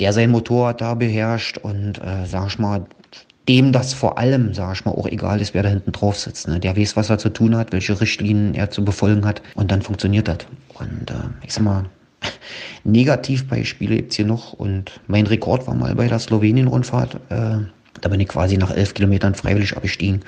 der 0.00 0.12
sein 0.12 0.30
Motorrad 0.30 0.80
da 0.80 0.94
beherrscht 0.94 1.58
und 1.58 1.98
äh, 1.98 2.26
sag 2.26 2.48
ich 2.48 2.58
mal, 2.58 2.86
dem 3.48 3.72
das 3.72 3.92
vor 3.94 4.18
allem, 4.18 4.54
sag 4.54 4.74
ich 4.74 4.84
mal, 4.84 4.92
auch 4.92 5.06
egal 5.06 5.40
ist, 5.40 5.54
wer 5.54 5.62
da 5.62 5.68
hinten 5.68 5.92
drauf 5.92 6.18
sitzt. 6.18 6.48
Ne? 6.48 6.60
Der 6.60 6.76
weiß, 6.76 6.96
was 6.96 7.10
er 7.10 7.18
zu 7.18 7.30
tun 7.30 7.56
hat, 7.56 7.72
welche 7.72 8.00
Richtlinien 8.00 8.54
er 8.54 8.70
zu 8.70 8.84
befolgen 8.84 9.24
hat 9.26 9.42
und 9.54 9.70
dann 9.70 9.82
funktioniert 9.82 10.28
das. 10.28 10.38
Und 10.78 11.10
äh, 11.10 11.14
ich 11.44 11.52
sag 11.52 11.64
mal, 11.64 11.84
Negativbeispiele 12.84 13.96
gibt 13.96 14.10
es 14.10 14.16
hier 14.16 14.26
noch 14.26 14.52
und 14.52 15.00
mein 15.06 15.26
Rekord 15.26 15.66
war 15.66 15.74
mal 15.74 15.94
bei 15.94 16.06
der 16.06 16.18
Slowenien-Rundfahrt. 16.18 17.16
Äh, 17.28 17.58
da 18.00 18.08
bin 18.08 18.20
ich 18.20 18.28
quasi 18.28 18.56
nach 18.56 18.70
elf 18.70 18.94
Kilometern 18.94 19.34
freiwillig 19.34 19.76
abgestiegen 19.76 20.22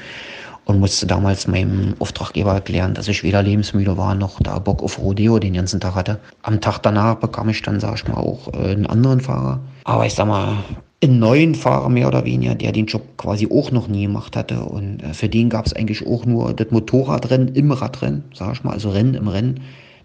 und 0.65 0.79
musste 0.79 1.07
damals 1.07 1.47
meinem 1.49 1.95
Auftraggeber 1.99 2.53
erklären, 2.53 2.95
dass 2.95 3.09
ich 3.09 3.23
weder 3.23 3.43
lebensmüde 3.43 3.97
war 3.97 4.15
noch 4.15 4.41
da 4.41 4.59
Bock 4.59 4.83
auf 4.83 4.99
Rodeo 4.99 5.39
den 5.39 5.55
ganzen 5.55 5.81
Tag 5.81 5.95
hatte. 5.95 6.21
Am 6.43 6.61
Tag 6.61 6.79
danach 6.79 7.17
bekam 7.17 7.49
ich 7.49 7.63
dann, 7.63 7.81
sag 7.81 7.97
ich 7.97 8.09
mal, 8.09 8.17
auch 8.17 8.53
äh, 8.55 8.73
einen 8.73 8.87
anderen 8.87 9.21
Fahrer. 9.21 9.61
Aber 9.85 10.07
ich 10.07 10.15
sag 10.15 10.29
mal, 10.29 10.57
einen 11.03 11.19
neuen 11.19 11.55
Fahrer 11.55 11.89
mehr 11.89 12.07
oder 12.07 12.25
weniger, 12.25 12.55
der 12.55 12.71
den 12.71 12.87
Job 12.87 13.03
quasi 13.17 13.49
auch 13.51 13.73
noch 13.73 13.89
nie 13.89 14.03
gemacht 14.03 14.37
hatte. 14.37 14.61
Und 14.61 15.03
äh, 15.03 15.15
für 15.15 15.29
den 15.29 15.51
gab 15.51 15.67
es 15.67 15.73
eigentlich 15.73 16.07
auch 16.07 16.25
nur 16.25 16.53
das 16.55 16.71
Motorradrennen 16.71 17.55
im 17.55 17.73
Radrennen, 17.73 18.25
sag 18.33 18.53
ich 18.55 18.65
mal, 18.65 18.73
also 18.73 18.91
Rennen 18.91 19.15
im 19.15 19.29
Rennen. 19.29 19.61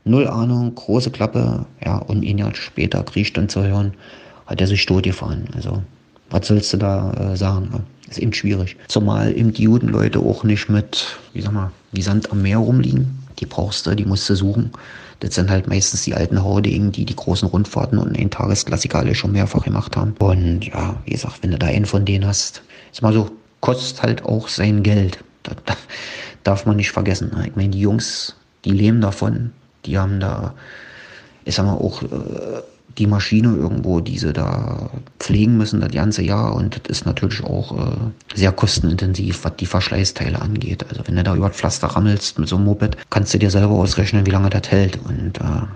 Null 0.05 0.27
Ahnung, 0.27 0.73
große 0.73 1.11
Klappe, 1.11 1.65
ja, 1.85 1.97
und 1.97 2.23
ein 2.25 2.37
Jahr 2.37 2.55
später 2.55 3.03
krieg 3.03 3.23
ich 3.23 3.33
dann 3.33 3.49
zu 3.49 3.63
hören, 3.63 3.93
hat 4.45 4.61
er 4.61 4.67
sich 4.67 4.85
tot 4.85 5.03
gefahren. 5.03 5.49
Also, 5.53 5.83
was 6.29 6.47
sollst 6.47 6.73
du 6.73 6.77
da 6.77 7.11
äh, 7.11 7.35
sagen? 7.35 7.69
Ne? 7.71 7.83
Ist 8.09 8.19
eben 8.19 8.33
schwierig. 8.33 8.77
Zumal 8.87 9.37
eben 9.37 9.53
die 9.53 9.63
Judenleute 9.63 10.19
auch 10.19 10.43
nicht 10.43 10.69
mit, 10.69 11.17
wie 11.33 11.41
sag 11.41 11.53
mal, 11.53 11.71
wie 11.91 12.01
Sand 12.01 12.31
am 12.31 12.41
Meer 12.41 12.57
rumliegen. 12.59 13.23
Die 13.39 13.45
brauchst 13.45 13.85
du, 13.85 13.95
die 13.95 14.05
musst 14.05 14.29
du 14.29 14.35
suchen. 14.35 14.71
Das 15.19 15.35
sind 15.35 15.49
halt 15.49 15.67
meistens 15.67 16.03
die 16.03 16.13
alten 16.13 16.43
Haudegen, 16.43 16.91
die 16.91 17.05
die 17.05 17.15
großen 17.15 17.47
Rundfahrten 17.47 17.97
und 17.97 18.17
ein 18.17 18.29
Tagesklassiker 18.29 18.99
alle 18.99 19.15
schon 19.15 19.31
mehrfach 19.31 19.63
gemacht 19.63 19.95
haben. 19.97 20.13
Und 20.19 20.65
ja, 20.65 20.95
wie 21.05 21.11
gesagt, 21.11 21.39
wenn 21.41 21.51
du 21.51 21.57
da 21.57 21.67
einen 21.67 21.85
von 21.85 22.05
denen 22.05 22.25
hast, 22.25 22.61
ist 22.91 23.01
mal 23.01 23.13
so, 23.13 23.29
kostet 23.61 24.01
halt 24.03 24.25
auch 24.25 24.47
sein 24.47 24.83
Geld. 24.83 25.19
Das, 25.43 25.55
das 25.65 25.77
darf 26.43 26.65
man 26.65 26.77
nicht 26.77 26.91
vergessen. 26.91 27.31
Ich 27.45 27.55
meine, 27.55 27.69
die 27.69 27.81
Jungs, 27.81 28.35
die 28.63 28.71
leben 28.71 29.01
davon. 29.01 29.51
Die 29.85 29.97
haben 29.97 30.19
da, 30.19 30.53
ich 31.45 31.55
sag 31.55 31.65
mal, 31.65 31.73
auch 31.73 32.03
äh, 32.03 32.61
die 32.97 33.07
Maschine 33.07 33.55
irgendwo, 33.55 33.99
die 33.99 34.17
sie 34.17 34.33
da 34.33 34.89
pflegen 35.19 35.57
müssen 35.57 35.81
das 35.81 35.91
ganze 35.91 36.23
Jahr. 36.23 36.55
Und 36.55 36.75
das 36.75 36.99
ist 36.99 37.05
natürlich 37.05 37.43
auch 37.43 37.77
äh, 37.77 37.95
sehr 38.35 38.51
kostenintensiv, 38.51 39.43
was 39.43 39.55
die 39.57 39.65
Verschleißteile 39.65 40.41
angeht. 40.41 40.85
Also 40.89 41.03
wenn 41.05 41.15
du 41.15 41.23
da 41.23 41.35
über 41.35 41.49
das 41.49 41.57
Pflaster 41.57 41.87
rammelst 41.87 42.39
mit 42.39 42.47
so 42.49 42.55
einem 42.55 42.65
Moped, 42.65 42.97
kannst 43.09 43.33
du 43.33 43.39
dir 43.39 43.51
selber 43.51 43.73
ausrechnen, 43.73 44.25
wie 44.25 44.31
lange 44.31 44.49
das 44.49 44.69
hält. 44.69 44.97
Und 45.05 45.37
äh, 45.39 45.67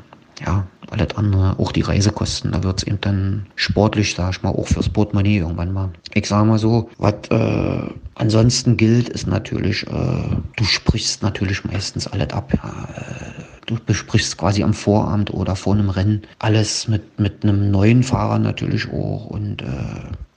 ja, 0.45 0.65
alles 0.89 1.15
andere, 1.15 1.57
auch 1.59 1.71
die 1.71 1.81
Reisekosten, 1.81 2.51
da 2.51 2.63
wird 2.63 2.79
es 2.79 2.87
eben 2.87 2.99
dann 3.01 3.45
sportlich, 3.55 4.15
sag 4.15 4.31
ich 4.31 4.43
mal, 4.43 4.49
auch 4.49 4.67
fürs 4.67 4.89
Portemonnaie 4.89 5.37
irgendwann 5.37 5.73
mal. 5.73 5.89
Ich 6.13 6.27
sag 6.27 6.45
mal 6.45 6.59
so, 6.59 6.89
was 6.97 7.13
äh, 7.29 7.81
ansonsten 8.15 8.77
gilt, 8.77 9.09
ist 9.09 9.27
natürlich, 9.27 9.87
äh, 9.87 10.35
du 10.55 10.63
sprichst 10.63 11.23
natürlich 11.23 11.63
meistens 11.63 12.07
alles 12.07 12.31
ab. 12.31 12.51
Ja, 12.53 12.87
äh, 12.97 13.43
du 13.67 13.77
besprichst 13.85 14.37
quasi 14.37 14.63
am 14.63 14.73
Vorabend 14.73 15.33
oder 15.33 15.55
vor 15.55 15.73
einem 15.73 15.89
Rennen 15.89 16.23
alles 16.39 16.87
mit, 16.87 17.19
mit 17.19 17.43
einem 17.43 17.71
neuen 17.71 18.03
Fahrer 18.03 18.39
natürlich 18.39 18.91
auch 18.91 19.27
und 19.27 19.61
äh, 19.61 19.65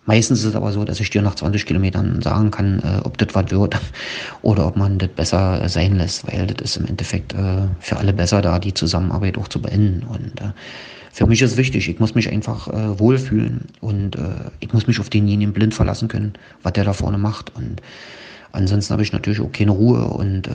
Meistens 0.06 0.40
ist 0.40 0.46
es 0.46 0.54
aber 0.54 0.70
so, 0.72 0.84
dass 0.84 1.00
ich 1.00 1.10
dir 1.10 1.22
nach 1.22 1.34
20 1.34 1.64
Kilometern 1.64 2.20
sagen 2.20 2.50
kann, 2.50 2.80
äh, 2.80 3.00
ob 3.04 3.16
das 3.18 3.28
was 3.34 3.50
wird 3.50 3.76
oder 4.42 4.66
ob 4.66 4.76
man 4.76 4.98
das 4.98 5.08
besser 5.08 5.68
sein 5.68 5.96
lässt, 5.96 6.30
weil 6.30 6.46
das 6.46 6.70
ist 6.70 6.76
im 6.76 6.86
Endeffekt 6.86 7.32
äh, 7.32 7.68
für 7.80 7.96
alle 7.96 8.12
besser 8.12 8.42
da, 8.42 8.58
die 8.58 8.74
Zusammenarbeit 8.74 9.38
auch 9.38 9.48
zu 9.48 9.62
beenden. 9.62 10.06
Und 10.06 10.40
äh, 10.40 10.52
für 11.12 11.26
mich 11.26 11.40
ist 11.42 11.56
wichtig, 11.56 11.88
ich 11.88 12.00
muss 12.00 12.14
mich 12.14 12.30
einfach 12.30 12.68
äh, 12.68 12.98
wohlfühlen 12.98 13.66
und 13.80 14.16
äh, 14.16 14.50
ich 14.60 14.72
muss 14.72 14.86
mich 14.86 15.00
auf 15.00 15.08
denjenigen 15.08 15.54
blind 15.54 15.72
verlassen 15.72 16.08
können, 16.08 16.34
was 16.62 16.72
der 16.74 16.84
da 16.84 16.92
vorne 16.92 17.18
macht. 17.18 17.54
Und 17.54 17.80
ansonsten 18.54 18.92
habe 18.92 19.02
ich 19.02 19.12
natürlich 19.12 19.40
auch 19.40 19.52
keine 19.52 19.72
Ruhe 19.72 20.04
und 20.04 20.48
äh, 20.48 20.50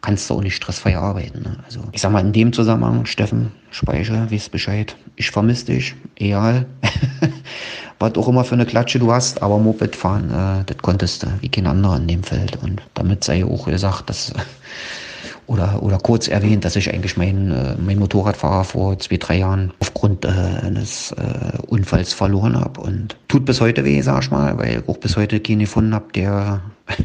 kannst 0.00 0.30
du 0.30 0.34
auch 0.34 0.42
nicht 0.42 0.54
stressfrei 0.54 0.96
arbeiten. 0.96 1.42
Ne? 1.42 1.56
Also 1.64 1.80
ich 1.92 2.00
sag 2.00 2.12
mal 2.12 2.20
in 2.20 2.32
dem 2.32 2.52
Zusammenhang, 2.52 3.06
Steffen, 3.06 3.52
Speicher, 3.70 4.30
weißt 4.30 4.52
Bescheid, 4.52 4.96
ich 5.16 5.30
vermisse 5.30 5.66
dich, 5.66 5.94
egal, 6.16 6.66
was 7.98 8.14
auch 8.14 8.28
immer 8.28 8.44
für 8.44 8.54
eine 8.54 8.66
Klatsche 8.66 8.98
du 8.98 9.12
hast, 9.12 9.42
aber 9.42 9.58
Moped 9.58 9.96
fahren, 9.96 10.30
äh, 10.30 10.64
das 10.64 10.78
konntest 10.78 11.24
du, 11.24 11.26
wie 11.40 11.48
kein 11.48 11.66
anderer 11.66 11.96
in 11.96 12.06
dem 12.06 12.22
Feld. 12.22 12.56
Und 12.62 12.82
damit 12.94 13.24
sei 13.24 13.44
auch 13.44 13.66
gesagt, 13.66 14.08
dass 14.08 14.32
oder, 15.48 15.82
oder 15.82 15.98
kurz 15.98 16.28
erwähnt, 16.28 16.64
dass 16.64 16.76
ich 16.76 16.92
eigentlich 16.92 17.16
meinen 17.16 17.50
äh, 17.50 17.74
mein 17.78 17.98
Motorradfahrer 17.98 18.64
vor 18.64 18.98
zwei, 18.98 19.16
drei 19.16 19.38
Jahren 19.38 19.72
aufgrund 19.80 20.24
äh, 20.24 20.28
eines 20.28 21.12
äh, 21.12 21.58
Unfalls 21.66 22.12
verloren 22.12 22.54
habe. 22.54 22.80
Und 22.80 23.16
tut 23.28 23.46
bis 23.46 23.60
heute 23.60 23.84
weh, 23.84 24.00
sag 24.02 24.22
ich 24.22 24.30
mal, 24.30 24.58
weil 24.58 24.78
ich 24.78 24.88
auch 24.88 24.98
bis 24.98 25.16
heute 25.16 25.40
keinen 25.40 25.60
gefunden 25.60 25.94
habe, 25.94 26.12
der 26.14 26.60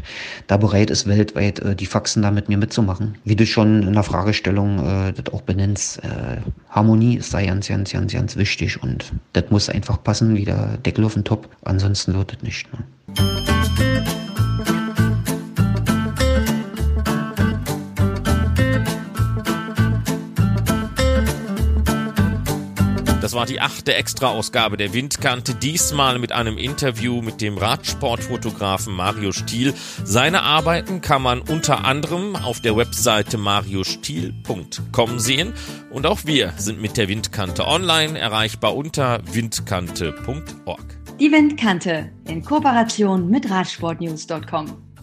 da 0.46 0.58
bereit 0.58 0.90
ist, 0.90 1.06
weltweit 1.08 1.58
äh, 1.60 1.74
die 1.74 1.86
Faxen 1.86 2.22
da 2.22 2.30
mit 2.30 2.48
mir 2.50 2.58
mitzumachen. 2.58 3.16
Wie 3.24 3.34
du 3.34 3.46
schon 3.46 3.82
in 3.82 3.94
der 3.94 4.02
Fragestellung 4.02 4.78
äh, 4.78 5.12
das 5.12 5.32
auch 5.32 5.42
benennst, 5.42 6.04
äh, 6.04 6.38
Harmonie 6.68 7.16
ist 7.16 7.32
da 7.32 7.42
ganz, 7.42 7.68
ganz, 7.68 7.92
ganz, 7.92 8.12
ganz 8.12 8.36
wichtig 8.36 8.82
und 8.82 9.12
das 9.32 9.44
muss 9.50 9.70
einfach 9.70 10.02
passen, 10.02 10.36
wie 10.36 10.44
der 10.44 10.76
Deckel 10.84 11.04
auf 11.04 11.14
den 11.14 11.24
Top. 11.24 11.48
Ansonsten 11.64 12.14
wird 12.14 12.32
das 12.32 12.42
nicht. 12.42 12.66
Ne? 12.72 13.53
War 23.34 23.46
die 23.46 23.60
achte 23.60 23.94
Extra-Ausgabe 23.94 24.76
der 24.76 24.94
Windkante, 24.94 25.54
diesmal 25.54 26.18
mit 26.18 26.32
einem 26.32 26.56
Interview 26.56 27.20
mit 27.20 27.40
dem 27.40 27.58
Radsportfotografen 27.58 28.94
Mario 28.94 29.32
Stiel. 29.32 29.74
Seine 30.04 30.42
Arbeiten 30.42 31.00
kann 31.00 31.22
man 31.22 31.40
unter 31.40 31.84
anderem 31.84 32.36
auf 32.36 32.60
der 32.60 32.76
Webseite 32.76 33.36
mariostiel.com 33.36 35.18
sehen 35.18 35.52
und 35.90 36.06
auch 36.06 36.20
wir 36.24 36.54
sind 36.56 36.80
mit 36.80 36.96
der 36.96 37.08
Windkante 37.08 37.66
online 37.66 38.18
erreichbar 38.18 38.76
unter 38.76 39.20
windkante.org. 39.32 40.84
Die 41.20 41.30
Windkante 41.30 42.10
in 42.28 42.42
Kooperation 42.42 43.28
mit 43.30 43.50
Radsportnews.com. 43.50 44.93